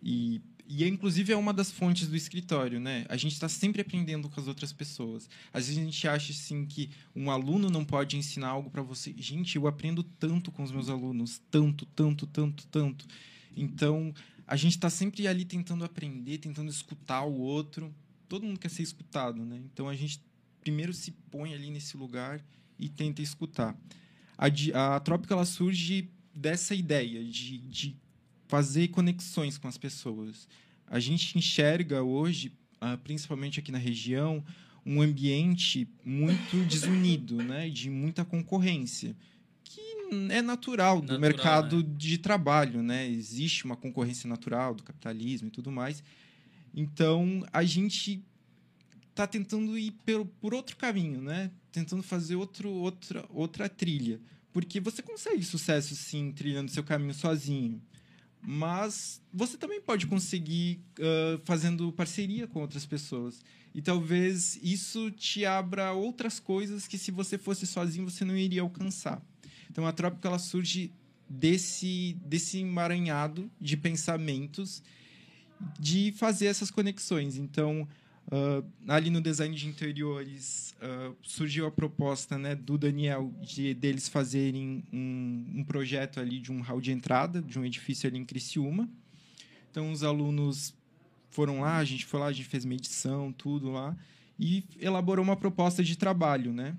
E 0.03 0.41
e 0.73 0.87
inclusive 0.87 1.33
é 1.33 1.37
uma 1.37 1.53
das 1.53 1.69
fontes 1.69 2.07
do 2.07 2.15
escritório, 2.17 2.79
né? 2.79 3.05
A 3.09 3.17
gente 3.17 3.33
está 3.33 3.49
sempre 3.49 3.83
aprendendo 3.83 4.29
com 4.29 4.41
as 4.41 4.47
outras 4.47 4.73
pessoas. 4.73 5.29
Às 5.53 5.67
vezes 5.67 5.83
a 5.83 5.85
gente 5.85 6.07
acha 6.07 6.31
assim 6.31 6.65
que 6.65 6.91
um 7.15 7.29
aluno 7.29 7.69
não 7.69 7.85
pode 7.85 8.17
ensinar 8.17 8.51
algo 8.51 8.71
para 8.71 8.81
você. 8.81 9.13
Gente, 9.19 9.57
eu 9.57 9.67
aprendo 9.67 10.05
tanto 10.05 10.53
com 10.53 10.63
os 10.63 10.71
meus 10.71 10.89
alunos, 10.89 11.43
tanto, 11.51 11.85
tanto, 11.87 12.25
tanto, 12.25 12.69
tanto. 12.69 13.05
Então, 13.57 14.15
a 14.47 14.55
gente 14.55 14.77
está 14.77 14.89
sempre 14.89 15.27
ali 15.27 15.45
tentando 15.45 15.85
aprender, 15.85 16.39
tentando 16.39 16.71
escutar 16.71 17.25
o 17.25 17.35
outro. 17.35 17.93
Todo 18.29 18.47
mundo 18.47 18.61
quer 18.61 18.71
ser 18.71 18.85
escutado, 18.85 19.45
né? 19.45 19.61
Então 19.73 19.89
a 19.89 19.97
gente 19.97 20.23
primeiro 20.61 20.93
se 20.93 21.11
põe 21.33 21.53
ali 21.53 21.69
nesse 21.69 21.97
lugar 21.97 22.41
e 22.79 22.89
tenta 22.89 23.21
escutar. 23.21 23.77
A, 24.39 24.95
a 24.95 25.01
Trópica 25.01 25.35
ela 25.35 25.45
surge 25.45 26.09
dessa 26.33 26.77
ideia 26.77 27.25
de, 27.25 27.59
de 27.59 27.97
fazer 28.51 28.89
conexões 28.89 29.57
com 29.57 29.69
as 29.69 29.79
pessoas. 29.79 30.49
A 30.89 30.99
gente 30.99 31.39
enxerga 31.39 32.03
hoje, 32.03 32.53
ah, 32.81 32.97
principalmente 32.97 33.61
aqui 33.61 33.71
na 33.71 33.79
região, 33.79 34.45
um 34.85 35.01
ambiente 35.01 35.89
muito 36.05 36.57
desunido, 36.67 37.37
né? 37.37 37.71
De 37.71 37.89
muita 37.89 38.25
concorrência, 38.25 39.15
que 39.63 39.81
é 40.31 40.43
natural 40.43 40.97
do 40.97 41.13
Natural, 41.13 41.21
mercado 41.21 41.83
de 41.83 42.19
trabalho, 42.19 42.83
né? 42.83 43.09
Existe 43.09 43.65
uma 43.65 43.77
concorrência 43.77 44.29
natural 44.29 44.75
do 44.75 44.83
capitalismo 44.83 45.47
e 45.47 45.51
tudo 45.53 45.71
mais. 45.71 46.03
Então, 46.75 47.47
a 47.53 47.63
gente 47.63 48.21
está 49.11 49.29
tentando 49.29 49.79
ir 49.79 49.93
por, 50.05 50.27
por 50.41 50.55
outro 50.55 50.77
caminho, 50.77 51.21
né? 51.21 51.53
Tentando 51.71 52.03
fazer 52.03 52.35
outro, 52.35 52.69
outra, 52.69 53.25
outra 53.31 53.69
trilha. 53.69 54.21
Porque 54.53 54.81
você 54.81 55.03
consegue 55.03 55.45
sucesso, 55.45 55.95
sim, 55.95 56.33
trilhando 56.33 56.69
seu 56.69 56.83
caminho 56.83 57.15
sozinho. 57.15 57.81
Mas 58.43 59.21
você 59.33 59.57
também 59.57 59.81
pode 59.81 60.07
conseguir 60.07 60.81
ah, 60.99 61.41
fazendo 61.45 61.93
parceria 61.93 62.47
com 62.47 62.61
outras 62.61 62.87
pessoas. 62.87 63.43
E 63.75 63.81
talvez 63.81 64.59
isso 64.63 65.11
te 65.11 65.45
abra 65.45 65.93
outras 65.93 66.41
coisas 66.41 66.89
que, 66.89 66.99
se 66.99 67.11
você 67.11 67.39
fosse 67.39 67.67
sozinho, 67.67 68.09
você 68.09 68.25
não 68.25 68.37
iria 68.37 68.63
alcançar. 68.63 69.23
Então, 69.71 69.87
a 69.87 69.93
Trópica 69.93 70.27
ela 70.27 70.39
surge 70.39 70.93
desse, 71.29 72.17
desse 72.25 72.59
emaranhado 72.59 73.49
de 73.61 73.77
pensamentos 73.77 74.83
de 75.79 76.13
fazer 76.17 76.47
essas 76.47 76.71
conexões. 76.71 77.37
Então, 77.37 77.87
ah, 78.31 78.63
ali 78.95 79.11
no 79.11 79.21
design 79.21 79.55
de 79.55 79.67
interiores, 79.67 80.75
ah, 80.81 81.13
surgiu 81.23 81.67
a 81.67 81.71
proposta 81.71 82.39
né, 82.39 82.55
do 82.55 82.79
Daniel 82.79 83.33
de 83.43 83.75
deles 83.75 84.09
fazerem 84.09 84.85
um, 84.93 85.47
um 85.57 85.65
projeto 85.65 86.21
ali 86.21 86.39
de 86.39 86.53
um 86.53 86.61
hall 86.61 86.81
de 86.81 86.93
entrada 86.93 87.43
de 87.43 87.59
um 87.59 87.65
edifício 87.65 88.09
ali 88.09 88.19
em 88.19 88.25
Criciúma. 88.25 88.89
Então, 89.71 89.91
os 89.91 90.03
alunos 90.03 90.75
foram 91.29 91.61
lá, 91.61 91.79
a 91.79 91.85
gente 91.85 92.07
foi 92.07 92.21
lá, 92.21 92.27
a 92.27 92.33
gente 92.33 92.49
fez 92.49 92.65
medição, 92.65 93.33
tudo 93.33 93.71
lá, 93.71 93.97
e 94.39 94.65
elaborou 94.81 95.25
uma 95.25 95.37
proposta 95.37 95.83
de 95.83 95.97
trabalho, 95.97 96.53
né? 96.53 96.77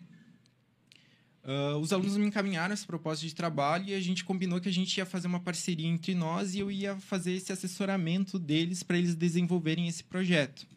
ah, 1.44 1.78
os 1.78 1.92
alunos 1.92 2.18
me 2.18 2.26
encaminharam 2.26 2.74
essa 2.74 2.86
proposta 2.86 3.26
de 3.26 3.34
trabalho 3.34 3.90
e 3.90 3.94
a 3.94 4.00
gente 4.00 4.24
combinou 4.24 4.60
que 4.62 4.70
a 4.70 4.74
gente 4.74 4.98
ia 4.98 5.06
fazer 5.06 5.28
uma 5.28 5.40
parceria 5.40 5.88
entre 5.88 6.14
nós 6.14 6.54
e 6.54 6.60
eu 6.60 6.72
ia 6.72 6.96
fazer 6.98 7.34
esse 7.34 7.52
assessoramento 7.52 8.38
deles 8.38 8.84
para 8.84 8.98
eles 8.98 9.16
desenvolverem 9.16 9.88
esse 9.88 10.04
projeto. 10.04 10.68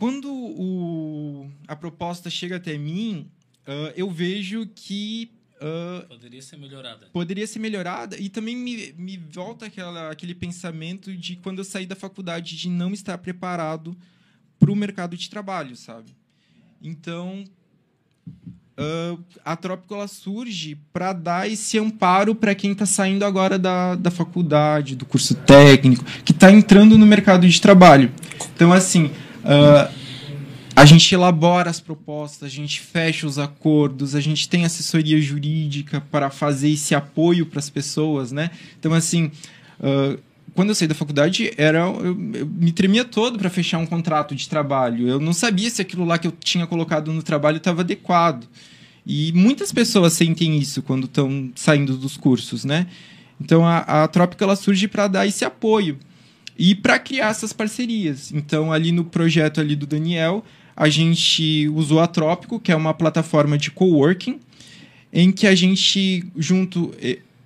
Quando 0.00 0.32
o- 0.32 1.46
a 1.68 1.76
proposta 1.76 2.30
chega 2.30 2.56
até 2.56 2.76
mim, 2.78 3.26
ah, 3.66 3.92
eu 3.94 4.10
vejo 4.10 4.66
que 4.74 5.30
ah, 5.60 6.06
Poderia 6.08 6.40
ser 6.40 6.56
melhorada. 6.56 7.06
poderia 7.12 7.46
ser 7.46 7.58
melhorada 7.58 8.16
e 8.18 8.30
também 8.30 8.56
me, 8.56 8.94
me 8.96 9.18
volta 9.18 9.66
aquela, 9.66 10.10
aquele 10.10 10.34
pensamento 10.34 11.14
de 11.14 11.36
quando 11.36 11.58
eu 11.58 11.64
saí 11.66 11.84
da 11.84 11.94
faculdade 11.94 12.56
de 12.56 12.70
não 12.70 12.94
estar 12.94 13.18
preparado 13.18 13.94
para 14.58 14.72
o 14.72 14.74
mercado 14.74 15.18
de 15.18 15.28
trabalho, 15.28 15.76
sabe? 15.76 16.16
Então, 16.82 17.44
ah, 18.76 19.18
a 19.44 19.54
Trópico 19.54 19.94
ela 19.94 20.08
surge 20.08 20.76
para 20.94 21.12
dar 21.12 21.46
esse 21.50 21.78
amparo 21.78 22.34
para 22.34 22.54
quem 22.54 22.72
está 22.72 22.86
saindo 22.86 23.24
agora 23.26 23.58
da, 23.58 23.96
da 23.96 24.10
faculdade, 24.10 24.96
do 24.96 25.04
curso 25.04 25.34
técnico, 25.34 26.04
que 26.24 26.32
está 26.32 26.50
entrando 26.50 26.96
no 26.96 27.04
mercado 27.04 27.46
de 27.46 27.60
trabalho. 27.60 28.10
Então, 28.54 28.72
assim, 28.72 29.10
ah, 29.44 29.90
a 30.74 30.84
gente 30.84 31.14
elabora 31.14 31.68
as 31.68 31.80
propostas, 31.80 32.44
a 32.44 32.50
gente 32.50 32.80
fecha 32.80 33.26
os 33.26 33.38
acordos, 33.38 34.14
a 34.14 34.20
gente 34.20 34.48
tem 34.48 34.64
assessoria 34.64 35.20
jurídica 35.20 36.00
para 36.10 36.30
fazer 36.30 36.70
esse 36.70 36.94
apoio 36.94 37.46
para 37.46 37.58
as 37.58 37.68
pessoas, 37.68 38.32
né? 38.32 38.50
Então, 38.78 38.94
assim, 38.94 39.30
ah, 39.82 40.16
quando 40.54 40.70
eu 40.70 40.74
saí 40.74 40.88
da 40.88 40.94
faculdade, 40.94 41.52
era, 41.56 41.78
eu, 41.78 42.34
eu 42.34 42.46
me 42.46 42.72
tremia 42.72 43.04
todo 43.04 43.38
para 43.38 43.48
fechar 43.48 43.78
um 43.78 43.86
contrato 43.86 44.34
de 44.34 44.48
trabalho. 44.48 45.08
Eu 45.08 45.20
não 45.20 45.32
sabia 45.32 45.70
se 45.70 45.80
aquilo 45.80 46.04
lá 46.04 46.18
que 46.18 46.26
eu 46.26 46.32
tinha 46.32 46.66
colocado 46.66 47.12
no 47.12 47.22
trabalho 47.22 47.58
estava 47.58 47.82
adequado. 47.82 48.46
E 49.06 49.32
muitas 49.32 49.72
pessoas 49.72 50.12
sentem 50.12 50.58
isso 50.58 50.82
quando 50.82 51.04
estão 51.04 51.50
saindo 51.54 51.96
dos 51.96 52.16
cursos, 52.16 52.64
né? 52.64 52.86
Então, 53.40 53.66
a, 53.66 53.78
a 54.04 54.08
Trópica 54.08 54.44
ela 54.44 54.56
surge 54.56 54.86
para 54.86 55.08
dar 55.08 55.26
esse 55.26 55.44
apoio 55.44 55.98
e 56.60 56.74
para 56.74 56.98
criar 56.98 57.30
essas 57.30 57.54
parcerias. 57.54 58.30
Então, 58.30 58.70
ali 58.70 58.92
no 58.92 59.02
projeto 59.02 59.62
ali 59.62 59.74
do 59.74 59.86
Daniel, 59.86 60.44
a 60.76 60.90
gente 60.90 61.66
usou 61.68 62.00
a 62.00 62.06
Trópico, 62.06 62.60
que 62.60 62.70
é 62.70 62.76
uma 62.76 62.92
plataforma 62.92 63.56
de 63.56 63.70
coworking, 63.70 64.38
em 65.10 65.32
que 65.32 65.46
a 65.46 65.54
gente, 65.54 66.22
junto, 66.36 66.94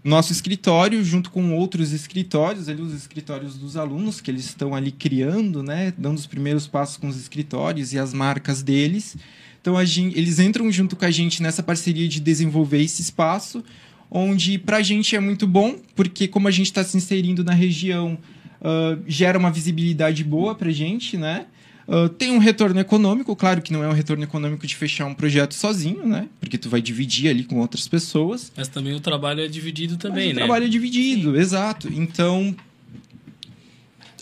nosso 0.03 0.33
escritório, 0.33 1.05
junto 1.05 1.31
com 1.31 1.55
outros 1.55 1.93
escritórios, 1.93 2.69
ali 2.69 2.83
os 2.83 2.93
escritórios 2.93 3.57
dos 3.57 3.77
alunos, 3.77 4.21
que 4.21 4.33
eles 4.33 4.47
estão 4.47 4.75
ali 4.75 4.91
criando, 4.91 5.63
né, 5.63 5.95
dando 5.97 6.19
os 6.19 6.27
primeiros 6.27 6.67
passos 6.67 6.97
com 6.97 7.07
os 7.07 7.17
escritórios 7.17 7.93
e 7.93 7.99
as 8.01 8.13
marcas 8.13 8.65
deles. 8.65 9.17
Então, 9.61 9.83
gente, 9.87 10.19
eles 10.19 10.41
entram 10.41 10.73
junto 10.73 10.97
com 10.97 11.05
a 11.05 11.11
gente 11.13 11.41
nessa 11.41 11.63
parceria 11.63 12.09
de 12.09 12.19
desenvolver 12.19 12.83
esse 12.83 13.01
espaço, 13.01 13.63
onde 14.11 14.59
para 14.59 14.79
a 14.79 14.83
gente 14.83 15.15
é 15.15 15.21
muito 15.21 15.47
bom, 15.47 15.77
porque 15.95 16.27
como 16.27 16.49
a 16.49 16.51
gente 16.51 16.67
está 16.67 16.83
se 16.83 16.97
inserindo 16.97 17.45
na 17.45 17.53
região, 17.53 18.19
ah, 18.65 18.99
gera 19.07 19.39
uma 19.39 19.51
visibilidade 19.51 20.25
boa 20.25 20.55
para 20.55 20.71
a 20.71 20.73
gente, 20.73 21.19
né? 21.19 21.47
Ah, 21.87 22.09
tem 22.09 22.31
um 22.31 22.39
retorno 22.39 22.81
econômico, 22.81 23.37
claro 23.37 23.61
que 23.61 23.73
não 23.73 23.85
é 23.85 23.89
um 23.89 23.93
retorno 23.93 24.25
econômico 24.25 24.67
de 24.67 24.75
fechar 24.75 25.07
um 25.07 25.15
projeto 25.15 25.55
sozinho, 25.55 26.07
né? 26.07 26.29
Porque 26.41 26.57
tu 26.57 26.69
vai 26.69 26.81
dividir 26.81 27.29
ali 27.29 27.45
com 27.45 27.61
outras 27.61 27.87
pessoas. 27.87 28.51
Mas 28.57 28.69
também 28.69 28.95
o 28.95 29.01
trabalho 29.01 29.43
é 29.43 29.49
dividido 29.49 29.97
também, 29.97 30.29
né? 30.29 30.33
O 30.33 30.37
trabalho 30.37 30.65
é 30.65 30.69
dividido, 30.69 31.39
exato. 31.39 31.89
Então, 31.93 32.57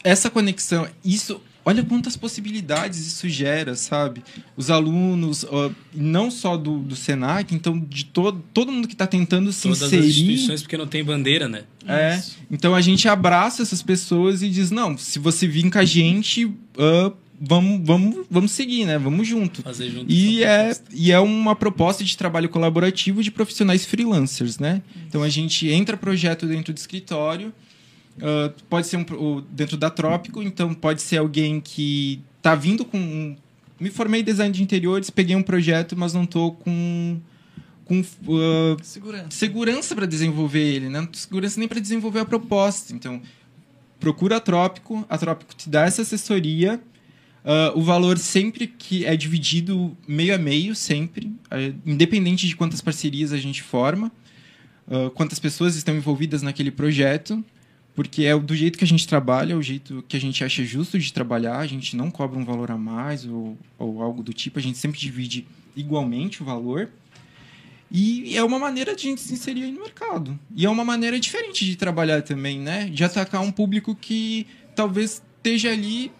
essa 0.02 0.28
conexão, 0.28 0.88
isso. 1.04 1.40
Olha 1.64 1.84
quantas 1.84 2.16
possibilidades 2.16 2.98
isso 3.06 3.28
gera, 3.28 3.74
sabe? 3.76 4.22
Os 4.56 4.70
alunos, 4.70 5.44
ó, 5.48 5.70
não 5.94 6.30
só 6.30 6.56
do, 6.56 6.78
do 6.78 6.96
Senac, 6.96 7.54
então 7.54 7.78
de 7.78 8.04
todo, 8.04 8.42
todo 8.52 8.72
mundo 8.72 8.88
que 8.88 8.94
está 8.94 9.06
tentando 9.06 9.52
se 9.52 9.62
Todas 9.62 9.82
as 9.82 9.92
inserir. 9.92 10.08
instituições, 10.08 10.62
porque 10.62 10.76
não 10.76 10.86
tem 10.86 11.04
bandeira, 11.04 11.48
né? 11.48 11.62
É. 11.86 12.20
Então 12.50 12.74
a 12.74 12.80
gente 12.80 13.08
abraça 13.08 13.62
essas 13.62 13.82
pessoas 13.82 14.42
e 14.42 14.48
diz: 14.48 14.70
não, 14.70 14.98
se 14.98 15.18
você 15.18 15.46
vir 15.46 15.70
com 15.70 15.78
a 15.78 15.84
gente, 15.84 16.50
ah, 16.76 17.12
vamos, 17.40 17.80
vamos, 17.84 18.26
vamos 18.30 18.52
seguir, 18.52 18.84
né? 18.84 18.98
Vamos 18.98 19.26
junto. 19.26 19.62
Fazer 19.62 19.90
junto 19.90 20.10
E 20.10 20.44
é, 20.44 20.76
e 20.92 21.10
é 21.10 21.18
uma 21.18 21.56
proposta 21.56 22.04
de 22.04 22.16
trabalho 22.16 22.48
colaborativo 22.48 23.22
de 23.22 23.30
profissionais 23.30 23.84
freelancers, 23.84 24.58
né? 24.58 24.80
Então 25.08 25.22
a 25.22 25.28
gente 25.28 25.68
entra 25.68 25.96
projeto 25.96 26.46
dentro 26.46 26.72
do 26.72 26.76
escritório, 26.78 27.52
ah, 28.20 28.52
pode 28.68 28.86
ser 28.86 28.96
um, 28.96 29.40
dentro 29.50 29.76
da 29.76 29.90
Trópico, 29.90 30.42
então 30.42 30.74
pode 30.74 31.00
ser 31.02 31.18
alguém 31.18 31.60
que 31.60 32.20
tá 32.40 32.54
vindo 32.54 32.84
com. 32.84 32.98
um- 32.98 33.36
me 33.80 33.90
formei 33.90 34.20
em 34.20 34.24
design 34.24 34.52
de 34.54 34.62
interiores, 34.62 35.10
peguei 35.10 35.34
um 35.34 35.42
projeto, 35.42 35.96
mas 35.96 36.12
não 36.12 36.24
tô 36.26 36.52
com. 36.52 37.18
com 37.84 38.00
ah, 38.00 38.76
Segurança. 38.82 39.26
segurança 39.30 39.94
para 39.94 40.06
desenvolver 40.06 40.60
ele, 40.62 40.88
né? 40.88 41.08
Segurança 41.12 41.58
nem 41.58 41.68
para 41.68 41.80
desenvolver 41.80 42.20
a 42.20 42.24
proposta. 42.24 42.92
Então, 42.94 43.20
procura 43.98 44.36
a 44.36 44.40
Trópico, 44.40 45.04
a 45.08 45.16
Trópico 45.18 45.54
te 45.54 45.68
dá 45.68 45.84
essa 45.84 46.02
assessoria. 46.02 46.80
Ah, 47.44 47.72
o 47.74 47.82
valor 47.82 48.18
sempre 48.18 48.68
que 48.68 49.04
é 49.04 49.16
dividido 49.16 49.96
meio 50.06 50.32
a 50.34 50.38
meio, 50.38 50.76
sempre, 50.76 51.32
eh, 51.50 51.72
independente 51.84 52.46
de 52.46 52.54
quantas 52.54 52.80
parcerias 52.80 53.32
a 53.32 53.38
gente 53.38 53.62
forma, 53.62 54.12
quantas 55.14 55.38
pessoas 55.38 55.74
estão 55.74 55.94
envolvidas 55.96 56.42
naquele 56.42 56.70
projeto, 56.70 57.42
porque 57.94 58.24
é 58.24 58.34
o- 58.34 58.40
do 58.40 58.54
jeito 58.56 58.78
que 58.78 58.84
a 58.84 58.86
gente 58.86 59.06
trabalha, 59.06 59.52
é 59.52 59.56
o 59.56 59.62
jeito 59.62 60.04
que 60.08 60.16
a 60.16 60.20
gente 60.20 60.42
acha 60.42 60.64
justo 60.64 60.98
de 60.98 61.12
trabalhar, 61.12 61.58
a 61.58 61.66
gente 61.66 61.94
não 61.96 62.10
cobra 62.10 62.38
um 62.38 62.44
valor 62.44 62.70
a 62.70 62.78
mais 62.78 63.24
ou, 63.26 63.56
ou 63.78 64.02
algo 64.02 64.22
do 64.22 64.32
tipo, 64.32 64.58
a 64.58 64.62
gente 64.62 64.78
sempre 64.78 64.98
divide 64.98 65.46
igualmente 65.76 66.42
o 66.42 66.44
valor. 66.44 66.88
E 67.94 68.34
é 68.36 68.42
uma 68.42 68.58
maneira 68.58 68.96
de 68.96 69.06
a 69.06 69.10
gente 69.10 69.20
se 69.20 69.34
inserir 69.34 69.64
aí 69.64 69.72
no 69.72 69.80
mercado. 69.82 70.38
E 70.56 70.64
é 70.64 70.70
uma 70.70 70.84
maneira 70.84 71.20
diferente 71.20 71.64
de 71.66 71.76
trabalhar 71.76 72.22
também, 72.22 72.58
né? 72.58 72.86
De 72.86 73.04
atacar 73.04 73.42
um 73.42 73.52
público 73.52 73.94
que 73.94 74.46
talvez 74.74 75.22
esteja 75.36 75.70
ali 75.70 76.10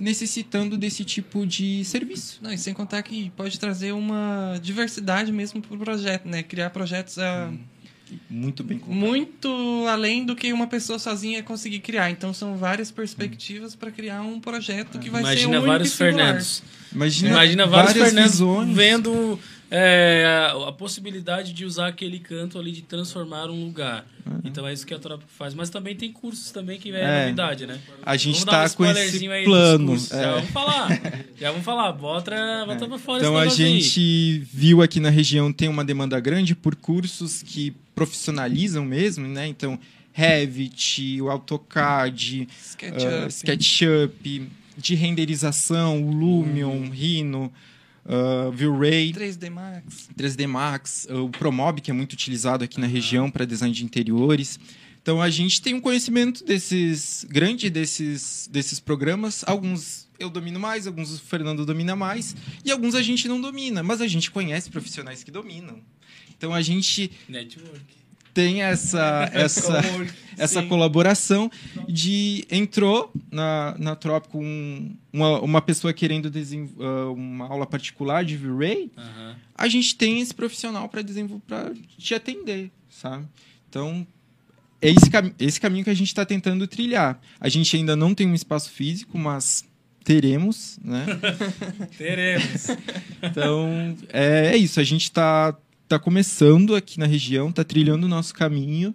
necessitando 0.00 0.78
desse 0.78 1.04
tipo 1.04 1.46
de 1.46 1.84
serviço. 1.84 2.38
Não, 2.40 2.52
e 2.52 2.58
sem 2.58 2.72
contar 2.72 3.02
que 3.02 3.30
pode 3.36 3.58
trazer 3.58 3.92
uma 3.92 4.58
diversidade 4.62 5.32
mesmo 5.32 5.60
pro 5.60 5.76
projeto, 5.76 6.26
né? 6.28 6.42
Criar 6.42 6.70
projetos 6.70 7.18
ah, 7.18 7.52
Muito 8.30 8.62
bem 8.62 8.78
colocado. 8.78 8.98
muito 9.00 9.84
além 9.88 10.24
do 10.24 10.36
que 10.36 10.52
uma 10.52 10.66
pessoa 10.66 10.98
sozinha 10.98 11.42
conseguir 11.42 11.80
criar. 11.80 12.10
Então 12.10 12.32
são 12.32 12.56
várias 12.56 12.90
perspectivas 12.90 13.74
para 13.74 13.90
criar 13.90 14.22
um 14.22 14.38
projeto 14.40 14.98
que 14.98 15.10
vai 15.10 15.22
ser 15.22 15.28
Imagina 15.28 15.48
único 15.56 15.66
vários. 15.66 15.94
Fernandos. 15.94 16.62
Imagina, 16.94 17.28
Imagina 17.30 17.66
vários 17.66 17.92
várias 17.94 18.08
Fernandos 18.12 18.32
visões. 18.32 18.74
vendo 18.76 19.38
é, 19.70 20.24
a, 20.52 20.68
a 20.68 20.72
possibilidade 20.72 21.52
de 21.52 21.64
usar 21.64 21.88
aquele 21.88 22.20
canto 22.20 22.58
ali 22.58 22.70
de 22.70 22.82
transformar 22.82 23.50
um 23.50 23.64
lugar. 23.64 24.06
Então 24.44 24.66
é 24.66 24.72
isso 24.72 24.86
que 24.86 24.94
a 24.94 24.98
Trópico 24.98 25.30
faz. 25.36 25.52
Mas 25.54 25.68
também 25.70 25.94
tem 25.96 26.12
cursos 26.12 26.50
também 26.52 26.78
que 26.78 26.90
é, 26.92 27.00
É. 27.00 27.22
novidade, 27.24 27.66
né? 27.66 27.78
A 28.04 28.16
gente 28.16 28.34
Vamos 28.40 28.44
dar 28.44 28.52
um 28.64 28.68
tá 28.68 28.74
com 28.76 28.84
esse 28.84 28.92
spoilerzinho 28.92 29.32
aí 29.32 29.44
dos 29.44 29.48
plano. 29.52 29.94
é. 29.94 29.98
Já 30.22 30.32
vamos 30.34 30.50
falar. 30.50 30.88
Já 31.40 31.50
vamos 31.50 31.64
falar. 31.64 31.92
Bota, 31.92 32.64
bota 32.66 32.86
pra 32.88 32.98
fora 32.98 33.18
Então 33.18 33.32
esse 33.34 33.36
a 33.36 33.40
negócio 33.40 33.64
aí. 33.66 33.80
gente 33.80 34.38
viu 34.52 34.80
aqui 34.82 35.00
na 35.00 35.10
região 35.10 35.52
tem 35.52 35.68
uma 35.68 35.84
demanda 35.84 36.18
grande 36.20 36.54
por 36.54 36.76
cursos 36.76 37.42
que 37.42 37.74
profissionalizam 37.96 38.84
mesmo, 38.84 39.26
né? 39.26 39.48
Então 39.48 39.76
Revit, 40.12 41.20
o 41.20 41.28
AutoCAD, 41.28 42.48
SketchUp. 42.62 43.06
ah, 43.06 43.26
SketchUp, 43.26 44.50
de 44.76 44.94
renderização, 44.94 46.02
o 46.02 46.10
Lumion, 46.10 46.88
Rhino, 46.90 47.52
uh, 48.04 48.52
V-Ray. 48.52 49.12
3D 49.12 49.50
Max. 49.50 50.08
3D 50.16 50.46
Max, 50.46 51.08
o 51.10 51.28
Promob, 51.30 51.80
que 51.80 51.90
é 51.90 51.94
muito 51.94 52.12
utilizado 52.12 52.64
aqui 52.64 52.78
na 52.78 52.86
região 52.86 53.30
para 53.30 53.44
design 53.44 53.74
de 53.74 53.84
interiores. 53.84 54.60
Então 55.02 55.22
a 55.22 55.30
gente 55.30 55.62
tem 55.62 55.74
um 55.74 55.80
conhecimento 55.80 56.44
desses 56.44 57.24
grande 57.28 57.70
desses 57.70 58.48
desses 58.50 58.80
programas. 58.80 59.44
Alguns 59.46 60.08
eu 60.18 60.30
domino 60.30 60.58
mais, 60.58 60.86
alguns 60.86 61.14
o 61.14 61.20
Fernando 61.20 61.64
domina 61.64 61.94
mais 61.94 62.34
e 62.64 62.70
alguns 62.70 62.94
a 62.94 63.02
gente 63.02 63.28
não 63.28 63.40
domina, 63.40 63.82
mas 63.82 64.00
a 64.00 64.08
gente 64.08 64.30
conhece 64.30 64.70
profissionais 64.70 65.22
que 65.22 65.30
dominam. 65.30 65.80
Então 66.36 66.52
a 66.52 66.62
gente 66.62 67.10
Network. 67.28 67.80
tem 68.32 68.62
essa 68.62 69.30
essa 69.32 69.82
essa 70.36 70.60
Sim. 70.60 70.68
colaboração 70.68 71.50
de 71.88 72.44
entrou 72.50 73.10
na, 73.30 73.74
na 73.78 73.96
Trópico 73.96 74.38
um, 74.38 74.94
uma, 75.12 75.40
uma 75.40 75.62
pessoa 75.62 75.92
querendo 75.92 76.30
ah, 76.80 77.10
uma 77.10 77.46
aula 77.48 77.66
particular 77.66 78.24
de 78.24 78.36
V-Ray, 78.36 78.90
a 79.54 79.68
gente 79.68 79.96
tem 79.96 80.20
esse 80.20 80.34
profissional 80.34 80.88
para 80.88 81.02
desenvolver 81.02 81.42
para 81.46 81.72
te 81.98 82.14
atender, 82.14 82.70
sabe? 82.90 83.26
Então 83.68 84.06
é 84.80 84.90
esse, 84.90 85.10
cami 85.10 85.34
esse 85.38 85.60
caminho 85.60 85.84
que 85.84 85.90
a 85.90 85.94
gente 85.94 86.08
está 86.08 86.24
tentando 86.24 86.66
trilhar. 86.66 87.18
A 87.40 87.48
gente 87.48 87.74
ainda 87.76 87.96
não 87.96 88.14
tem 88.14 88.26
um 88.26 88.34
espaço 88.34 88.70
físico, 88.70 89.16
mas 89.18 89.64
teremos, 90.04 90.78
né? 90.82 91.06
Teremos. 91.98 92.68
Então 93.22 93.96
é, 94.12 94.52
é 94.52 94.56
isso. 94.56 94.78
A 94.78 94.84
gente 94.84 95.04
está 95.04 95.56
tá 95.88 95.98
começando 95.98 96.74
aqui 96.74 96.98
na 96.98 97.06
região, 97.06 97.50
está 97.50 97.62
trilhando 97.64 98.06
o 98.06 98.08
nosso 98.08 98.34
caminho 98.34 98.94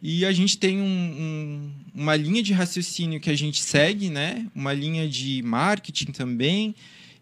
e 0.00 0.24
a 0.24 0.32
gente 0.32 0.58
tem 0.58 0.80
um- 0.80 0.84
um- 0.84 1.72
uma 1.94 2.16
linha 2.16 2.42
de 2.42 2.52
raciocínio 2.52 3.20
que 3.20 3.30
a 3.30 3.36
gente 3.36 3.62
segue, 3.62 4.10
né? 4.10 4.46
Uma 4.54 4.72
linha 4.72 5.08
de 5.08 5.42
marketing 5.42 6.12
também 6.12 6.74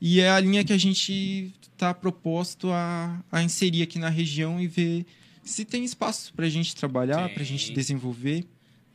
E 0.03 0.19
é 0.19 0.31
a 0.31 0.41
linha 0.41 0.65
que 0.65 0.73
a 0.73 0.79
gente 0.79 1.53
está 1.75 1.93
proposto 1.93 2.71
a, 2.71 3.23
a 3.31 3.43
inserir 3.43 3.83
aqui 3.83 3.99
na 3.99 4.09
região 4.09 4.59
e 4.59 4.67
ver 4.67 5.05
se 5.45 5.63
tem 5.63 5.85
espaço 5.85 6.33
para 6.33 6.47
a 6.47 6.49
gente 6.49 6.75
trabalhar, 6.75 7.29
para 7.35 7.43
a 7.43 7.45
gente 7.47 7.71
desenvolver. 7.75 8.47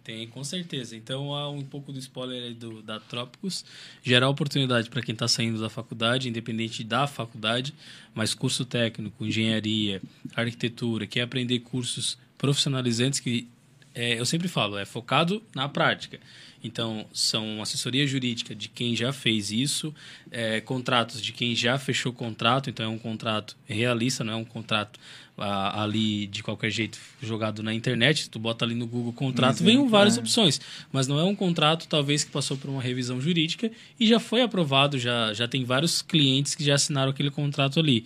Tem, 0.05 0.27
com 0.27 0.43
certeza. 0.43 0.95
Então, 0.95 1.33
há 1.33 1.49
um 1.49 1.63
pouco 1.63 1.91
do 1.91 1.97
spoiler 1.97 2.43
aí 2.43 2.53
do, 2.53 2.79
da 2.83 2.99
Trópicos. 2.99 3.65
Gerar 4.03 4.29
oportunidade 4.29 4.87
para 4.87 5.01
quem 5.01 5.13
está 5.13 5.27
saindo 5.27 5.59
da 5.59 5.67
faculdade, 5.67 6.29
independente 6.29 6.83
da 6.83 7.07
faculdade, 7.07 7.73
mas 8.13 8.35
curso 8.35 8.63
técnico, 8.63 9.25
engenharia, 9.25 9.99
arquitetura, 10.35 11.07
quer 11.07 11.23
aprender 11.23 11.57
cursos 11.61 12.19
profissionalizantes 12.37 13.19
que 13.19 13.47
é, 13.95 14.19
eu 14.19 14.25
sempre 14.25 14.49
falo, 14.49 14.77
é 14.77 14.85
focado 14.85 15.41
na 15.55 15.69
prática. 15.69 16.19
Então, 16.61 17.05
são 17.13 17.61
assessoria 17.61 18.05
jurídica 18.05 18.53
de 18.53 18.67
quem 18.67 18.95
já 18.95 19.13
fez 19.13 19.51
isso, 19.51 19.93
é, 20.31 20.59
contratos 20.59 21.21
de 21.21 21.31
quem 21.31 21.55
já 21.55 21.77
fechou 21.77 22.11
contrato, 22.11 22.69
então 22.69 22.85
é 22.85 22.89
um 22.89 22.97
contrato 22.97 23.55
realista, 23.65 24.23
não 24.23 24.33
é 24.33 24.35
um 24.35 24.43
contrato 24.43 24.99
ah, 25.37 25.83
ali 25.83 26.27
de 26.27 26.41
qualquer 26.41 26.71
jeito 26.71 26.97
jogado 27.21 27.61
na 27.61 27.73
internet. 27.73 28.29
Tu 28.29 28.39
bota 28.39 28.65
ali 28.65 28.73
no 28.73 28.87
Google 28.87 29.13
contrato, 29.13 29.63
vem 29.63 29.75
exemplo, 29.75 29.89
várias 29.89 30.17
é. 30.17 30.19
opções, 30.19 30.59
mas 30.91 31.07
não 31.07 31.19
é 31.19 31.23
um 31.23 31.35
contrato 31.35 31.87
talvez 31.87 32.23
que 32.23 32.31
passou 32.31 32.57
por 32.57 32.69
uma 32.69 32.81
revisão 32.81 33.21
jurídica 33.21 33.71
e 33.99 34.07
já 34.07 34.19
foi 34.19 34.41
aprovado, 34.41 34.97
já, 34.97 35.33
já 35.33 35.47
tem 35.47 35.63
vários 35.63 36.01
clientes 36.01 36.55
que 36.55 36.63
já 36.63 36.75
assinaram 36.75 37.11
aquele 37.11 37.29
contrato 37.29 37.79
ali. 37.79 38.05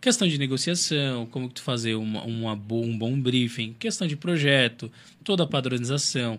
Questão 0.00 0.28
de 0.28 0.38
negociação, 0.38 1.26
como 1.26 1.48
tu 1.48 1.60
fazer 1.60 1.96
uma, 1.96 2.22
uma 2.22 2.52
um 2.52 2.98
bom 2.98 3.20
briefing, 3.20 3.74
questão 3.78 4.06
de 4.06 4.16
projeto, 4.16 4.90
toda 5.24 5.42
a 5.42 5.46
padronização, 5.46 6.38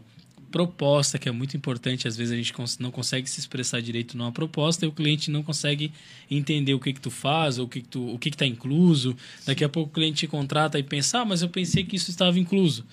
proposta, 0.52 1.18
que 1.18 1.30
é 1.30 1.32
muito 1.32 1.56
importante, 1.56 2.08
às 2.08 2.18
vezes 2.18 2.34
a 2.34 2.36
gente 2.36 2.54
não 2.80 2.92
consegue 2.92 3.30
se 3.30 3.40
expressar 3.40 3.82
direito 3.82 4.18
numa 4.18 4.32
proposta 4.32 4.86
e 4.86 4.88
o 4.88 4.92
cliente 4.92 5.32
não 5.32 5.44
consegue 5.44 5.92
entender 6.30 6.74
o 6.74 6.80
que 6.80 6.94
que 6.94 7.00
tu 7.00 7.12
faz, 7.12 7.58
ou 7.58 7.66
o 7.66 7.70
que 7.70 7.82
que 7.82 7.88
tu, 7.88 8.14
o 8.14 8.20
que 8.20 8.32
tá 8.32 8.46
incluso. 8.46 9.16
Daqui 9.46 9.64
a 9.64 9.70
pouco 9.70 9.90
o 9.90 9.94
cliente 9.94 10.20
te 10.20 10.28
contrata 10.28 10.78
e 10.78 10.84
pensa, 10.84 11.20
ah, 11.20 11.26
mas 11.26 11.42
eu 11.42 11.50
pensei 11.50 11.84
que 11.84 11.96
isso 11.96 12.10
estava 12.10 12.40
incluso. 12.40 12.86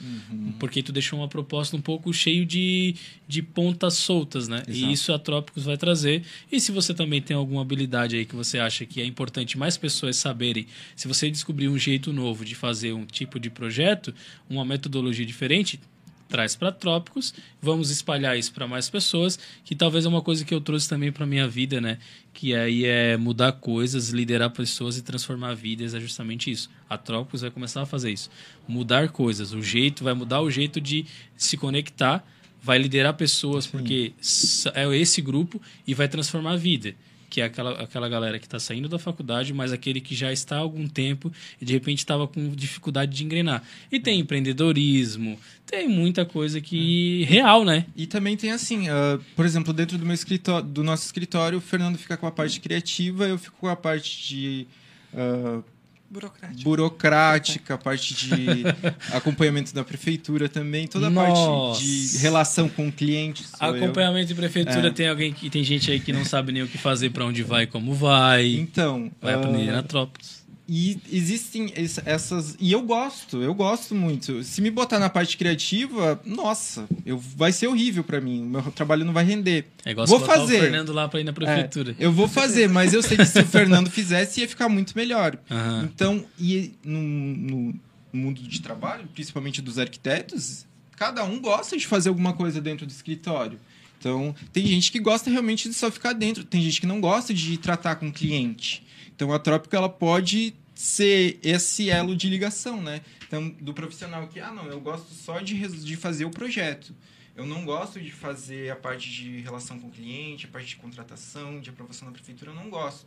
Porque 0.59 0.83
tu 0.83 0.93
deixou 0.93 1.19
uma 1.19 1.29
proposta 1.29 1.77
um 1.77 1.81
pouco 1.81 2.13
cheio 2.13 2.47
de, 2.47 2.95
de 3.27 3.43
pontas 3.43 3.95
soltas, 3.95 4.49
né? 4.49 4.63
E 4.69 4.79
Exato. 4.79 4.93
isso 4.93 5.13
a 5.13 5.19
Trópicos 5.19 5.65
vai 5.65 5.77
trazer. 5.77 6.23
E 6.51 6.61
se 6.61 6.73
você 6.73 6.95
também 6.95 7.21
tem 7.21 7.37
alguma 7.37 7.63
habilidade 7.63 8.17
aí 8.17 8.25
que 8.25 8.37
você 8.37 8.59
acha 8.59 8.85
que 8.87 9.01
é 9.01 9.05
importante 9.05 9.59
mais 9.59 9.77
pessoas 9.77 10.17
saberem, 10.17 10.67
se 10.95 11.09
você 11.09 11.31
descobrir 11.31 11.69
um 11.69 11.79
jeito 11.79 12.13
novo 12.13 12.45
de 12.45 12.55
fazer 12.55 12.93
um 12.93 13.05
tipo 13.05 13.41
de 13.41 13.51
projeto, 13.51 14.15
uma 14.49 14.65
metodologia 14.65 15.27
diferente, 15.27 15.81
traz 16.29 16.57
para 16.57 16.73
Trópicos, 16.73 17.33
vamos 17.63 17.91
espalhar 17.91 18.37
isso 18.39 18.53
para 18.53 18.67
mais 18.67 18.91
pessoas, 18.91 19.39
que 19.65 19.75
talvez 19.75 20.05
é 20.05 20.09
uma 20.09 20.23
coisa 20.23 20.45
que 20.45 20.53
eu 20.55 20.61
trouxe 20.61 20.89
também 20.89 21.13
para 21.13 21.25
minha 21.27 21.47
vida, 21.47 21.81
né? 21.81 21.99
Que 22.33 22.55
aí 22.55 22.85
é 22.85 23.17
mudar 23.17 23.53
coisas, 23.53 24.11
liderar 24.11 24.51
pessoas 24.51 24.99
e 24.99 25.03
transformar 25.03 25.55
vidas, 25.55 25.95
é 25.95 26.01
justamente 26.01 26.51
isso. 26.51 26.69
A 26.91 26.99
Trópicos 26.99 27.41
vai 27.43 27.51
começar 27.51 27.83
a 27.83 27.87
fazer 27.87 28.11
isso, 28.11 28.29
mudar 28.67 29.09
coisas, 29.11 29.53
o 29.53 29.63
jeito 29.63 30.03
vai 30.05 30.15
mudar 30.15 30.41
o 30.41 30.51
jeito 30.51 30.81
de 30.81 31.07
se 31.37 31.57
conectar, 31.57 32.27
vai 32.63 32.79
liderar 32.79 33.15
pessoas 33.15 33.67
porque 33.67 34.13
s- 34.21 34.69
é 34.75 34.85
esse 34.97 35.23
grupo 35.23 35.63
e 35.87 35.95
vai 35.95 36.09
transformar 36.09 36.53
a 36.53 36.57
vida. 36.57 36.95
Que 37.37 37.43
é 37.43 37.45
aquela, 37.45 37.83
aquela 37.83 38.09
galera 38.09 38.39
que 38.39 38.47
está 38.47 38.59
saindo 38.59 38.89
da 38.89 38.99
faculdade, 38.99 39.53
mas 39.53 39.71
aquele 39.71 40.01
que 40.01 40.15
já 40.15 40.33
está 40.33 40.57
há 40.57 40.61
algum 40.61 40.89
tempo 40.89 41.31
e 41.61 41.67
de 41.67 41.75
repente 41.75 41.99
estava 41.99 42.27
com 42.27 42.49
dificuldade 42.49 43.15
de 43.15 43.23
engrenar. 43.23 43.63
E 43.93 44.01
tem 44.01 44.21
empreendedorismo, 44.21 45.39
tem 45.67 45.87
muita 45.87 46.25
coisa 46.25 46.63
que. 46.63 47.25
real, 47.25 47.63
né? 47.63 47.85
E 47.95 48.07
também 48.07 48.39
tem 48.39 48.53
assim, 48.53 48.89
ah, 48.89 49.21
por 49.37 49.45
exemplo, 49.45 49.75
dentro 49.75 49.99
do 49.99 50.07
meu 50.07 50.15
escritório, 50.15 50.67
do 50.67 50.83
nosso 50.83 51.05
escritório, 51.05 51.59
o 51.59 51.61
Fernando 51.61 51.99
fica 51.99 52.17
com 52.17 52.27
a 52.27 52.33
parte 52.33 52.59
criativa, 52.59 53.27
eu 53.27 53.37
fico 53.37 53.59
com 53.61 53.69
a 53.69 53.77
parte 53.77 54.27
de 54.27 54.67
ah, 55.13 55.61
Burocrático. 56.09 56.63
burocrática, 56.63 57.75
a 57.75 57.79
parte 57.79 58.15
de 58.15 58.63
acompanhamento 59.13 59.75
da 59.75 59.85
prefeitura 59.85 60.49
também, 60.49 60.87
toda 60.87 61.09
a 61.09 61.11
parte 61.11 61.83
de 61.85 62.19
relação 62.19 62.69
com 62.69 62.89
o 62.89 62.93
cliente. 62.93 63.45
sou 63.45 63.69
eu. 63.75 63.85
Acompanhamento 63.85 64.29
de 64.29 64.35
prefeitura 64.35 64.89
É. 64.89 64.91
tem 64.91 65.09
alguém 65.09 65.33
que 65.33 65.51
tem 65.51 65.65
gente 65.65 65.91
aí 65.91 65.99
que 66.01 66.13
não 66.13 66.25
sabe 66.25 66.53
nem 66.53 66.63
o 66.63 66.69
que 66.69 66.79
fazer, 66.79 67.11
para 67.11 67.25
onde 67.25 67.43
vai, 67.43 67.67
como 67.67 67.93
vai. 67.95 68.47
Então, 68.55 69.11
Vai 69.21 69.35
aprender 69.35 69.73
na 69.73 69.83
Trópicos. 69.83 70.46
E 70.69 70.99
existem 71.13 71.73
es- 71.77 72.01
essas. 72.05 72.57
E 72.59 72.73
eu 72.73 72.83
gosto, 72.83 73.41
eu 73.41 73.55
gosto 73.55 73.95
muito. 73.95 74.43
Se 74.43 74.61
me 74.61 74.69
botar 74.71 74.99
na 74.99 75.09
parte 75.09 75.37
criativa, 75.37 76.21
nossa, 76.25 76.89
eu, 77.05 77.17
vai 77.19 77.53
ser 77.53 77.69
horrível 77.69 78.03
pra 78.03 78.21
mim. 78.21 78.43
O 78.43 78.47
meu 78.47 78.63
trabalho 78.73 79.05
não 79.05 79.13
vai 79.13 79.25
render. 79.25 79.67
É 79.85 79.93
igual 79.93 80.07
Vou 80.09 80.19
fazer. 80.19 80.57
o 80.57 80.61
Fernando 80.63 80.93
lá 80.93 81.07
para 81.09 81.21
ir 81.21 81.25
na 81.25 81.33
prefeitura. 81.33 81.93
É, 81.99 82.05
eu 82.05 82.13
vou 82.13 82.27
fazer, 82.27 82.69
mas 82.69 82.93
eu 82.93 83.01
sei 83.03 83.17
que 83.17 83.25
se 83.27 83.39
o 83.39 83.47
Fernando 83.47 83.89
fizesse, 83.91 84.41
ia 84.41 84.49
ficar 84.49 84.69
muito 84.69 84.93
melhor. 84.97 85.39
Aham. 85.49 85.85
Então, 85.95 86.25
e 86.39 86.73
no, 86.85 87.01
no 87.01 87.75
mundo 88.13 88.43
de 88.43 88.61
trabalho, 88.61 89.07
principalmente 89.15 89.63
dos 89.63 89.79
arquitetos, 89.79 90.67
cada 90.97 91.23
um 91.23 91.41
gosta 91.41 91.77
de 91.77 91.87
fazer 91.87 92.09
alguma 92.09 92.33
coisa 92.33 92.61
dentro 92.61 92.85
do 92.87 92.91
escritório. 92.91 93.61
Então, 93.99 94.35
tem 94.53 94.67
gente 94.67 94.93
que 94.93 94.99
gosta 94.99 95.31
realmente 95.31 95.69
de 95.69 95.75
só 95.75 95.91
ficar 95.91 96.13
dentro, 96.13 96.45
tem 96.45 96.61
gente 96.61 96.81
que 96.81 96.87
não 96.87 97.01
gosta 97.01 97.33
de 97.33 97.57
tratar 97.57 97.95
com 97.97 98.09
o 98.09 98.13
cliente. 98.13 98.83
Então, 99.17 99.33
a 99.33 99.39
Trópico 99.39 99.75
ela 99.75 99.89
pode 99.89 100.55
ser 100.75 101.41
esse 101.43 101.89
elo 101.89 102.15
de 102.15 102.29
ligação, 102.29 102.83
né? 102.83 103.01
Então, 103.27 103.49
do 103.49 103.73
profissional 103.73 104.29
que, 104.29 104.39
ah, 104.39 104.53
não, 104.53 104.67
eu 104.67 104.79
gosto 104.79 105.13
só 105.13 105.41
de, 105.41 105.67
de 105.67 105.97
fazer 105.97 106.27
o 106.27 106.31
projeto. 106.31 106.95
Eu 107.35 107.47
não 107.47 107.65
gosto 107.65 107.99
de 107.99 108.13
fazer 108.13 108.71
a 108.71 108.77
parte 108.77 109.11
de 109.11 109.41
relação 109.41 109.79
com 109.81 109.89
o 109.89 109.91
cliente, 109.91 110.45
a 110.45 110.49
parte 110.49 110.69
de 110.69 110.77
contratação, 110.77 111.61
de 111.61 111.71
aprovação 111.71 112.07
da 112.09 112.13
prefeitura, 112.13 112.51
eu 112.51 112.55
não 112.55 112.69
gosto. 112.69 113.07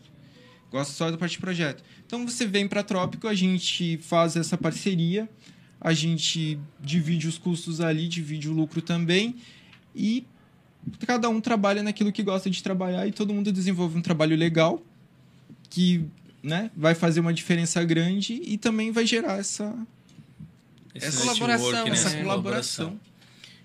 Gosto 0.71 0.91
só 0.91 1.09
da 1.09 1.17
parte 1.17 1.33
de 1.33 1.39
projeto. 1.39 1.83
Então 2.05 2.27
você 2.27 2.45
vem 2.45 2.67
para 2.67 2.83
Trópico, 2.83 3.27
a 3.27 3.33
gente 3.33 3.97
faz 3.97 4.35
essa 4.35 4.57
parceria, 4.57 5.29
a 5.79 5.93
gente 5.93 6.59
divide 6.79 7.27
os 7.27 7.37
custos 7.37 7.81
ali, 7.81 8.07
divide 8.07 8.49
o 8.49 8.53
lucro 8.53 8.81
também 8.81 9.35
e 9.95 10.25
cada 11.05 11.29
um 11.29 11.41
trabalha 11.41 11.81
naquilo 11.81 12.11
que 12.11 12.21
gosta 12.21 12.49
de 12.49 12.61
trabalhar 12.61 13.07
e 13.07 13.11
todo 13.11 13.33
mundo 13.33 13.51
desenvolve 13.51 13.97
um 13.97 14.01
trabalho 14.01 14.35
legal 14.35 14.81
que 15.69 16.05
né, 16.41 16.71
vai 16.75 16.95
fazer 16.95 17.19
uma 17.19 17.33
diferença 17.33 17.83
grande 17.83 18.41
e 18.43 18.57
também 18.57 18.91
vai 18.91 19.05
gerar 19.05 19.39
essa, 19.39 19.75
Esse 20.95 21.07
essa 21.07 21.21
colaboração, 21.21 21.71
network, 21.71 21.89
né? 21.89 21.95
essa 21.95 22.09
né? 22.09 22.21
colaboração. 22.21 22.99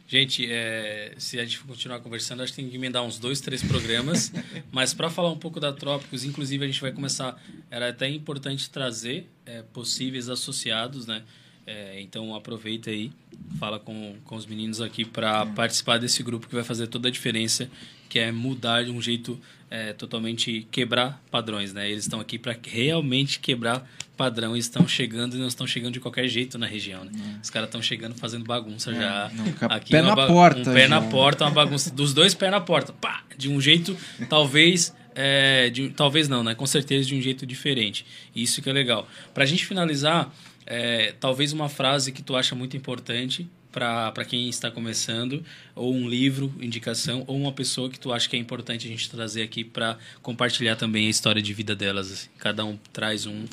Gente, 0.06 0.46
é, 0.50 1.14
se 1.16 1.40
a 1.40 1.44
gente 1.44 1.60
continuar 1.60 1.98
conversando, 2.00 2.42
acho 2.42 2.52
que 2.52 2.56
tem 2.60 2.68
que 2.68 2.76
emendar 2.76 3.02
uns 3.02 3.18
dois, 3.18 3.40
três 3.40 3.62
programas. 3.62 4.32
mas 4.70 4.92
para 4.92 5.08
falar 5.08 5.30
um 5.30 5.38
pouco 5.38 5.58
da 5.58 5.72
Trópicos, 5.72 6.24
inclusive 6.24 6.62
a 6.62 6.66
gente 6.66 6.80
vai 6.80 6.92
começar. 6.92 7.40
Era 7.70 7.88
até 7.88 8.08
importante 8.08 8.68
trazer 8.68 9.26
é, 9.46 9.62
possíveis 9.62 10.28
associados, 10.28 11.06
né? 11.06 11.22
É, 11.66 11.98
então 12.02 12.34
aproveita 12.34 12.90
aí, 12.90 13.10
fala 13.58 13.80
com, 13.80 14.16
com 14.24 14.36
os 14.36 14.44
meninos 14.44 14.82
aqui 14.82 15.02
para 15.02 15.46
participar 15.46 15.96
desse 15.96 16.22
grupo 16.22 16.46
que 16.46 16.54
vai 16.54 16.62
fazer 16.62 16.86
toda 16.88 17.08
a 17.08 17.10
diferença, 17.10 17.70
que 18.06 18.18
é 18.18 18.30
mudar 18.30 18.84
de 18.84 18.90
um 18.90 19.00
jeito 19.00 19.40
é, 19.74 19.92
totalmente 19.92 20.68
quebrar 20.70 21.20
padrões, 21.32 21.72
né? 21.72 21.90
Eles 21.90 22.04
estão 22.04 22.20
aqui 22.20 22.38
para 22.38 22.56
realmente 22.64 23.40
quebrar 23.40 23.84
padrão 24.16 24.54
e 24.54 24.60
estão 24.60 24.86
chegando 24.86 25.34
e 25.34 25.38
não 25.40 25.48
estão 25.48 25.66
chegando 25.66 25.94
de 25.94 25.98
qualquer 26.00 26.28
jeito 26.28 26.56
na 26.56 26.66
região, 26.66 27.04
né? 27.04 27.10
Os 27.42 27.50
caras 27.50 27.66
estão 27.66 27.82
chegando 27.82 28.14
fazendo 28.14 28.44
bagunça 28.44 28.94
já. 28.94 29.32
não, 29.34 29.68
Aqui 29.68 29.90
pé 29.90 30.00
uma 30.00 30.14
na 30.14 30.26
porta 30.28 30.60
Um 30.60 30.74
pé 30.74 30.82
já. 30.82 30.88
na 30.88 31.02
porta, 31.02 31.44
uma 31.44 31.50
bagunça. 31.50 31.90
Dos 31.90 32.14
dois 32.14 32.34
pés 32.34 32.52
na 32.52 32.60
porta. 32.60 32.92
Pá! 32.92 33.24
De 33.36 33.48
um 33.48 33.60
jeito, 33.60 33.96
talvez. 34.28 34.94
é, 35.12 35.68
de, 35.70 35.88
talvez 35.88 36.28
não, 36.28 36.44
né? 36.44 36.54
Com 36.54 36.66
certeza 36.66 37.08
de 37.08 37.16
um 37.16 37.20
jeito 37.20 37.44
diferente. 37.44 38.06
Isso 38.34 38.62
que 38.62 38.70
é 38.70 38.72
legal. 38.72 39.08
Pra 39.34 39.44
gente 39.44 39.66
finalizar, 39.66 40.32
é, 40.64 41.12
talvez 41.18 41.52
uma 41.52 41.68
frase 41.68 42.12
que 42.12 42.22
tu 42.22 42.36
acha 42.36 42.54
muito 42.54 42.76
importante 42.76 43.48
para 43.74 44.24
quem 44.24 44.48
está 44.48 44.70
começando, 44.70 45.44
ou 45.74 45.92
um 45.92 46.08
livro, 46.08 46.54
indicação, 46.60 47.24
ou 47.26 47.36
uma 47.36 47.50
pessoa 47.50 47.90
que 47.90 47.98
tu 47.98 48.12
acha 48.12 48.28
que 48.28 48.36
é 48.36 48.38
importante 48.38 48.86
a 48.86 48.90
gente 48.90 49.10
trazer 49.10 49.42
aqui 49.42 49.64
para 49.64 49.98
compartilhar 50.22 50.76
também 50.76 51.08
a 51.08 51.10
história 51.10 51.42
de 51.42 51.52
vida 51.52 51.74
delas. 51.74 52.12
assim. 52.12 52.28
Cada 52.38 52.64
um 52.64 52.78
traz 52.92 53.26
um, 53.26 53.44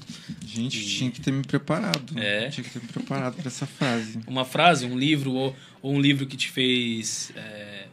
Gente, 0.46 0.78
E- 0.80 0.86
tinha 0.86 1.10
que 1.10 1.20
ter 1.20 1.32
me 1.32 1.44
preparado. 1.44 2.18
É. 2.20 2.50
Tinha 2.50 2.64
que 2.64 2.70
ter 2.70 2.82
me 2.82 2.88
preparado 2.88 3.36
para 3.36 3.48
essa 3.48 3.66
frase. 3.66 4.20
uma 4.28 4.46
frase, 4.46 4.86
um 4.86 4.98
livro, 4.98 5.32
ou, 5.34 5.56
ou 5.82 5.94
um 5.96 6.00
livro 6.00 6.28
que 6.28 6.38
te 6.38 6.52
fez 6.52 7.32
é, 7.36 7.88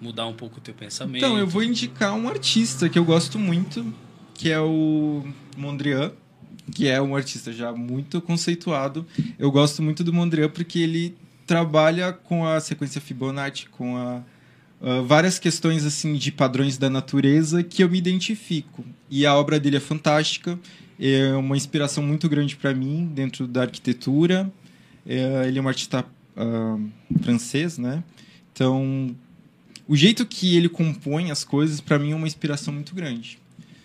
mudar 0.00 0.26
um 0.26 0.34
pouco 0.34 0.58
o 0.58 0.60
teu 0.60 0.74
pensamento. 0.74 1.16
Então, 1.24 1.36
eu 1.36 1.46
vou 1.48 1.64
indicar 1.64 2.14
um 2.14 2.28
artista 2.28 2.88
que 2.88 2.98
eu 2.98 3.04
gosto 3.04 3.38
muito, 3.40 3.92
que 4.34 4.50
é 4.50 4.60
o 4.60 5.26
Mondrian, 5.56 6.12
que 6.72 6.86
é 6.86 7.02
um 7.02 7.16
artista 7.16 7.52
já 7.52 7.72
muito 7.72 8.20
conceituado. 8.20 9.04
Eu 9.36 9.50
gosto 9.50 9.82
muito 9.82 10.04
do 10.04 10.12
Mondrian 10.12 10.48
porque 10.48 10.78
ele 10.78 11.16
trabalha 11.52 12.14
com 12.14 12.46
a 12.46 12.58
sequência 12.60 12.98
Fibonacci, 12.98 13.68
com 13.68 13.94
a, 13.94 14.22
ah, 14.80 15.02
várias 15.02 15.38
questões 15.38 15.84
assim 15.84 16.14
de 16.14 16.32
padrões 16.32 16.78
da 16.78 16.88
natureza 16.88 17.62
que 17.62 17.84
eu 17.84 17.90
me 17.90 17.98
identifico. 17.98 18.82
E 19.10 19.26
a 19.26 19.34
obra 19.34 19.60
dele 19.60 19.76
é 19.76 19.80
fantástica, 19.80 20.58
é 20.98 21.34
uma 21.34 21.54
inspiração 21.54 22.02
muito 22.02 22.26
grande 22.26 22.56
para 22.56 22.72
mim 22.72 23.04
dentro 23.14 23.46
da 23.46 23.60
arquitetura. 23.62 24.50
É, 25.06 25.46
ele 25.46 25.58
é 25.58 25.62
um 25.62 25.68
artista 25.68 26.06
ah, 26.34 26.78
francês, 27.20 27.76
né? 27.76 28.02
Então, 28.54 29.14
o 29.86 29.94
jeito 29.94 30.24
que 30.24 30.56
ele 30.56 30.70
compõe 30.70 31.30
as 31.30 31.44
coisas, 31.44 31.82
para 31.82 31.98
mim, 31.98 32.12
é 32.12 32.14
uma 32.14 32.26
inspiração 32.26 32.72
muito 32.72 32.94
grande. 32.94 33.38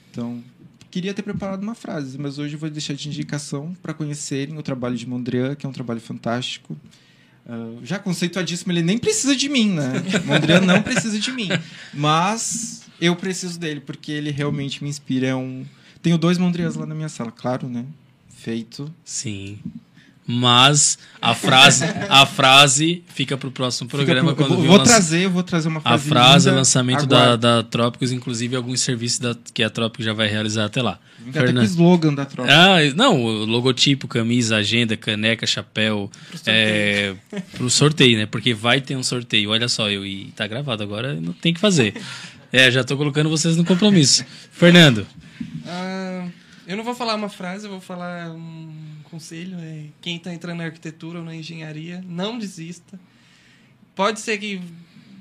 Então, 0.09 0.41
queria 0.89 1.13
ter 1.13 1.22
preparado 1.22 1.63
uma 1.63 1.76
frase, 1.76 2.18
mas 2.18 2.39
hoje 2.39 2.53
eu 2.53 2.59
vou 2.59 2.70
deixar 2.70 2.93
de 2.93 3.09
indicação 3.09 3.76
para 3.82 3.93
conhecerem 3.93 4.57
o 4.57 4.63
trabalho 4.63 4.95
de 4.95 5.05
Mondrian, 5.05 5.53
que 5.53 5.65
é 5.65 5.70
um 5.70 5.74
trabalho 5.74 5.99
fantástico. 5.99 6.78
Uh, 7.48 7.80
já 7.84 7.98
conceituadíssimo, 7.98 8.74
ele 8.74 8.82
nem 8.82 8.98
precisa 8.98 9.36
de 9.36 9.48
mim, 9.48 9.72
né? 9.72 9.93
Mondrian 10.26 10.60
não 10.60 10.82
precisa 10.82 11.18
de 11.18 11.32
mim. 11.32 11.48
Mas 11.93 12.82
eu 13.00 13.16
preciso 13.16 13.58
dele, 13.58 13.80
porque 13.80 14.12
ele 14.12 14.32
realmente 14.32 14.84
me 14.84 14.89
inspira. 14.89 15.28
É 15.28 15.36
um... 15.36 15.66
Tenho 16.02 16.18
dois 16.18 16.38
Mondrians 16.38 16.76
lá 16.76 16.86
na 16.86 16.93
minha 16.93 17.10
sala, 17.10 17.32
claro, 17.32 17.70
né? 17.70 17.86
Feito. 18.30 18.93
Sim. 19.04 19.60
Mas 20.30 20.97
a 21.21 21.34
frase, 21.34 21.86
a 22.09 22.25
frase 22.25 23.01
fica 23.07 23.38
pro 23.38 23.49
próximo 23.49 23.89
programa. 23.89 24.34
Pro- 24.36 24.43
quando 24.45 24.51
eu 24.51 24.55
vou, 24.57 24.65
o 24.65 24.67
vou 24.67 24.78
lança- 24.78 24.91
trazer, 24.91 25.21
eu 25.23 25.32
vou 25.32 25.41
trazer 25.41 25.69
uma 25.69 25.80
A 25.80 25.82
frase. 25.84 26.09
frase, 26.09 26.45
linda. 26.49 26.57
lançamento 26.59 27.05
da, 27.05 27.17
Aguarde. 27.23 27.41
da 27.41 27.63
Trópicos, 27.63 28.11
inclusive 28.11 28.53
alguns 28.55 28.82
serviços 28.82 29.19
da, 29.19 29.36
que 29.53 29.63
a 29.63 29.69
Trópicos 29.69 30.05
já 30.05 30.11
vai 30.11 30.28
realizar 30.28 30.65
até 30.65 30.82
lá. 30.82 30.99
Até 31.30 31.39
o 31.39 31.43
Fernando. 31.45 31.63
slogan 31.65 32.13
da 32.13 32.25
tropa. 32.25 32.51
Ah, 32.51 32.75
não, 32.95 33.23
o 33.23 33.45
logotipo, 33.45 34.05
camisa, 34.07 34.57
agenda, 34.57 34.97
caneca, 34.97 35.47
chapéu. 35.47 36.11
É, 36.45 37.15
pro 37.53 37.69
sorteio, 37.69 38.17
né? 38.17 38.25
Porque 38.25 38.53
vai 38.53 38.82
ter 38.82 38.97
um 38.97 39.03
sorteio. 39.03 39.51
Olha 39.51 39.69
só, 39.69 39.89
eu 39.89 40.05
e 40.05 40.25
tá 40.36 40.45
gravado 40.45 40.84
agora, 40.84 41.13
não 41.13 41.32
tem 41.34 41.53
que 41.53 41.59
fazer. 41.59 41.93
É, 42.51 42.69
já 42.69 42.84
tô 42.84 42.97
colocando 42.97 43.30
vocês 43.30 43.55
no 43.55 43.63
compromisso. 43.63 44.25
Fernando, 44.51 45.07
Ah, 45.65 46.28
eu 46.67 46.75
não 46.75 46.84
vou 46.84 46.93
falar 46.95 47.15
uma 47.15 47.30
frase, 47.30 47.65
eu 47.65 47.71
vou 47.71 47.82
falar 47.82 48.30
um 48.32 48.73
conselho. 49.10 49.58
É, 49.60 49.86
quem 50.01 50.18
está 50.18 50.34
entrando 50.34 50.58
na 50.58 50.66
arquitetura 50.66 51.20
ou 51.20 51.26
na 51.26 51.36
engenharia, 51.36 52.03
não 52.08 52.38
desista. 52.38 52.99
Pode 53.95 54.20
ser 54.20 54.38
que 54.38 54.62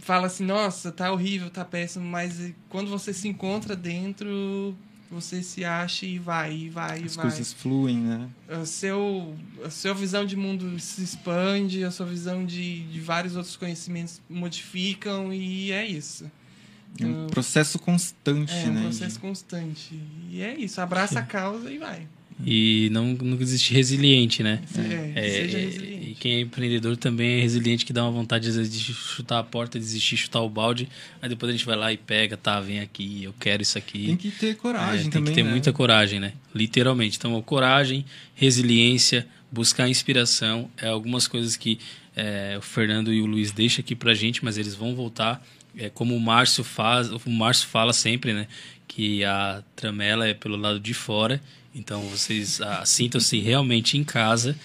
fala 0.00 0.26
assim, 0.26 0.44
nossa, 0.44 0.92
tá 0.92 1.10
horrível, 1.10 1.50
tá 1.50 1.64
péssimo, 1.64 2.04
mas 2.04 2.52
quando 2.68 2.88
você 2.88 3.12
se 3.12 3.26
encontra 3.26 3.74
dentro, 3.74 4.76
você 5.10 5.42
se 5.42 5.64
acha 5.64 6.06
e 6.06 6.18
vai, 6.18 6.54
e 6.54 6.68
vai, 6.68 7.00
e 7.00 7.04
As 7.04 7.16
vai. 7.16 7.26
coisas 7.26 7.52
fluem, 7.52 7.98
né? 7.98 8.28
A, 8.48 8.64
seu, 8.64 9.34
a 9.64 9.70
sua 9.70 9.94
visão 9.94 10.24
de 10.24 10.36
mundo 10.36 10.78
se 10.78 11.02
expande, 11.02 11.82
a 11.82 11.90
sua 11.90 12.06
visão 12.06 12.44
de, 12.44 12.84
de 12.86 13.00
vários 13.00 13.34
outros 13.34 13.56
conhecimentos 13.56 14.20
modificam 14.28 15.32
e 15.32 15.72
é 15.72 15.84
isso. 15.84 16.30
É 17.00 17.04
um 17.04 17.26
processo 17.26 17.78
constante, 17.78 18.52
É 18.52 18.68
um 18.68 18.72
né? 18.72 18.82
processo 18.82 19.20
constante. 19.20 20.00
E 20.30 20.40
é 20.40 20.54
isso, 20.56 20.80
abraça 20.80 21.18
a 21.18 21.22
causa 21.22 21.70
e 21.70 21.78
vai. 21.78 22.06
E 22.44 22.88
não, 22.92 23.14
não 23.14 23.40
existe 23.40 23.72
resiliente, 23.72 24.42
né? 24.42 24.60
É, 24.76 25.12
É, 25.14 25.30
seja 25.30 25.58
é, 25.58 25.60
resiliente. 25.64 26.10
e 26.10 26.14
quem 26.20 26.34
é 26.34 26.40
empreendedor 26.40 26.96
também 26.96 27.38
é 27.38 27.40
resiliente, 27.40 27.84
que 27.86 27.92
dá 27.92 28.02
uma 28.04 28.10
vontade 28.12 28.48
às 28.48 28.56
vezes 28.56 28.72
de 28.72 28.92
chutar 28.92 29.38
a 29.38 29.42
porta, 29.42 29.78
desistir, 29.78 30.16
chutar 30.16 30.40
o 30.42 30.48
balde. 30.48 30.88
Aí 31.22 31.28
depois 31.28 31.48
a 31.48 31.52
gente 31.56 31.64
vai 31.64 31.76
lá 31.76 31.92
e 31.92 31.96
pega, 31.96 32.36
tá, 32.36 32.60
vem 32.60 32.80
aqui, 32.80 33.24
eu 33.24 33.34
quero 33.40 33.62
isso 33.62 33.78
aqui. 33.78 34.06
Tem 34.06 34.16
que 34.16 34.30
ter 34.30 34.50
É, 34.50 34.54
coragem 34.54 35.02
tem 35.04 35.10
também, 35.10 35.32
que 35.32 35.40
ter 35.40 35.44
né? 35.44 35.50
muita 35.50 35.72
coragem, 35.72 36.20
né? 36.20 36.32
Literalmente. 36.54 37.16
Então, 37.16 37.40
coragem, 37.42 38.04
resiliência, 38.34 39.26
buscar 39.50 39.88
inspiração, 39.88 40.70
é 40.76 40.88
algumas 40.88 41.26
coisas 41.26 41.56
que 41.56 41.78
é, 42.14 42.56
o 42.58 42.62
Fernando 42.62 43.12
e 43.12 43.20
o 43.20 43.26
Luiz 43.26 43.50
deixam 43.52 43.80
aqui 43.82 43.94
pra 43.94 44.14
gente, 44.14 44.44
mas 44.44 44.56
eles 44.56 44.74
vão 44.74 44.94
voltar. 44.94 45.44
É, 45.76 45.90
como 45.90 46.14
o 46.16 46.20
Márcio 46.20 46.64
faz, 46.64 47.10
o 47.10 47.20
Márcio 47.30 47.66
fala 47.68 47.92
sempre, 47.92 48.32
né? 48.32 48.46
Que 48.88 49.24
a 49.24 49.62
tramela 49.74 50.26
é 50.26 50.32
pelo 50.32 50.56
lado 50.56 50.80
de 50.80 50.94
fora. 50.94 51.40
Então, 51.76 52.00
vocês 52.02 52.60
ah, 52.60 52.84
sintam-se 52.84 53.38
realmente 53.38 53.96
em 53.98 54.02
casa. 54.02 54.56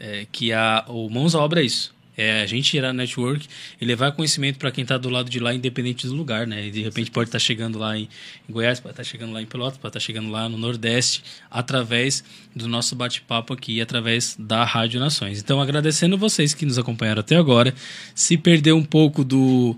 é, 0.00 0.26
que 0.32 0.52
a, 0.52 0.84
o 0.88 1.10
Mãos 1.10 1.34
à 1.34 1.40
Obra 1.40 1.60
é 1.60 1.64
isso. 1.66 1.94
É 2.16 2.42
a 2.42 2.46
gente 2.46 2.72
gerar 2.72 2.92
network 2.92 3.46
e 3.80 3.84
levar 3.84 4.12
conhecimento 4.12 4.58
para 4.58 4.70
quem 4.70 4.82
está 4.82 4.98
do 4.98 5.08
lado 5.08 5.30
de 5.30 5.38
lá, 5.38 5.54
independente 5.54 6.06
do 6.06 6.14
lugar, 6.14 6.46
né? 6.46 6.68
De 6.68 6.82
repente 6.82 7.10
pode 7.10 7.28
estar 7.28 7.38
chegando 7.38 7.78
lá 7.78 7.96
em, 7.96 8.08
em 8.48 8.52
Goiás, 8.52 8.78
pode 8.78 8.92
estar 8.92 9.04
chegando 9.04 9.32
lá 9.32 9.40
em 9.40 9.46
Pelotas, 9.46 9.78
pode 9.78 9.90
estar 9.90 10.00
chegando 10.00 10.30
lá 10.30 10.46
no 10.46 10.58
Nordeste, 10.58 11.22
através 11.50 12.22
do 12.54 12.68
nosso 12.68 12.94
bate-papo 12.94 13.54
aqui, 13.54 13.80
através 13.80 14.36
da 14.38 14.64
Rádio 14.64 15.00
Nações. 15.00 15.38
Então, 15.38 15.62
agradecendo 15.62 16.18
vocês 16.18 16.52
que 16.52 16.66
nos 16.66 16.78
acompanharam 16.78 17.20
até 17.20 17.36
agora. 17.36 17.72
Se 18.14 18.36
perdeu 18.36 18.76
um 18.76 18.84
pouco 18.84 19.24
do, 19.24 19.74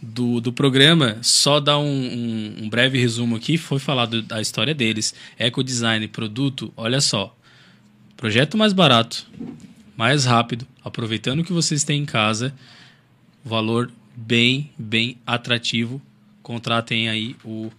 do, 0.00 0.40
do 0.40 0.52
programa, 0.52 1.18
só 1.22 1.58
dar 1.58 1.78
um, 1.78 1.84
um, 1.84 2.64
um 2.64 2.68
breve 2.68 2.98
resumo 2.98 3.36
aqui. 3.36 3.56
Foi 3.56 3.78
falado 3.78 4.22
da 4.22 4.40
história 4.40 4.74
deles, 4.74 5.14
ecodesign, 5.38 6.06
produto, 6.08 6.72
olha 6.76 7.00
só. 7.00 7.36
Projeto 8.16 8.56
mais 8.56 8.72
barato, 8.72 9.26
mais 9.96 10.24
rápido, 10.24 10.66
aproveitando 10.84 11.40
o 11.40 11.44
que 11.44 11.52
vocês 11.52 11.84
têm 11.84 12.02
em 12.02 12.06
casa, 12.06 12.54
valor 13.44 13.90
bem, 14.14 14.70
bem 14.78 15.18
atrativo. 15.26 16.00
Contratem 16.42 17.08
aí 17.08 17.36
o 17.44 17.70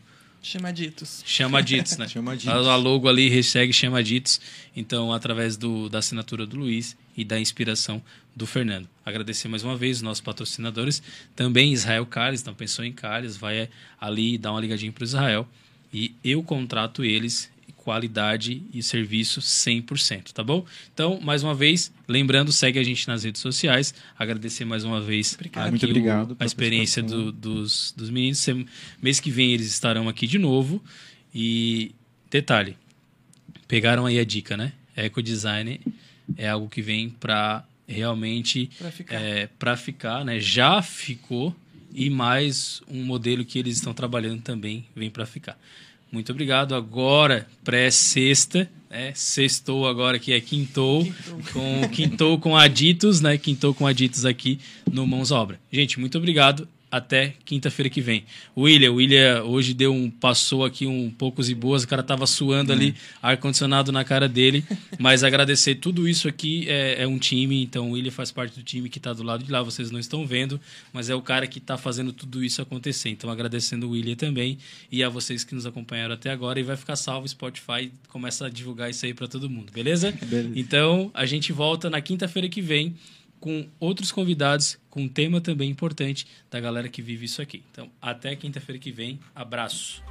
Chamaditos. 0.42 1.24
Chamaditos, 1.26 1.98
né? 1.98 2.08
Chamaditos. 2.10 2.48
A 2.48 2.76
logo 2.76 3.10
ali, 3.10 3.28
hashtag 3.28 3.74
Chamaditos. 3.74 4.40
Então, 4.76 5.12
através 5.12 5.58
do, 5.58 5.90
da 5.90 6.00
assinatura 6.00 6.46
do 6.46 6.58
Luiz 6.58 6.96
e 7.18 7.26
da 7.26 7.40
inspiração 7.40 8.02
do 8.36 8.46
Fernando. 8.46 8.88
Agradecer 9.04 9.48
mais 9.48 9.64
uma 9.64 9.76
vez 9.76 9.98
os 9.98 10.02
nossos 10.04 10.22
patrocinadores. 10.22 11.02
Também 11.36 11.74
Israel 11.74 12.06
Carles, 12.06 12.42
então 12.42 12.54
pensou 12.54 12.86
em 12.86 12.94
Carles, 12.94 13.36
vai 13.36 13.68
ali 14.00 14.38
dar 14.38 14.52
uma 14.52 14.62
ligadinha 14.62 14.92
para 14.92 15.02
o 15.02 15.06
Israel. 15.06 15.50
E 15.92 16.14
eu 16.24 16.44
contrato 16.44 17.04
eles, 17.04 17.50
qualidade 17.78 18.62
e 18.74 18.84
serviço 18.84 19.40
100%, 19.42 20.34
tá 20.34 20.44
bom? 20.44 20.66
Então, 20.94 21.20
mais 21.22 21.42
uma 21.42 21.56
vez, 21.56 21.90
lembrando, 22.08 22.52
segue 22.52 22.78
a 22.78 22.84
gente 22.84 23.08
nas 23.08 23.24
redes 23.24 23.42
sociais. 23.42 23.94
Agradecer 24.20 24.66
mais 24.66 24.84
uma 24.84 25.00
vez 25.02 25.34
Obrigado. 25.36 25.70
Muito 25.70 25.84
o- 25.86 25.90
obrigado 25.90 26.34
a 26.34 26.36
pela 26.36 26.46
experiência 26.46 27.02
do- 27.02 27.32
dos, 27.32 27.94
dos 27.96 28.10
meninos. 28.10 28.40
Sem- 28.40 28.68
Mês 29.02 29.20
que 29.22 29.32
vem 29.32 29.54
eles 29.54 29.68
estarão 29.68 30.10
aqui 30.10 30.28
de 30.28 30.38
novo. 30.38 30.84
E 31.34 31.96
detalhe, 32.30 32.76
pegaram 33.68 34.06
aí 34.06 34.20
a 34.20 34.26
dica, 34.26 34.58
né? 34.58 34.74
Eco 34.96 35.22
Design 35.24 35.80
é 36.36 36.50
algo 36.50 36.68
que 36.70 36.82
vem 36.82 37.10
para 37.10 37.64
realmente 37.88 38.70
Pra 38.78 38.92
ficar. 38.92 39.16
é, 39.16 39.48
para 39.60 39.78
ficar, 39.78 40.26
né? 40.26 40.40
Já 40.40 40.82
ficou 40.82 41.56
e 41.94 42.10
mais 42.10 42.82
um 42.90 43.04
modelo 43.04 43.46
que 43.46 43.58
eles 43.58 43.78
estão 43.78 43.94
trabalhando 43.94 44.42
também 44.42 44.86
vem 44.96 45.10
para 45.10 45.26
ficar. 45.26 45.58
Muito 46.12 46.32
obrigado. 46.32 46.74
Agora, 46.76 47.48
pré-sexta, 47.64 48.70
né? 48.90 49.12
Sextou 49.16 49.88
agora 49.88 50.20
que 50.20 50.32
é 50.34 50.40
quintou, 50.40 51.06
com 51.54 51.90
quintou 51.90 52.40
com 52.40 52.56
aditos, 52.56 53.20
né? 53.22 53.38
Quintou 53.38 53.74
com 53.74 53.86
aditos 53.88 54.26
aqui 54.26 54.60
no 54.92 55.06
Mãos 55.08 55.32
à 55.32 55.40
Obra. 55.40 55.60
Gente, 55.72 56.00
muito 56.00 56.18
obrigado. 56.18 56.68
Até 56.90 57.34
quinta-feira 57.44 57.90
que 57.90 58.00
vem. 58.00 58.24
William, 58.56 58.92
o 58.92 58.96
William 58.96 59.44
hoje 59.44 59.74
deu 59.74 59.94
um 59.94 60.10
passou 60.10 60.64
aqui 60.64 60.88
um 60.88 61.12
poucos 61.12 61.50
e 61.50 61.56
boas, 61.56 61.84
o 61.84 61.88
cara 61.88 62.02
tava 62.02 62.26
suando 62.26 62.72
ali, 62.72 62.96
ar 63.22 63.38
condicionado 63.38 63.92
na 63.92 64.06
cara 64.06 64.28
dele, 64.30 64.64
mas 64.98 65.22
agradecer 65.22 65.76
tudo 65.76 66.08
isso 66.08 66.30
aqui 66.30 66.66
é, 66.70 67.04
é 67.04 67.08
um 67.08 67.18
time, 67.18 67.62
então 67.62 67.90
o 67.90 67.92
William 67.92 68.12
faz 68.12 68.32
parte 68.32 68.58
do 68.58 68.64
time 68.64 68.90
que 68.90 69.00
tá 69.00 69.12
do 69.12 69.22
lado 69.22 69.44
de 69.44 69.52
lá, 69.52 69.62
vocês 69.62 69.92
não 69.92 70.00
estão 70.00 70.26
vendo, 70.26 70.60
mas 70.94 71.10
é 71.10 71.16
o 71.16 71.22
cara 71.22 71.46
que 71.46 71.60
tá 71.60 71.78
fazendo 71.78 72.14
tudo 72.14 72.44
isso 72.44 72.62
acontecer. 72.62 73.10
Então 73.10 73.30
agradecendo 73.30 73.88
o 73.88 73.92
William 73.92 74.16
também 74.16 74.58
e 74.90 75.04
a 75.04 75.10
vocês 75.10 75.44
que 75.44 75.54
nos 75.54 75.66
acompanharam 75.66 76.14
até 76.14 76.32
agora 76.32 76.58
e 76.58 76.64
vai 76.64 76.78
ficar 76.78 76.96
salvo 76.96 77.26
o 77.26 77.30
Spotify, 77.30 77.92
começa 78.08 78.46
a 78.46 78.50
divulgar 78.50 78.90
isso 78.90 79.06
aí 79.06 79.14
para 79.14 79.28
todo 79.28 79.50
mundo, 79.50 79.72
beleza? 79.74 80.12
Beleza. 80.12 80.52
Então, 80.56 81.12
a 81.14 81.26
gente 81.26 81.52
volta 81.52 81.90
na 81.90 82.02
quinta-feira 82.02 82.48
que 82.48 82.62
vem 82.62 82.96
com 83.40 83.68
outros 83.80 84.12
convidados, 84.12 84.78
com 84.90 85.02
um 85.04 85.08
tema 85.08 85.40
também 85.40 85.70
importante 85.70 86.28
da 86.50 86.60
galera 86.60 86.90
que 86.90 87.02
vive 87.02 87.26
isso 87.26 87.42
aqui. 87.42 87.64
Então, 87.72 87.90
até 88.02 88.36
quinta-feira 88.36 88.80
que 88.80 88.92
vem. 88.92 89.20
Abraço. 89.36 90.04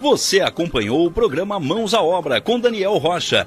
Você 0.00 0.40
acompanhou 0.40 1.06
o 1.06 1.10
programa 1.10 1.60
Mãos 1.60 1.92
à 1.92 2.00
Obra 2.00 2.40
com 2.40 2.58
Daniel 2.58 2.96
Rocha. 2.96 3.46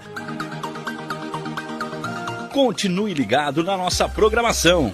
Continue 2.54 3.16
ligado 3.16 3.64
na 3.64 3.76
nossa 3.76 4.08
programação. 4.08 4.94